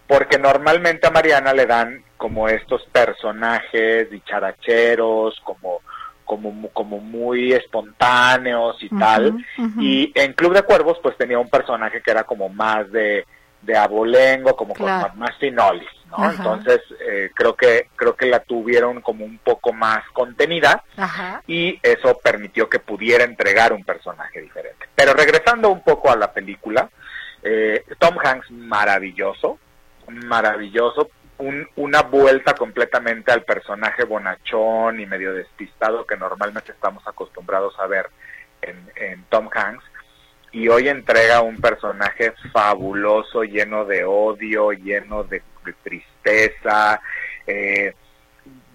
Porque 0.09 0.39
normalmente 0.39 1.07
a 1.07 1.11
Mariana 1.11 1.53
le 1.53 1.67
dan 1.67 2.03
como 2.17 2.49
estos 2.49 2.83
personajes 2.87 4.11
dicharacheros, 4.11 5.41
como 5.45 5.83
como, 6.31 6.69
como 6.69 7.01
muy 7.01 7.53
espontáneos 7.53 8.81
y 8.81 8.89
tal. 8.89 9.45
Y 9.81 10.13
en 10.15 10.33
Club 10.35 10.55
de 10.55 10.63
Cuervos 10.63 10.97
pues 11.03 11.17
tenía 11.17 11.41
un 11.41 11.51
personaje 11.51 12.01
que 12.01 12.13
era 12.13 12.23
como 12.23 12.49
más 12.49 12.89
de, 12.93 13.27
de 13.63 13.77
abolengo, 13.77 14.55
como 14.55 14.73
más, 14.77 15.17
más 15.17 15.37
finolis, 15.39 15.89
¿no? 16.09 16.31
Entonces 16.31 16.83
eh, 17.05 17.33
creo 17.35 17.57
que 17.57 17.89
creo 17.97 18.15
que 18.15 18.27
la 18.27 18.39
tuvieron 18.39 19.01
como 19.01 19.25
un 19.25 19.39
poco 19.39 19.73
más 19.73 20.09
contenida 20.13 20.85
y 21.49 21.81
eso 21.83 22.17
permitió 22.23 22.69
que 22.69 22.79
pudiera 22.79 23.25
entregar 23.25 23.73
un 23.73 23.83
personaje 23.83 24.41
diferente. 24.41 24.87
Pero 24.95 25.15
regresando 25.15 25.69
un 25.71 25.83
poco 25.83 26.13
a 26.13 26.17
la 26.17 26.33
película, 26.33 26.89
eh, 27.43 27.83
Tom 27.99 28.15
Hanks 28.23 28.53
maravilloso, 28.53 29.59
maravilloso, 30.07 31.11
una 31.77 32.03
vuelta 32.03 32.55
completamente 32.55 33.33
al 33.33 33.45
personaje 33.45 34.05
bonachón 34.05 35.01
y 35.01 35.07
medio 35.07 35.33
despistado 35.33 36.07
que 36.07 36.17
normalmente 36.17 36.73
estamos 36.73 37.07
acostumbrados 37.07 37.79
a 37.79 37.87
ver 37.87 38.11
en, 38.63 39.25
Tom 39.29 39.49
Hanks. 39.53 39.85
Y 40.53 40.69
hoy 40.69 40.89
entrega 40.89 41.43
un 41.43 41.61
personaje 41.61 42.33
fabuloso, 42.53 43.45
lleno 43.45 43.85
de 43.85 44.05
odio, 44.05 44.73
lleno 44.73 45.23
de, 45.25 45.43
tristeza, 45.85 47.01
eh, 47.47 47.95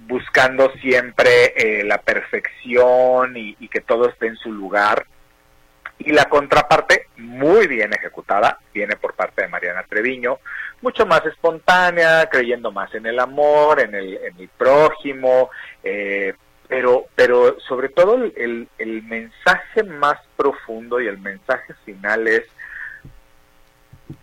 buscando 0.07 0.71
siempre 0.81 1.53
eh, 1.57 1.83
la 1.83 1.97
perfección 1.97 3.35
y 3.35 3.67
que 3.67 3.81
todo 3.81 4.07
esté 4.07 4.27
en 4.27 4.37
su 4.37 4.51
lugar. 4.51 5.05
Y 5.97 6.11
la 6.11 6.25
contraparte, 6.25 7.07
muy 7.17 7.67
bien 7.67 7.93
ejecutada, 7.93 8.59
viene 8.73 8.95
por 8.97 9.13
parte 9.15 9.43
de 9.43 9.47
Mariana 9.47 9.83
Treviño, 9.83 10.39
mucho 10.85 11.07
más 11.07 11.25
espontánea, 11.25 12.29
creyendo 12.29 12.71
más 12.71 12.93
en 12.93 13.07
el 13.07 13.19
amor, 13.19 13.79
en 13.79 13.95
el, 13.95 14.13
en 14.17 14.39
el 14.39 14.49
prójimo, 14.49 15.49
eh, 15.83 16.35
pero, 16.67 17.05
pero 17.15 17.59
sobre 17.61 17.89
todo 17.89 18.13
el, 18.23 18.69
el 18.77 19.01
mensaje 19.01 19.81
más 19.81 20.19
profundo 20.37 21.01
y 21.01 21.07
el 21.07 21.17
mensaje 21.17 21.73
final 21.85 22.27
es 22.27 22.43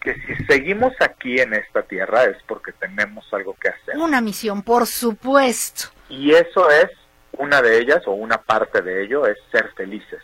que 0.01 0.15
si 0.15 0.45
seguimos 0.45 0.93
aquí 1.01 1.41
en 1.41 1.53
esta 1.55 1.83
tierra 1.83 2.25
es 2.25 2.37
porque 2.47 2.71
tenemos 2.71 3.27
algo 3.33 3.57
que 3.61 3.71
hacer. 3.71 3.97
Una 3.97 4.21
misión, 4.21 4.63
por 4.63 4.87
supuesto. 4.87 5.89
Y 6.09 6.31
eso 6.31 6.71
es, 6.71 6.91
una 7.39 7.61
de 7.61 7.81
ellas 7.81 8.07
o 8.07 8.13
una 8.13 8.39
parte 8.39 8.83
de 8.83 9.03
ello 9.03 9.27
es 9.27 9.37
ser 9.51 9.69
felices 9.75 10.23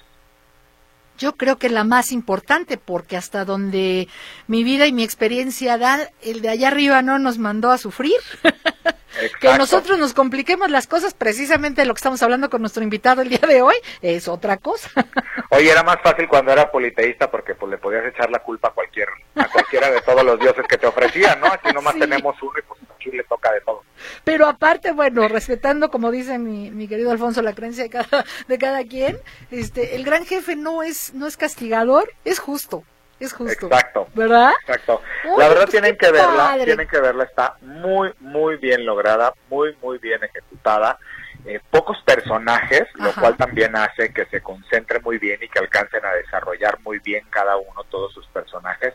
yo 1.18 1.36
creo 1.36 1.58
que 1.58 1.68
la 1.68 1.84
más 1.84 2.12
importante, 2.12 2.78
porque 2.78 3.16
hasta 3.16 3.44
donde 3.44 4.08
mi 4.46 4.64
vida 4.64 4.86
y 4.86 4.92
mi 4.92 5.02
experiencia 5.02 5.76
dan, 5.76 6.00
el 6.22 6.40
de 6.40 6.48
allá 6.48 6.68
arriba 6.68 7.02
no 7.02 7.18
nos 7.18 7.38
mandó 7.38 7.70
a 7.70 7.78
sufrir. 7.78 8.16
que 9.40 9.58
nosotros 9.58 9.98
nos 9.98 10.14
compliquemos 10.14 10.70
las 10.70 10.86
cosas, 10.86 11.14
precisamente 11.14 11.84
lo 11.84 11.94
que 11.94 11.98
estamos 11.98 12.22
hablando 12.22 12.48
con 12.48 12.60
nuestro 12.60 12.82
invitado 12.82 13.22
el 13.22 13.28
día 13.28 13.42
de 13.46 13.62
hoy, 13.62 13.74
es 14.00 14.28
otra 14.28 14.56
cosa. 14.56 14.90
Oye, 15.50 15.70
era 15.70 15.82
más 15.82 15.98
fácil 16.02 16.28
cuando 16.28 16.52
era 16.52 16.70
politeísta 16.70 17.30
porque 17.30 17.54
pues 17.54 17.70
le 17.70 17.78
podías 17.78 18.06
echar 18.06 18.30
la 18.30 18.38
culpa 18.38 18.68
a 18.68 18.70
cualquier, 18.70 19.08
a 19.34 19.48
cualquiera 19.48 19.90
de 19.90 20.00
todos 20.02 20.24
los 20.24 20.38
dioses 20.38 20.64
que 20.68 20.78
te 20.78 20.86
ofrecían, 20.86 21.40
¿no? 21.40 21.46
Aquí 21.46 21.72
nomás 21.72 21.98
tenemos 21.98 22.40
uno 22.40 22.52
y 22.58 22.62
pues 22.62 22.80
aquí 22.98 23.10
le 23.10 23.24
toca 23.24 23.52
de 23.52 23.60
todo. 23.60 23.82
Pero 24.24 24.46
aparte, 24.46 24.92
bueno, 24.92 25.26
respetando, 25.28 25.90
como 25.90 26.10
dice 26.10 26.38
mi, 26.38 26.70
mi 26.70 26.88
querido 26.88 27.10
Alfonso, 27.10 27.42
la 27.42 27.54
creencia 27.54 27.84
de 27.84 27.90
cada, 27.90 28.24
de 28.48 28.58
cada 28.58 28.84
quien, 28.84 29.18
este, 29.50 29.96
el 29.96 30.04
gran 30.04 30.26
jefe 30.26 30.56
no 30.56 30.82
es, 30.82 31.14
no 31.14 31.26
es 31.26 31.36
castigador, 31.36 32.12
es 32.24 32.38
justo. 32.38 32.84
Es 33.20 33.32
justo. 33.32 33.66
Exacto. 33.66 34.06
¿Verdad? 34.14 34.52
Exacto. 34.60 35.02
la 35.36 35.48
verdad 35.48 35.68
tienen 35.68 35.96
que 35.96 36.12
verla, 36.12 36.56
tienen 36.64 36.86
que 36.86 37.00
verla, 37.00 37.24
está 37.24 37.56
muy, 37.62 38.12
muy 38.20 38.56
bien 38.58 38.86
lograda, 38.86 39.34
muy, 39.50 39.76
muy 39.82 39.98
bien 39.98 40.22
ejecutada. 40.22 40.98
Eh, 41.44 41.60
pocos 41.70 41.96
personajes, 42.02 42.82
lo 42.94 43.12
cual 43.12 43.36
también 43.36 43.74
hace 43.76 44.12
que 44.12 44.26
se 44.26 44.40
concentre 44.42 45.00
muy 45.00 45.18
bien 45.18 45.38
y 45.42 45.48
que 45.48 45.58
alcancen 45.58 46.04
a 46.04 46.12
desarrollar 46.12 46.78
muy 46.80 46.98
bien 46.98 47.24
cada 47.30 47.56
uno, 47.56 47.84
todos 47.88 48.12
sus 48.12 48.26
personajes. 48.26 48.94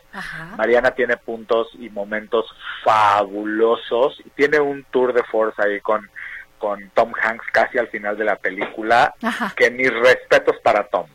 Mariana 0.56 0.92
tiene 0.92 1.16
puntos 1.16 1.68
y 1.78 1.88
momentos 1.90 2.46
fabulosos 2.84 4.20
y 4.24 4.30
tiene 4.30 4.60
un 4.60 4.84
tour 4.84 5.12
de 5.12 5.24
force 5.24 5.60
ahí 5.62 5.80
con, 5.80 6.08
con 6.58 6.90
Tom 6.90 7.12
Hanks 7.20 7.46
casi 7.52 7.78
al 7.78 7.88
final 7.88 8.16
de 8.16 8.24
la 8.24 8.36
película, 8.36 9.14
que 9.56 9.70
mis 9.70 9.92
respetos 9.92 10.56
para 10.62 10.84
Tom. 10.84 11.06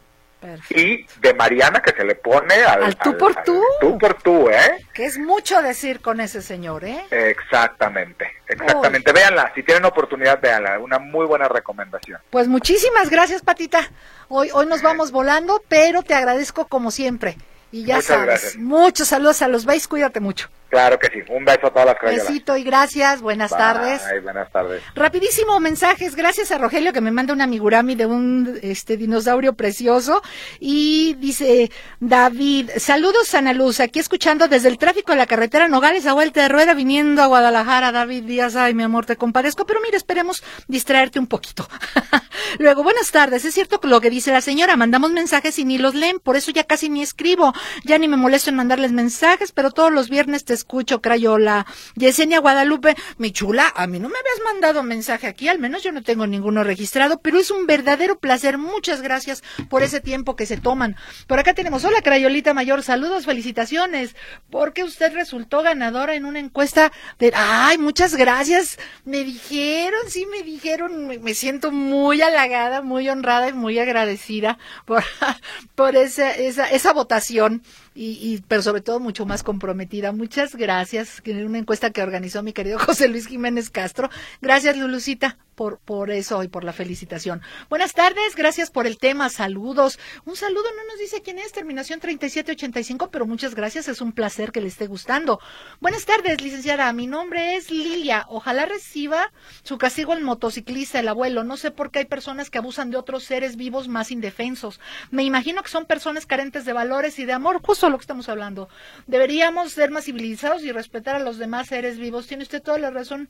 Y 0.70 1.06
de 1.20 1.34
Mariana 1.34 1.82
que 1.82 1.92
se 1.92 2.04
le 2.04 2.16
pone 2.16 2.56
al, 2.64 2.96
tú 2.98 3.18
por 3.18 3.36
tú. 3.44 3.62
tú 3.82 3.98
por 3.98 4.14
tú, 4.22 4.50
¿eh? 4.50 4.86
Que 4.94 5.06
es 5.06 5.18
mucho 5.18 5.62
decir 5.62 6.00
con 6.00 6.22
ese 6.22 6.42
señor, 6.42 6.86
¿eh? 6.86 7.04
Exactamente, 7.12 8.32
exactamente. 8.48 9.12
Véanla, 9.12 9.52
si 9.54 9.64
tienen 9.64 9.86
oportunidad, 9.86 10.40
véanla. 10.42 10.80
Una 10.80 11.00
muy 11.00 11.26
buena 11.26 11.48
recomendación. 11.48 12.20
Pues 12.30 12.48
muchísimas 12.48 13.10
gracias, 13.10 13.42
Patita. 13.42 13.90
Hoy, 14.30 14.50
hoy 14.54 14.66
nos 14.66 14.82
vamos 14.82 15.12
volando, 15.12 15.62
pero 15.68 16.04
te 16.04 16.14
agradezco 16.14 16.68
como 16.68 16.92
siempre. 16.92 17.38
Y 17.72 17.86
ya 17.86 18.02
sabes, 18.02 18.58
muchos 18.58 19.10
saludos 19.10 19.42
a 19.42 19.48
los 19.48 19.66
veis, 19.66 19.88
cuídate 19.88 20.20
mucho. 20.20 20.50
Claro 20.70 21.00
que 21.00 21.08
sí. 21.08 21.20
Un 21.30 21.46
beso 21.46 21.68
a 21.68 21.70
todas 21.72 21.88
las 21.88 21.96
crayolas. 21.96 22.28
Besito 22.28 22.56
y 22.56 22.64
gracias. 22.64 23.22
Buenas 23.22 23.50
tardes. 23.50 24.02
Buenas 24.24 24.52
tardes. 24.52 24.84
Rapidísimo 24.94 25.60
mensajes. 25.60 26.16
Gracias 26.16 26.52
a 26.52 26.58
Rogelio 26.60 26.94
que 26.94 27.02
me 27.02 27.12
manda 27.12 27.34
una 27.34 27.48
migurami 27.48 27.96
de 27.96 28.06
un 28.06 28.60
este 28.62 28.96
dinosaurio 28.96 29.54
precioso. 29.54 30.22
Y 30.60 31.16
dice 31.16 31.72
David, 32.00 32.70
saludos 32.78 33.34
Ana 33.34 33.54
Luz, 33.54 33.80
aquí 33.80 34.00
escuchando 34.00 34.48
desde 34.48 34.70
el 34.70 34.78
tráfico 34.78 35.12
de 35.12 35.18
la 35.18 35.26
carretera 35.26 35.68
Nogales 35.68 36.06
a 36.06 36.14
vuelta 36.14 36.44
de 36.44 36.50
rueda 36.50 36.74
viniendo 36.76 37.24
a 37.24 37.28
Guadalajara. 37.28 37.92
David 37.92 38.24
Díaz, 38.26 38.56
ay 38.56 38.74
mi 38.74 38.84
amor, 38.84 39.06
te 39.06 39.16
compadezco. 39.16 39.66
Pero 39.66 39.80
mira, 39.82 39.98
esperemos 39.98 40.44
distraerte 40.68 41.20
un 41.20 41.28
poquito. 41.28 41.68
Luego, 42.60 42.84
buenas 42.84 43.12
tardes. 43.12 43.46
Es 43.46 43.54
cierto 43.54 43.80
lo 43.84 44.02
que 44.02 44.10
dice 44.10 44.32
la 44.32 44.42
señora. 44.42 44.76
Mandamos 44.76 45.12
mensajes 45.12 45.58
y 45.60 45.66
ni 45.66 45.78
los 45.78 45.96
leen. 45.96 46.20
Por 46.20 46.36
eso 46.36 46.52
ya 46.52 46.64
casi 46.64 46.90
ni 46.90 47.02
escribo. 47.02 47.54
Ya 47.84 47.98
ni 47.98 48.08
me 48.08 48.18
molesto 48.18 48.50
en 48.50 48.56
mandarles 48.56 48.92
mensajes, 48.92 49.52
pero 49.52 49.72
todos 49.72 49.92
los 49.92 50.10
viernes 50.10 50.46
te 50.46 50.59
escucho, 50.60 51.02
Crayola. 51.02 51.66
Yesenia 51.96 52.40
Guadalupe, 52.40 52.96
mi 53.18 53.32
chula, 53.32 53.72
a 53.76 53.88
mí 53.88 54.00
no 54.00 54.10
me 54.10 54.16
habías 54.20 54.44
mandado 54.44 54.84
mensaje 54.84 55.28
aquí, 55.28 55.48
al 55.48 55.60
menos 55.60 55.84
yo 55.84 55.92
no 55.92 56.04
tengo 56.04 56.28
ninguno 56.28 56.64
registrado, 56.64 57.20
pero 57.22 57.40
es 57.40 57.50
un 57.52 57.66
verdadero 57.66 58.20
placer. 58.20 58.58
Muchas 58.58 59.02
gracias 59.02 59.44
por 59.70 59.84
ese 59.84 60.02
tiempo 60.02 60.36
que 60.36 60.46
se 60.46 60.58
toman. 60.58 60.96
Por 61.28 61.40
acá 61.40 61.54
tenemos, 61.54 61.86
hola 61.86 62.02
Crayolita 62.02 62.54
Mayor, 62.54 62.84
saludos, 62.84 63.26
felicitaciones, 63.26 64.16
porque 64.50 64.84
usted 64.84 65.14
resultó 65.14 65.62
ganadora 65.64 66.16
en 66.16 66.26
una 66.26 66.40
encuesta 66.40 66.92
de, 67.20 67.32
ay, 67.36 67.78
muchas 67.78 68.16
gracias. 68.16 68.78
Me 69.06 69.24
dijeron, 69.24 70.02
sí, 70.08 70.26
me 70.26 70.44
dijeron, 70.44 71.08
me, 71.08 71.34
siento 71.34 71.72
muy 71.72 72.22
halagada, 72.22 72.82
muy 72.82 73.08
honrada 73.10 73.50
y 73.50 73.54
muy 73.54 73.80
agradecida 73.80 74.58
por, 74.86 75.04
por 75.76 75.96
esa, 75.96 76.32
esa, 76.32 76.70
esa 76.70 76.94
votación 76.94 77.64
y, 77.96 78.42
pero 78.48 78.62
sobre 78.62 78.82
todo 78.82 79.00
mucho 79.00 79.26
más 79.26 79.44
comprometida. 79.44 80.12
Muchas 80.12 80.56
gracias, 80.56 81.22
una 81.46 81.58
encuesta 81.58 81.92
que 81.92 82.02
organizó 82.02 82.44
mi 82.44 82.54
querido 82.54 82.80
José 82.86 83.08
Luis 83.08 83.28
Jiménez 83.28 83.70
Castro. 83.70 84.10
Gracias, 84.42 84.78
Lulucita 84.78 85.38
por, 85.60 85.78
por 85.80 86.10
eso 86.10 86.42
y 86.42 86.48
por 86.48 86.64
la 86.64 86.72
felicitación. 86.72 87.42
Buenas 87.70 87.94
tardes, 87.94 88.34
gracias 88.38 88.72
por 88.72 88.88
el 88.88 88.98
tema, 88.98 89.28
saludos. 89.28 90.00
Un 90.24 90.38
saludo, 90.38 90.64
no 90.74 90.86
nos 90.88 90.98
dice 91.00 91.22
quién 91.22 91.38
es, 91.38 91.52
terminación 91.52 92.00
3785, 92.00 93.12
pero 93.12 93.26
muchas 93.26 93.56
gracias, 93.56 93.90
es 93.90 94.00
un 94.00 94.14
placer 94.14 94.54
que 94.54 94.62
le 94.62 94.70
esté 94.70 94.88
gustando. 94.88 95.42
Buenas 95.82 96.06
tardes, 96.06 96.40
licenciada, 96.40 96.94
mi 96.94 97.08
nombre 97.08 97.58
es 97.58 97.72
Lilia, 97.72 98.26
ojalá 98.30 98.68
reciba 98.68 99.34
su 99.64 99.78
castigo 99.78 100.14
el 100.14 100.24
motociclista, 100.24 101.02
el 101.02 101.10
abuelo. 101.10 101.44
No 101.44 101.58
sé 101.58 101.72
por 101.72 101.92
qué 101.92 102.00
hay 102.00 102.06
personas 102.06 102.50
que 102.50 102.60
abusan 102.60 102.90
de 102.90 102.96
otros 102.96 103.26
seres 103.26 103.58
vivos 103.58 103.90
más 103.90 104.12
indefensos. 104.12 104.80
Me 105.12 105.24
imagino 105.24 105.62
que 105.62 105.68
son 105.68 105.84
personas 105.86 106.26
carentes 106.26 106.64
de 106.64 106.72
valores 106.72 107.20
y 107.20 107.26
de 107.26 107.34
amor, 107.34 107.60
justo 107.62 107.90
lo 107.90 107.98
que 107.98 108.04
estamos 108.04 108.30
hablando. 108.30 108.70
Deberíamos 109.08 109.74
ser 109.74 109.92
más 109.92 110.06
civilizados 110.06 110.64
y 110.64 110.72
respetar 110.72 111.18
a 111.18 111.20
los 111.20 111.38
demás 111.38 111.68
seres 111.68 111.98
vivos. 111.98 112.28
Tiene 112.28 112.44
usted 112.44 112.64
toda 112.64 112.80
la 112.80 112.92
razón. 112.92 113.28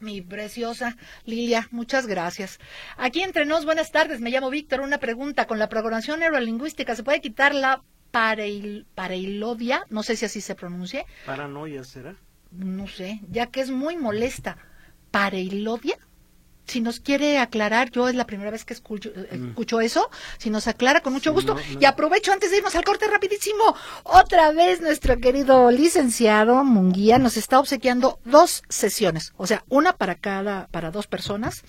Mi 0.00 0.22
preciosa 0.22 0.96
Lilia, 1.24 1.68
muchas 1.70 2.06
gracias. 2.06 2.58
Aquí 2.96 3.22
entre 3.22 3.44
nos, 3.44 3.64
buenas 3.64 3.92
tardes. 3.92 4.20
Me 4.20 4.30
llamo 4.30 4.50
Víctor. 4.50 4.80
Una 4.80 4.98
pregunta. 4.98 5.46
Con 5.46 5.58
la 5.58 5.68
programación 5.68 6.20
neurolingüística, 6.20 6.94
¿se 6.96 7.02
puede 7.02 7.20
quitar 7.20 7.54
la 7.54 7.82
pareil, 8.10 8.86
pareilodia? 8.94 9.84
No 9.90 10.02
sé 10.02 10.16
si 10.16 10.24
así 10.24 10.40
se 10.40 10.54
pronuncie. 10.54 11.06
Paranoia, 11.26 11.84
¿será? 11.84 12.16
No 12.50 12.88
sé, 12.88 13.20
ya 13.30 13.46
que 13.46 13.60
es 13.60 13.70
muy 13.70 13.96
molesta. 13.96 14.56
¿Pareilodia? 15.10 15.98
Si 16.70 16.80
nos 16.80 17.00
quiere 17.00 17.38
aclarar, 17.38 17.90
yo 17.90 18.08
es 18.08 18.14
la 18.14 18.26
primera 18.26 18.50
vez 18.50 18.64
que 18.64 18.72
escucho, 18.72 19.10
eh, 19.14 19.36
mm. 19.36 19.48
escucho 19.48 19.80
eso, 19.80 20.08
si 20.38 20.50
nos 20.50 20.68
aclara 20.68 21.00
con 21.00 21.12
mucho 21.12 21.32
gusto. 21.32 21.56
Y 21.78 21.84
aprovecho 21.84 22.32
antes 22.32 22.50
de 22.50 22.58
irnos 22.58 22.74
al 22.76 22.84
corte 22.84 23.06
rapidísimo, 23.08 23.76
otra 24.04 24.52
vez 24.52 24.80
nuestro 24.80 25.18
querido 25.18 25.70
licenciado 25.70 26.64
Munguía 26.64 27.18
nos 27.18 27.36
está 27.36 27.58
obsequiando 27.58 28.18
dos 28.24 28.62
sesiones, 28.68 29.32
o 29.36 29.46
sea, 29.46 29.64
una 29.68 29.92
para 29.92 30.14
cada, 30.14 30.68
para 30.68 30.90
dos 30.90 31.06
personas. 31.06 31.62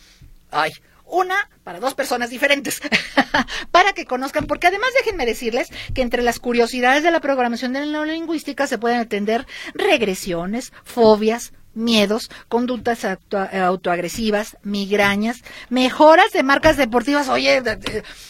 Ay, 0.51 0.71
una 1.05 1.49
para 1.63 1.79
dos 1.79 1.93
personas 1.93 2.29
diferentes, 2.29 2.81
para 3.71 3.93
que 3.93 4.05
conozcan, 4.05 4.47
porque 4.47 4.67
además 4.67 4.89
déjenme 4.97 5.25
decirles 5.25 5.69
que 5.93 6.01
entre 6.01 6.23
las 6.23 6.39
curiosidades 6.39 7.03
de 7.03 7.11
la 7.11 7.19
programación 7.19 7.73
de 7.73 7.81
la 7.81 7.85
neurolingüística 7.85 8.65
se 8.65 8.77
pueden 8.77 8.99
atender 8.99 9.45
regresiones, 9.73 10.71
fobias, 10.83 11.53
miedos, 11.73 12.29
conductas 12.47 13.05
autoagresivas, 13.05 14.57
migrañas, 14.63 15.43
mejoras 15.69 16.31
de 16.31 16.43
marcas 16.43 16.77
deportivas. 16.77 17.29
Oye, 17.29 17.61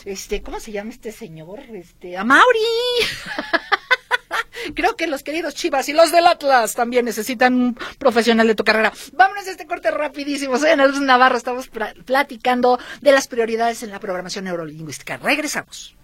este, 0.05 0.41
¿cómo 0.41 0.59
se 0.59 0.71
llama 0.71 0.91
este 0.91 1.11
señor? 1.11 1.59
Este, 1.73 2.17
Amauri. 2.17 2.59
Creo 4.75 4.95
que 4.95 5.07
los 5.07 5.23
queridos 5.23 5.55
Chivas 5.55 5.89
y 5.89 5.93
los 5.93 6.11
del 6.11 6.27
Atlas 6.27 6.75
también 6.75 7.05
necesitan 7.05 7.53
un 7.53 7.77
profesional 7.97 8.47
de 8.47 8.55
tu 8.55 8.63
carrera. 8.63 8.93
Vámonos 9.13 9.47
a 9.47 9.51
este 9.51 9.65
corte 9.65 9.91
rapidísimo. 9.91 10.57
Soy 10.57 10.69
Ana 10.69 10.85
Luz 10.85 11.01
Navarro. 11.01 11.37
Estamos 11.37 11.69
platicando 12.05 12.79
de 13.01 13.11
las 13.11 13.27
prioridades 13.27 13.83
en 13.83 13.89
la 13.89 13.99
programación 13.99 14.45
neurolingüística. 14.45 15.17
Regresamos. 15.17 15.95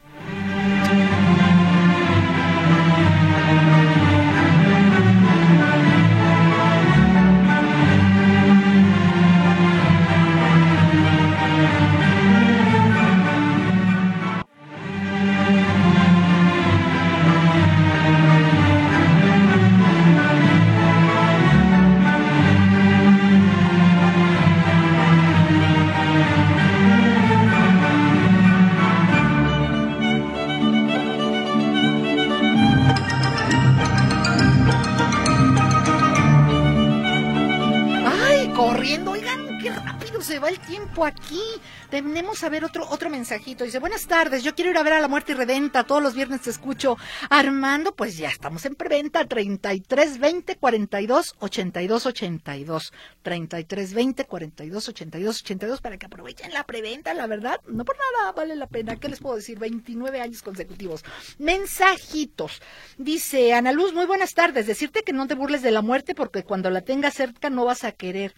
Tenemos 41.98 42.44
a 42.44 42.50
ver 42.50 42.64
otro, 42.64 42.88
otro 42.90 43.10
mensajito. 43.10 43.64
Dice, 43.64 43.80
buenas 43.80 44.06
tardes, 44.06 44.44
yo 44.44 44.54
quiero 44.54 44.70
ir 44.70 44.78
a 44.78 44.84
ver 44.84 44.94
a 44.94 45.00
La 45.00 45.08
Muerte 45.08 45.32
y 45.32 45.36
Redenta. 45.36 45.84
Todos 45.84 46.04
los 46.04 46.14
viernes 46.14 46.42
te 46.42 46.52
escucho. 46.52 46.96
Armando, 47.32 47.96
pues 47.96 48.18
ya 48.18 48.30
estamos 48.30 48.66
en 48.66 48.76
preventa. 48.76 49.26
33 49.26 50.20
20 50.20 50.58
42 50.58 51.36
82 51.40 52.06
82. 52.06 52.94
33 53.24 53.94
20 53.96 54.26
42 54.26 54.90
82 54.90 55.42
82 55.42 55.82
para 55.82 55.98
que 55.98 56.06
aprovechen 56.06 56.54
la 56.54 56.66
preventa, 56.66 57.16
la 57.16 57.26
verdad. 57.26 57.60
No 57.68 57.84
por 57.84 57.98
nada 57.98 58.32
vale 58.32 58.56
la 58.56 58.68
pena. 58.68 58.98
¿Qué 58.98 59.10
les 59.10 59.20
puedo 59.20 59.38
decir? 59.38 59.58
29 59.58 60.22
años 60.22 60.44
consecutivos. 60.44 61.04
Mensajitos. 61.40 62.62
Dice 63.00 63.54
Ana 63.54 63.72
Luz, 63.72 63.94
muy 63.94 64.06
buenas 64.06 64.36
tardes. 64.36 64.68
Decirte 64.68 65.02
que 65.02 65.14
no 65.14 65.26
te 65.26 65.34
burles 65.34 65.64
de 65.64 65.72
la 65.72 65.82
muerte 65.82 66.14
porque 66.14 66.44
cuando 66.44 66.70
la 66.70 66.82
tengas 66.82 67.16
cerca 67.16 67.50
no 67.50 67.66
vas 67.66 67.84
a 67.84 67.92
querer 67.92 68.36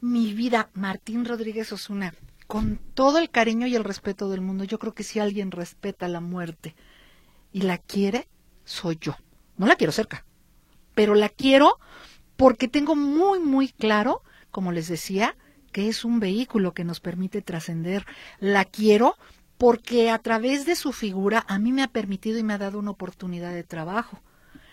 mi 0.00 0.32
vida, 0.32 0.70
Martín 0.74 1.24
Rodríguez 1.24 1.72
Osuna, 1.72 2.14
con 2.50 2.80
todo 2.94 3.18
el 3.18 3.30
cariño 3.30 3.68
y 3.68 3.76
el 3.76 3.84
respeto 3.84 4.28
del 4.28 4.40
mundo, 4.40 4.64
yo 4.64 4.80
creo 4.80 4.92
que 4.92 5.04
si 5.04 5.20
alguien 5.20 5.52
respeta 5.52 6.08
la 6.08 6.20
muerte 6.20 6.74
y 7.52 7.62
la 7.62 7.78
quiere, 7.78 8.26
soy 8.64 8.98
yo. 9.00 9.14
No 9.56 9.68
la 9.68 9.76
quiero 9.76 9.92
cerca, 9.92 10.26
pero 10.96 11.14
la 11.14 11.28
quiero 11.28 11.78
porque 12.36 12.66
tengo 12.66 12.96
muy, 12.96 13.38
muy 13.38 13.68
claro, 13.68 14.24
como 14.50 14.72
les 14.72 14.88
decía, 14.88 15.36
que 15.70 15.86
es 15.86 16.04
un 16.04 16.18
vehículo 16.18 16.74
que 16.74 16.82
nos 16.82 16.98
permite 16.98 17.40
trascender. 17.40 18.04
La 18.40 18.64
quiero 18.64 19.14
porque 19.56 20.10
a 20.10 20.18
través 20.18 20.66
de 20.66 20.74
su 20.74 20.92
figura 20.92 21.44
a 21.46 21.60
mí 21.60 21.70
me 21.70 21.84
ha 21.84 21.88
permitido 21.88 22.36
y 22.36 22.42
me 22.42 22.54
ha 22.54 22.58
dado 22.58 22.80
una 22.80 22.90
oportunidad 22.90 23.52
de 23.52 23.62
trabajo. 23.62 24.20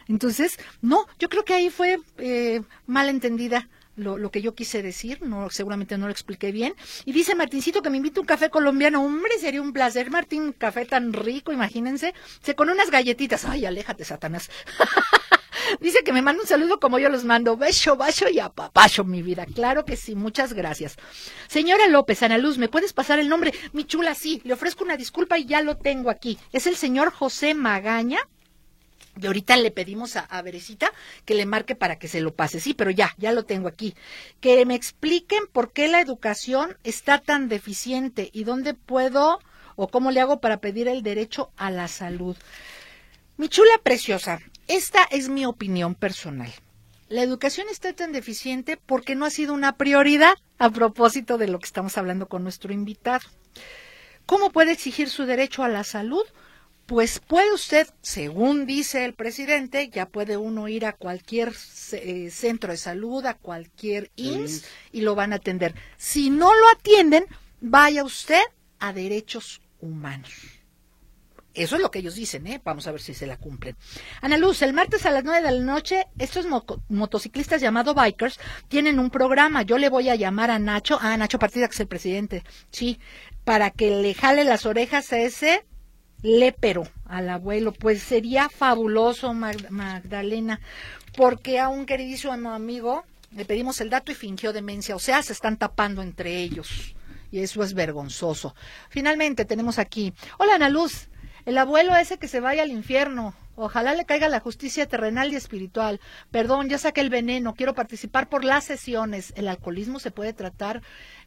Entonces, 0.07 0.57
no, 0.81 1.05
yo 1.19 1.29
creo 1.29 1.45
que 1.45 1.53
ahí 1.53 1.69
fue 1.69 1.99
eh, 2.17 2.63
mal 2.87 3.07
entendida 3.07 3.69
lo, 3.97 4.17
lo, 4.17 4.31
que 4.31 4.41
yo 4.41 4.55
quise 4.55 4.81
decir, 4.81 5.21
no, 5.21 5.49
seguramente 5.49 5.97
no 5.97 6.05
lo 6.05 6.11
expliqué 6.11 6.51
bien. 6.51 6.73
Y 7.05 7.11
dice 7.11 7.35
Martincito 7.35 7.81
que 7.81 7.89
me 7.89 7.97
invita 7.97 8.21
un 8.21 8.25
café 8.25 8.49
colombiano. 8.49 9.03
Hombre, 9.03 9.37
sería 9.39 9.61
un 9.61 9.73
placer, 9.73 10.09
Martín, 10.09 10.43
un 10.43 10.53
café 10.53 10.85
tan 10.85 11.13
rico, 11.13 11.51
imagínense. 11.51 12.13
Se 12.41 12.55
con 12.55 12.69
unas 12.69 12.91
galletitas. 12.91 13.45
Ay, 13.45 13.65
aléjate, 13.65 14.05
Satanás. 14.05 14.49
dice 15.81 16.03
que 16.03 16.13
me 16.13 16.21
manda 16.21 16.41
un 16.41 16.47
saludo 16.47 16.79
como 16.79 16.99
yo 16.99 17.09
los 17.09 17.25
mando. 17.25 17.57
Beso, 17.57 17.97
bacho 17.97 18.29
y 18.29 18.39
apapacho, 18.39 19.03
mi 19.03 19.21
vida. 19.21 19.45
Claro 19.45 19.85
que 19.85 19.95
sí, 19.95 20.15
muchas 20.15 20.53
gracias. 20.53 20.95
Señora 21.47 21.87
López, 21.87 22.21
Ana 22.23 22.37
Luz, 22.37 22.57
¿me 22.57 22.69
puedes 22.69 22.93
pasar 22.93 23.19
el 23.19 23.29
nombre? 23.29 23.53
Mi 23.73 23.83
chula, 23.83 24.15
sí, 24.15 24.41
le 24.43 24.53
ofrezco 24.53 24.83
una 24.83 24.97
disculpa 24.97 25.37
y 25.37 25.45
ya 25.45 25.61
lo 25.61 25.77
tengo 25.77 26.09
aquí. 26.09 26.37
Es 26.51 26.67
el 26.67 26.75
señor 26.75 27.11
José 27.11 27.53
Magaña 27.53 28.19
y 29.21 29.27
ahorita 29.27 29.57
le 29.57 29.71
pedimos 29.71 30.15
a, 30.15 30.21
a 30.21 30.41
Berecita 30.41 30.91
que 31.25 31.35
le 31.35 31.45
marque 31.45 31.75
para 31.75 31.99
que 31.99 32.07
se 32.07 32.21
lo 32.21 32.33
pase. 32.33 32.59
Sí, 32.59 32.73
pero 32.73 32.91
ya, 32.91 33.13
ya 33.17 33.31
lo 33.31 33.45
tengo 33.45 33.67
aquí. 33.67 33.95
Que 34.39 34.65
me 34.65 34.75
expliquen 34.75 35.47
por 35.51 35.71
qué 35.71 35.87
la 35.87 36.01
educación 36.01 36.77
está 36.83 37.19
tan 37.19 37.49
deficiente 37.49 38.29
y 38.33 38.43
dónde 38.43 38.73
puedo 38.73 39.39
o 39.75 39.87
cómo 39.87 40.11
le 40.11 40.19
hago 40.19 40.41
para 40.41 40.57
pedir 40.57 40.87
el 40.87 41.03
derecho 41.03 41.51
a 41.55 41.71
la 41.71 41.87
salud. 41.87 42.35
Mi 43.37 43.47
chula 43.47 43.79
preciosa, 43.83 44.39
esta 44.67 45.03
es 45.11 45.29
mi 45.29 45.45
opinión 45.45 45.95
personal. 45.95 46.51
La 47.07 47.21
educación 47.21 47.67
está 47.69 47.93
tan 47.93 48.11
deficiente 48.11 48.75
porque 48.75 49.15
no 49.15 49.25
ha 49.25 49.29
sido 49.29 49.53
una 49.53 49.77
prioridad 49.77 50.33
a 50.57 50.69
propósito 50.71 51.37
de 51.37 51.47
lo 51.47 51.59
que 51.59 51.67
estamos 51.67 51.97
hablando 51.97 52.27
con 52.27 52.43
nuestro 52.43 52.73
invitado. 52.73 53.25
¿Cómo 54.25 54.51
puede 54.51 54.73
exigir 54.73 55.09
su 55.09 55.25
derecho 55.25 55.63
a 55.63 55.69
la 55.69 55.85
salud? 55.85 56.23
Pues 56.87 57.19
puede 57.19 57.53
usted, 57.53 57.87
según 58.01 58.65
dice 58.65 59.03
el 59.03 59.13
presidente, 59.13 59.89
ya 59.89 60.07
puede 60.07 60.37
uno 60.37 60.69
ir 60.69 60.85
a 60.85 60.93
cualquier 60.93 61.53
eh, 61.91 62.29
centro 62.31 62.71
de 62.71 62.77
salud, 62.77 63.25
a 63.25 63.33
cualquier 63.33 64.09
INS 64.15 64.63
y 64.93 65.01
lo 65.01 65.13
van 65.13 65.33
a 65.33 65.35
atender. 65.35 65.75
Si 65.97 66.29
no 66.29 66.55
lo 66.55 66.69
atienden, 66.69 67.25
vaya 67.59 68.05
usted 68.05 68.41
a 68.79 68.93
derechos 68.93 69.61
humanos. 69.81 70.31
Eso 71.53 71.75
es 71.75 71.81
lo 71.81 71.91
que 71.91 71.99
ellos 71.99 72.15
dicen, 72.15 72.47
¿eh? 72.47 72.61
Vamos 72.63 72.87
a 72.87 72.91
ver 72.91 73.01
si 73.01 73.13
se 73.13 73.27
la 73.27 73.35
cumplen. 73.35 73.75
Ana 74.21 74.37
Luz, 74.37 74.61
el 74.61 74.73
martes 74.73 75.05
a 75.05 75.11
las 75.11 75.23
nueve 75.23 75.45
de 75.45 75.51
la 75.51 75.65
noche, 75.65 76.05
estos 76.19 76.45
motociclistas 76.87 77.59
llamados 77.59 77.95
bikers 77.95 78.39
tienen 78.69 78.99
un 78.99 79.09
programa. 79.09 79.63
Yo 79.63 79.77
le 79.77 79.89
voy 79.89 80.07
a 80.07 80.15
llamar 80.15 80.51
a 80.51 80.59
Nacho, 80.59 80.99
a 81.01 81.17
Nacho 81.17 81.39
Partida, 81.39 81.67
que 81.67 81.73
es 81.73 81.79
el 81.79 81.87
presidente, 81.87 82.43
sí, 82.71 82.99
para 83.43 83.71
que 83.71 83.89
le 83.89 84.13
jale 84.13 84.45
las 84.45 84.65
orejas 84.67 85.11
a 85.11 85.17
ese 85.17 85.65
lépero 86.27 86.83
al 87.05 87.29
abuelo, 87.29 87.71
pues 87.71 88.03
sería 88.03 88.49
fabuloso, 88.49 89.33
Magdalena, 89.33 90.59
porque 91.15 91.59
a 91.59 91.69
un 91.69 91.85
queridísimo 91.85 92.51
amigo 92.51 93.05
le 93.31 93.45
pedimos 93.45 93.79
el 93.81 93.89
dato 93.89 94.11
y 94.11 94.15
fingió 94.15 94.53
demencia, 94.53 94.95
o 94.95 94.99
sea, 94.99 95.23
se 95.23 95.33
están 95.33 95.57
tapando 95.57 96.01
entre 96.01 96.37
ellos. 96.37 96.95
Y 97.31 97.39
eso 97.39 97.63
es 97.63 97.73
vergonzoso. 97.73 98.55
Finalmente 98.89 99.45
tenemos 99.45 99.79
aquí, 99.79 100.13
hola 100.37 100.55
Ana 100.55 100.69
Luz, 100.69 101.07
el 101.45 101.57
abuelo 101.57 101.95
ese 101.95 102.17
que 102.17 102.27
se 102.27 102.39
vaya 102.39 102.63
al 102.63 102.71
infierno. 102.71 103.33
Ojalá 103.57 103.95
le 103.95 104.05
caiga 104.05 104.29
la 104.29 104.39
justicia 104.39 104.85
terrenal 104.85 105.33
y 105.33 105.35
espiritual. 105.35 105.99
Perdón, 106.31 106.69
ya 106.69 106.77
saqué 106.77 107.01
el 107.01 107.09
veneno. 107.09 107.55
Quiero 107.55 107.73
participar 107.73 108.29
por 108.29 108.43
las 108.43 108.63
sesiones. 108.63 109.33
El 109.35 109.47
alcoholismo 109.47 109.99
se 109.99 110.11
puede 110.11 110.31
tratar 110.31 110.81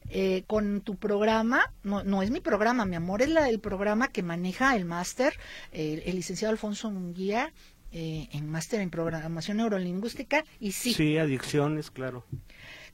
eh, 0.09 0.45
con 0.47 0.81
tu 0.81 0.97
programa, 0.97 1.72
no, 1.83 2.05
no 2.05 2.22
es 2.22 2.31
mi 2.31 2.41
programa, 2.41 2.87
mi 2.87 2.97
amor, 2.97 3.20
es 3.20 3.28
la, 3.28 3.49
el 3.49 3.61
programa 3.61 4.09
que 4.09 4.22
maneja 4.22 4.74
el 4.76 4.85
máster, 4.85 5.35
el 5.72 6.14
licenciado 6.14 6.53
Alfonso 6.53 6.91
Munguía, 6.91 7.53
eh, 7.93 8.28
en 8.33 8.49
máster 8.49 8.81
en 8.81 8.89
programación 8.89 9.57
neurolingüística, 9.57 10.45
y 10.61 10.70
sí. 10.72 10.95
Sí, 10.95 11.18
adicciones, 11.18 11.91
claro. 11.91 12.24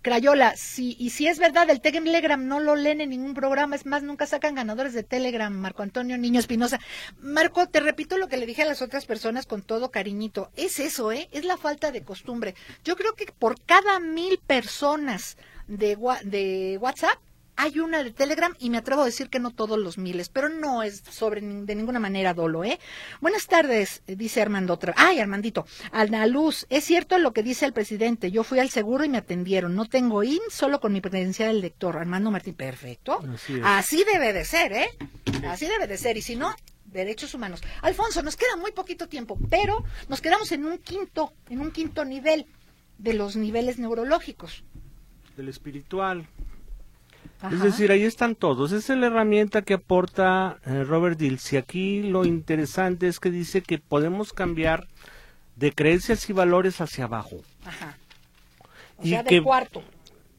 Crayola, 0.07 0.55
sí, 0.57 0.95
y 1.01 1.11
si 1.11 1.27
es 1.27 1.41
verdad, 1.41 1.69
el 1.69 1.81
Telegram 1.81 2.47
no 2.47 2.61
lo 2.61 2.77
leen 2.77 3.01
en 3.01 3.11
ningún 3.11 3.35
programa, 3.35 3.75
es 3.75 3.87
más, 3.87 4.05
nunca 4.05 4.25
sacan 4.25 4.55
ganadores 4.55 4.95
de 4.95 5.03
Telegram, 5.03 5.53
Marco 5.53 5.83
Antonio 5.83 6.17
Niño 6.17 6.39
Espinosa. 6.39 6.79
Marco, 7.19 7.67
te 7.67 7.81
repito 7.81 8.17
lo 8.17 8.29
que 8.29 8.37
le 8.37 8.47
dije 8.47 8.63
a 8.63 8.67
las 8.67 8.83
otras 8.83 9.05
personas 9.05 9.47
con 9.47 9.63
todo 9.63 9.91
cariñito, 9.91 10.53
es 10.55 10.79
eso, 10.79 11.11
¿eh? 11.11 11.29
Es 11.33 11.45
la 11.45 11.57
falta 11.57 11.91
de 11.91 12.05
costumbre. 12.05 12.55
Yo 12.85 12.95
creo 12.95 13.15
que 13.17 13.27
por 13.37 13.61
cada 13.61 13.99
mil 13.99 14.39
personas 14.47 15.39
de, 15.67 15.99
de 16.23 16.79
WhatsApp, 16.81 17.19
hay 17.57 17.79
una 17.81 18.03
de 18.03 18.11
Telegram 18.11 18.55
y 18.59 18.71
me 18.71 18.79
atrevo 18.79 19.03
a 19.03 19.07
decir 19.07 19.29
que 19.29 19.39
no 19.39 19.51
todos 19.51 19.79
los 19.79 19.99
miles, 19.99 20.29
pero 20.29 20.49
no 20.49 20.83
es 20.83 21.03
sobre 21.11 21.41
de 21.41 21.75
ninguna 21.75 21.99
manera 21.99 22.35
dolo, 22.35 22.65
¿eh? 22.65 22.79
Buenas 23.21 23.47
tardes, 23.47 24.03
dice 24.07 24.43
Armando 24.43 24.75
otra. 24.75 24.95
Ay, 24.97 25.21
Armandito, 25.21 25.67
Ana 25.93 26.27
Luz, 26.27 26.67
es 26.71 26.85
cierto 26.85 27.19
lo 27.19 27.33
que 27.33 27.43
dice 27.43 27.67
el 27.67 27.73
presidente. 27.73 28.31
Yo 28.31 28.45
fui 28.45 28.59
al 28.59 28.71
seguro 28.71 29.05
y 29.05 29.09
me 29.09 29.19
atendieron. 29.19 29.75
No 29.75 29.87
tengo 29.87 30.23
IN, 30.23 30.41
solo 30.51 30.81
con 30.81 30.93
mi 30.93 31.01
credencial 31.01 31.53
del 31.53 31.63
lector. 31.63 31.97
Armando 31.97 32.31
Martín, 32.31 32.55
perfecto. 32.55 33.21
Así, 33.35 33.61
Así 33.63 34.05
debe 34.05 34.33
de 34.33 34.45
ser, 34.45 34.73
¿eh? 34.73 34.89
Así 35.49 35.67
debe 35.67 35.87
de 35.87 35.97
ser. 35.97 36.17
Y 36.17 36.23
si 36.23 36.37
no, 36.37 36.55
derechos 36.85 37.35
humanos. 37.35 37.63
Alfonso, 37.83 38.23
nos 38.23 38.37
queda 38.37 38.57
muy 38.57 38.73
poquito 38.73 39.09
tiempo, 39.09 39.39
pero 39.51 39.85
nos 40.09 40.21
quedamos 40.21 40.53
en 40.53 40.65
un 40.65 40.79
quinto, 40.79 41.33
en 41.49 41.61
un 41.61 41.71
quinto 41.71 42.05
nivel 42.05 42.47
de 42.99 43.15
los 43.15 43.37
niveles 43.37 43.79
neurológicos 43.79 44.65
del 45.37 45.49
espiritual. 45.49 46.27
Es 47.51 47.61
decir, 47.61 47.93
ahí 47.93 48.03
están 48.03 48.35
todos. 48.35 48.73
Esa 48.73 48.95
es 48.95 48.99
la 48.99 49.07
herramienta 49.07 49.63
que 49.63 49.75
aporta 49.75 50.59
eh, 50.65 50.85
Robert 50.85 51.19
Dills. 51.19 51.53
Y 51.53 51.57
aquí 51.57 52.03
lo 52.03 52.25
interesante 52.25 53.09
es 53.09 53.21
que 53.21 53.31
dice 53.31 53.63
que 53.63 53.79
podemos 53.79 54.33
cambiar 54.33 54.89
de 55.57 55.73
creencias 55.73 56.29
y 56.31 56.33
valores 56.33 56.81
hacia 56.81 57.05
abajo. 57.05 57.37
Ajá. 57.65 57.99
O 58.99 59.07
sea, 59.07 59.23
del 59.23 59.43
cuarto. 59.43 59.83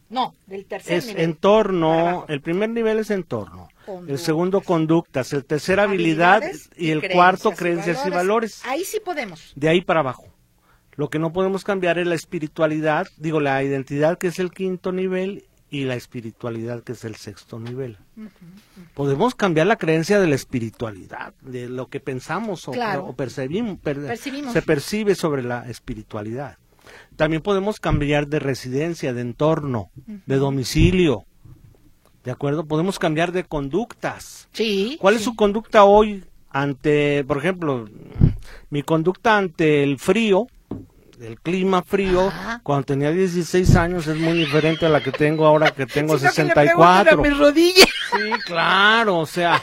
No, 0.10 0.34
del 0.45 0.66
tercer 0.66 0.98
es 0.98 1.08
entorno, 1.10 2.26
el 2.30 2.39
primer 2.39 2.70
nivel 2.70 3.00
es 3.00 3.12
entorno, 3.12 3.68
el 4.08 4.18
segundo 4.18 4.62
conductas, 4.62 5.34
el 5.34 5.43
tercer 5.43 5.82
habilidad 5.82 6.43
y 6.78 6.91
el 6.91 7.10
cuarto 7.10 7.52
creencias 7.52 8.06
y 8.08 8.10
valores. 8.10 8.62
Ahí 8.66 8.86
sí 8.86 9.02
podemos. 9.04 9.52
De 9.56 9.68
ahí 9.68 9.82
para 9.82 10.00
abajo. 10.00 10.26
Lo 10.95 11.10
que 11.10 11.20
no 11.20 11.34
podemos 11.34 11.66
cambiar 11.66 12.00
es 12.00 12.08
la 12.08 12.16
espiritualidad, 12.16 13.06
digo, 13.18 13.41
la 13.41 13.62
identidad 13.62 14.18
que 14.18 14.28
es 14.28 14.39
el 14.39 14.52
quinto 14.52 14.93
nivel 14.93 15.45
y 15.70 15.84
la 15.84 15.95
espiritualidad 15.95 16.84
que 16.84 16.93
es 16.93 17.03
el 17.03 17.15
sexto 17.15 17.59
nivel. 17.59 17.97
Podemos 18.93 19.36
cambiar 19.36 19.68
la 19.68 19.76
creencia 19.76 20.20
de 20.20 20.28
la 20.28 20.36
espiritualidad, 20.36 21.34
de 21.41 21.68
lo 21.68 21.88
que 21.88 21.99
pensamos 21.99 22.68
o, 22.68 22.72
percibimos, 23.15 23.80
se 24.53 24.61
percibe 24.61 25.15
sobre 25.15 25.43
la 25.43 25.70
espiritualidad. 25.70 26.57
También 27.15 27.41
podemos 27.41 27.80
cambiar 27.80 28.28
de 28.28 28.39
residencia, 28.39 29.13
de 29.13 29.22
entorno, 29.22 29.91
de 30.26 30.36
domicilio. 30.38 31.26
¿De 32.24 32.32
acuerdo? 32.32 32.65
Podemos 32.65 32.99
cambiar 32.99 33.32
de 33.32 33.43
conductas. 33.43 34.47
Sí. 34.53 34.97
¿Cuál 34.99 35.15
es 35.15 35.22
su 35.22 35.36
conducta 35.36 35.84
hoy 35.84 36.24
ante, 36.49 37.24
por 37.26 37.38
ejemplo, 37.38 37.89
mi 38.70 38.84
conducta 38.84 39.38
ante 39.38 39.84
el 39.84 39.97
frío? 39.97 40.47
El 41.22 41.39
clima 41.39 41.82
frío 41.82 42.32
cuando 42.63 42.86
tenía 42.86 43.11
16 43.11 43.76
años 43.76 44.07
es 44.07 44.18
muy 44.18 44.38
diferente 44.38 44.86
a 44.86 44.89
la 44.89 45.01
que 45.01 45.11
tengo 45.11 45.45
ahora 45.45 45.72
que 45.72 45.86
tengo 45.86 46.18
64. 46.18 47.22
Sí, 48.11 48.32
claro, 48.45 49.20
o 49.20 49.26
sea, 49.26 49.61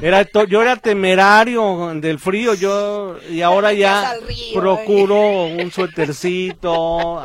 era 0.00 0.26
yo 0.48 0.62
era 0.62 0.76
temerario 0.76 1.92
del 1.96 2.18
frío, 2.18 2.54
yo 2.54 3.16
y 3.28 3.42
ahora 3.42 3.72
ya 3.72 4.14
procuro 4.54 5.44
un 5.46 5.70
suétercito. 5.70 7.22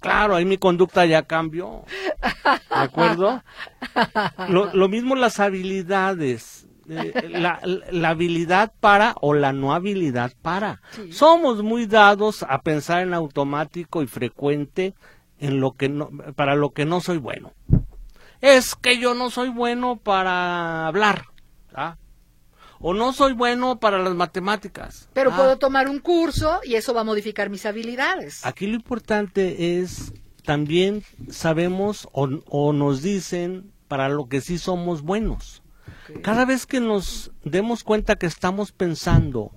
claro, 0.00 0.36
ahí 0.36 0.44
mi 0.44 0.58
conducta 0.58 1.06
ya 1.06 1.22
cambió. 1.22 1.84
¿De 2.22 2.60
acuerdo? 2.70 3.42
Lo, 4.48 4.72
lo 4.74 4.88
mismo 4.88 5.14
las 5.16 5.40
habilidades. 5.40 6.66
La, 6.90 7.60
la, 7.92 8.08
habilidad 8.08 8.72
para 8.80 9.14
o 9.20 9.32
la 9.32 9.52
no 9.52 9.72
habilidad 9.72 10.32
para. 10.42 10.82
Somos 11.12 11.62
muy 11.62 11.86
dados 11.86 12.42
a 12.42 12.62
pensar 12.62 13.02
en 13.02 13.14
automático 13.14 14.02
y 14.02 14.08
frecuente 14.08 14.94
en 15.38 15.60
lo 15.60 15.72
que 15.72 15.88
no, 15.88 16.10
para 16.34 16.56
lo 16.56 16.70
que 16.70 16.84
no 16.84 17.00
soy 17.00 17.18
bueno. 17.18 17.52
Es 18.40 18.74
que 18.74 18.98
yo 18.98 19.14
no 19.14 19.30
soy 19.30 19.50
bueno 19.50 19.96
para 19.96 20.86
hablar. 20.86 21.26
¿ah? 21.74 21.96
O 22.80 22.94
no 22.94 23.12
soy 23.12 23.34
bueno 23.34 23.78
para 23.78 23.98
las 23.98 24.14
matemáticas. 24.14 25.08
Pero 25.12 25.30
¿ah? 25.32 25.36
puedo 25.36 25.58
tomar 25.58 25.88
un 25.88 26.00
curso 26.00 26.60
y 26.64 26.74
eso 26.74 26.94
va 26.94 27.02
a 27.02 27.04
modificar 27.04 27.50
mis 27.50 27.66
habilidades. 27.66 28.44
Aquí 28.44 28.66
lo 28.66 28.74
importante 28.74 29.78
es 29.78 30.12
también 30.44 31.04
sabemos 31.30 32.08
o, 32.12 32.28
o 32.46 32.72
nos 32.72 33.02
dicen 33.02 33.72
para 33.88 34.08
lo 34.08 34.28
que 34.28 34.40
sí 34.40 34.56
somos 34.56 35.02
buenos. 35.02 35.62
Cada 36.22 36.44
vez 36.44 36.66
que 36.66 36.80
nos 36.80 37.32
demos 37.44 37.84
cuenta 37.84 38.16
que 38.16 38.26
estamos 38.26 38.72
pensando 38.72 39.52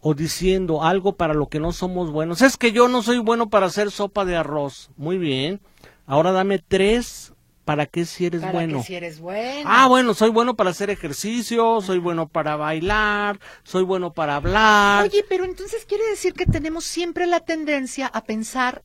o 0.00 0.14
diciendo 0.14 0.82
algo 0.82 1.16
para 1.16 1.34
lo 1.34 1.48
que 1.48 1.60
no 1.60 1.72
somos 1.72 2.10
buenos, 2.10 2.42
es 2.42 2.56
que 2.56 2.72
yo 2.72 2.88
no 2.88 3.02
soy 3.02 3.18
bueno 3.18 3.50
para 3.50 3.66
hacer 3.66 3.90
sopa 3.90 4.24
de 4.24 4.36
arroz. 4.36 4.90
Muy 4.96 5.18
bien. 5.18 5.60
Ahora 6.06 6.32
dame 6.32 6.58
tres 6.58 7.32
para 7.64 7.86
que 7.86 8.04
si 8.04 8.26
eres 8.26 8.42
bueno. 8.50 8.82
si 8.82 8.96
eres 8.96 9.20
bueno. 9.20 9.62
Ah, 9.64 9.86
bueno, 9.86 10.12
soy 10.14 10.30
bueno 10.30 10.56
para 10.56 10.70
hacer 10.70 10.90
ejercicio, 10.90 11.80
soy 11.80 11.98
bueno 11.98 12.28
para 12.28 12.56
bailar, 12.56 13.38
soy 13.62 13.84
bueno 13.84 14.12
para 14.12 14.36
hablar. 14.36 15.04
Oye, 15.04 15.24
pero 15.28 15.44
entonces 15.44 15.84
quiere 15.84 16.04
decir 16.08 16.32
que 16.34 16.46
tenemos 16.46 16.84
siempre 16.84 17.26
la 17.26 17.40
tendencia 17.40 18.08
a 18.08 18.24
pensar 18.24 18.82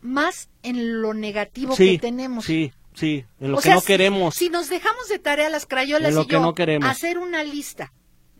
más 0.00 0.48
en 0.62 1.00
lo 1.00 1.14
negativo 1.14 1.76
que 1.76 1.98
tenemos. 1.98 2.44
Sí, 2.44 2.72
Sí, 2.94 3.26
en 3.40 3.52
lo 3.52 3.58
que 3.58 3.70
no 3.70 3.82
queremos. 3.82 4.36
Si, 4.36 4.48
nos 4.48 4.68
dejamos 4.68 5.08
de 5.08 5.18
tarea 5.18 5.50
las 5.50 5.66
crayolas 5.66 6.14
y 6.14 6.26
yo 6.26 6.54
hacer 6.82 7.18
una 7.18 7.42
lista, 7.42 7.92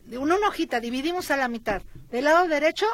de 0.06 0.18
una, 0.18 0.36
hojita, 0.48 0.80
dividimos 0.80 1.30
a 1.30 1.36
la 1.36 1.48
mitad. 1.48 1.82
Del 2.10 2.24
lado 2.24 2.46
derecho, 2.46 2.86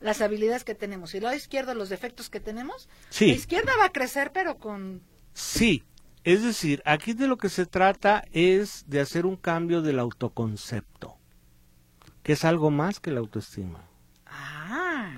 las 0.00 0.20
habilidades 0.20 0.64
que 0.64 0.74
tenemos. 0.74 1.14
Y 1.14 1.18
del 1.18 1.24
lado 1.24 1.36
izquierdo, 1.36 1.74
los 1.74 1.88
defectos 1.88 2.28
que 2.28 2.40
tenemos. 2.40 2.88
Sí. 3.08 3.28
La 3.28 3.34
izquierda 3.34 3.72
va 3.80 3.86
a 3.86 3.92
crecer, 3.92 4.30
pero 4.32 4.58
con... 4.58 5.02
Sí, 5.32 5.84
es 6.24 6.42
decir, 6.42 6.82
aquí 6.84 7.12
de 7.12 7.28
lo 7.28 7.38
que 7.38 7.48
se 7.48 7.66
trata 7.66 8.24
es 8.32 8.84
de 8.88 9.00
hacer 9.00 9.26
un 9.26 9.36
cambio 9.36 9.80
del 9.80 9.98
autoconcepto, 9.98 11.16
que 12.22 12.32
es 12.32 12.44
algo 12.44 12.70
más 12.70 13.00
que 13.00 13.12
la 13.12 13.20
autoestima. 13.20 13.88
Ah. 14.26 15.14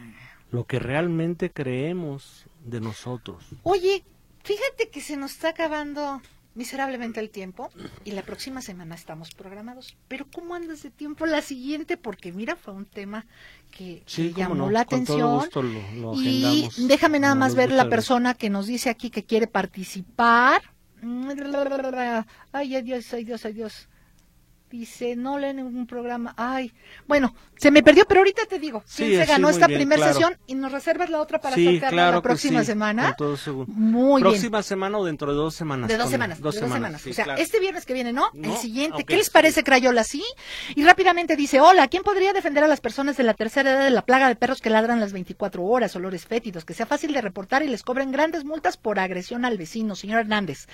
Lo 0.50 0.64
que 0.64 0.78
realmente 0.78 1.50
creemos 1.50 2.46
de 2.62 2.80
nosotros. 2.80 3.44
Oye, 3.62 4.04
Fíjate 4.42 4.88
que 4.90 5.00
se 5.00 5.16
nos 5.16 5.32
está 5.32 5.50
acabando 5.50 6.20
miserablemente 6.58 7.20
el 7.20 7.30
tiempo 7.30 7.70
y 8.04 8.10
la 8.10 8.22
próxima 8.22 8.60
semana 8.62 8.96
estamos 8.96 9.30
programados. 9.30 9.96
Pero 10.08 10.26
¿cómo 10.34 10.56
andas 10.56 10.82
de 10.82 10.90
tiempo 10.90 11.24
la 11.24 11.40
siguiente? 11.40 11.96
Porque 11.96 12.32
mira, 12.32 12.56
fue 12.56 12.74
un 12.74 12.84
tema 12.84 13.26
que, 13.70 14.02
llamó 14.34 14.68
la 14.68 14.80
atención. 14.80 15.48
y 16.16 16.68
déjame 16.88 17.20
nada 17.20 17.36
más 17.36 17.54
ver 17.54 17.70
la 17.70 17.88
persona 17.88 18.34
que 18.34 18.50
nos 18.50 18.66
dice 18.66 18.90
aquí 18.90 19.08
que 19.10 19.24
quiere 19.24 19.46
participar. 19.46 20.62
Ay, 22.52 22.74
ay 22.74 22.82
Dios, 22.82 23.12
ay 23.12 23.24
Dios, 23.24 23.44
ay 23.44 23.52
Dios. 23.52 23.88
Dice, 24.70 25.16
no 25.16 25.38
lee 25.38 25.54
ningún 25.54 25.86
programa. 25.86 26.34
Ay, 26.36 26.72
bueno, 27.06 27.34
se 27.56 27.70
me 27.70 27.82
perdió, 27.82 28.04
pero 28.06 28.20
ahorita 28.20 28.44
te 28.46 28.58
digo. 28.58 28.82
Sí, 28.86 29.16
se 29.16 29.24
ganó 29.24 29.48
esta 29.48 29.66
primera 29.66 30.12
sesión 30.12 30.36
y 30.46 30.54
nos 30.54 30.72
reservas 30.72 31.08
la 31.08 31.20
otra 31.20 31.40
para 31.40 31.56
sí, 31.56 31.80
la 31.90 32.20
próxima 32.20 32.64
semana. 32.64 33.16
Muy 33.66 34.20
¿Próxima 34.20 34.62
semana 34.62 34.98
o 34.98 35.04
dentro 35.04 35.30
de 35.30 35.36
dos 35.36 35.54
semanas? 35.54 35.88
De 35.88 35.96
dos 35.96 36.10
semanas. 36.10 36.40
Dos, 36.40 36.54
semanas. 36.54 37.06
o 37.06 37.12
sea, 37.12 37.34
este 37.36 37.60
viernes 37.60 37.86
que 37.86 37.94
viene, 37.94 38.12
¿no? 38.12 38.30
el 38.34 38.56
siguiente. 38.56 39.04
¿Qué 39.04 39.16
les 39.16 39.30
parece, 39.30 39.64
Crayola? 39.64 40.04
Sí. 40.04 40.22
Y 40.74 40.84
rápidamente 40.84 41.34
dice, 41.36 41.60
hola, 41.60 41.88
¿quién 41.88 42.02
podría 42.02 42.32
defender 42.32 42.64
a 42.64 42.68
las 42.68 42.80
personas 42.80 43.16
de 43.16 43.24
la 43.24 43.34
tercera 43.34 43.72
edad 43.72 43.84
de 43.84 43.90
la 43.90 44.02
plaga 44.02 44.28
de 44.28 44.36
perros 44.36 44.60
que 44.60 44.70
ladran 44.70 45.00
las 45.00 45.12
24 45.12 45.64
horas, 45.64 45.96
olores 45.96 46.26
fétidos, 46.26 46.64
que 46.64 46.74
sea 46.74 46.86
fácil 46.86 47.12
de 47.12 47.20
reportar 47.20 47.62
y 47.62 47.68
les 47.68 47.82
cobren 47.82 48.12
grandes 48.12 48.44
multas 48.44 48.76
por 48.76 48.98
agresión 48.98 49.44
al 49.44 49.56
vecino, 49.56 49.96
señor 49.96 50.20
Hernández? 50.20 50.66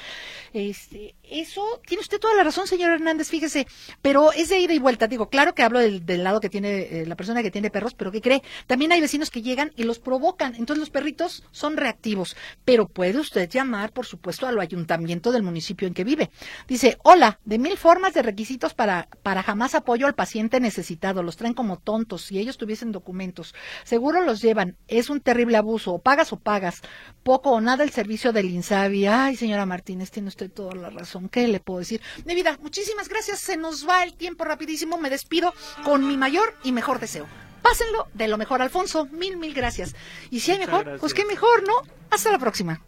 Este, 0.52 1.14
eso, 1.22 1.62
tiene 1.86 2.00
usted 2.00 2.18
toda 2.18 2.34
la 2.34 2.44
razón, 2.44 2.66
señor 2.66 2.92
Hernández, 2.92 3.28
fíjese 3.28 3.66
pero 4.02 4.32
es 4.32 4.48
de 4.48 4.58
ida 4.58 4.74
y 4.74 4.78
vuelta. 4.78 5.06
Digo, 5.06 5.28
claro 5.28 5.54
que 5.54 5.62
hablo 5.62 5.78
del, 5.78 6.24
lado 6.24 6.40
que 6.40 6.50
tiene 6.50 6.80
eh, 6.80 7.04
la 7.06 7.16
persona 7.16 7.42
que 7.42 7.50
tiene 7.50 7.70
perros, 7.70 7.94
pero 7.94 8.12
¿qué 8.12 8.20
cree? 8.20 8.42
También 8.66 8.92
hay 8.92 9.00
vecinos 9.00 9.30
que 9.30 9.42
llegan 9.42 9.72
y 9.76 9.84
los 9.84 9.98
provocan. 9.98 10.54
Entonces 10.54 10.78
los 10.78 10.90
perritos 10.90 11.44
son 11.50 11.76
reactivos. 11.76 12.36
Pero 12.64 12.86
puede 12.88 13.18
usted 13.18 13.48
llamar, 13.48 13.92
por 13.92 14.06
supuesto, 14.06 14.46
al 14.46 14.58
ayuntamiento 14.60 15.32
del 15.32 15.42
municipio 15.42 15.88
en 15.88 15.94
que 15.94 16.04
vive. 16.04 16.30
Dice, 16.68 16.98
hola, 17.02 17.40
de 17.44 17.58
mil 17.58 17.76
formas 17.76 18.14
de 18.14 18.22
requisitos 18.22 18.74
para, 18.74 19.08
para 19.22 19.42
jamás 19.42 19.74
apoyo 19.74 20.06
al 20.06 20.14
paciente 20.14 20.60
necesitado. 20.60 21.22
Los 21.22 21.36
traen 21.36 21.54
como 21.54 21.78
tontos. 21.78 22.22
Si 22.22 22.38
ellos 22.38 22.56
tuviesen 22.56 22.92
documentos, 22.92 23.54
seguro 23.84 24.24
los 24.24 24.40
llevan. 24.40 24.76
Es 24.88 25.10
un 25.10 25.20
terrible 25.20 25.56
abuso. 25.56 25.94
O 25.94 25.98
pagas 26.00 26.32
o 26.32 26.38
pagas. 26.38 26.82
Poco 27.22 27.50
o 27.50 27.60
nada 27.60 27.84
el 27.84 27.90
servicio 27.90 28.32
del 28.32 28.50
INSABI. 28.50 29.06
Ay, 29.06 29.36
señora 29.36 29.66
Martínez, 29.66 30.10
tiene 30.10 30.28
usted 30.28 30.50
toda 30.50 30.74
la 30.74 30.90
razón. 30.90 31.28
¿Qué 31.28 31.48
le 31.48 31.60
puedo 31.60 31.80
decir? 31.80 32.00
De 32.24 32.34
vida, 32.34 32.58
muchísimas 32.62 33.08
gracias. 33.08 33.40
Se 33.40 33.56
nos 33.74 33.88
va 33.88 34.04
el 34.04 34.14
tiempo 34.14 34.44
rapidísimo. 34.44 34.98
Me 34.98 35.10
despido 35.10 35.52
con 35.82 36.06
mi 36.06 36.16
mayor 36.16 36.54
y 36.62 36.70
mejor 36.70 37.00
deseo. 37.00 37.26
Pásenlo 37.60 38.06
de 38.14 38.28
lo 38.28 38.38
mejor, 38.38 38.62
Alfonso. 38.62 39.06
Mil, 39.06 39.36
mil 39.36 39.52
gracias. 39.52 39.96
Y 40.30 40.40
si 40.40 40.52
hay 40.52 40.58
mejor, 40.60 40.98
pues 41.00 41.12
qué 41.12 41.24
mejor, 41.24 41.66
¿no? 41.66 41.74
Hasta 42.10 42.30
la 42.30 42.38
próxima. 42.38 42.84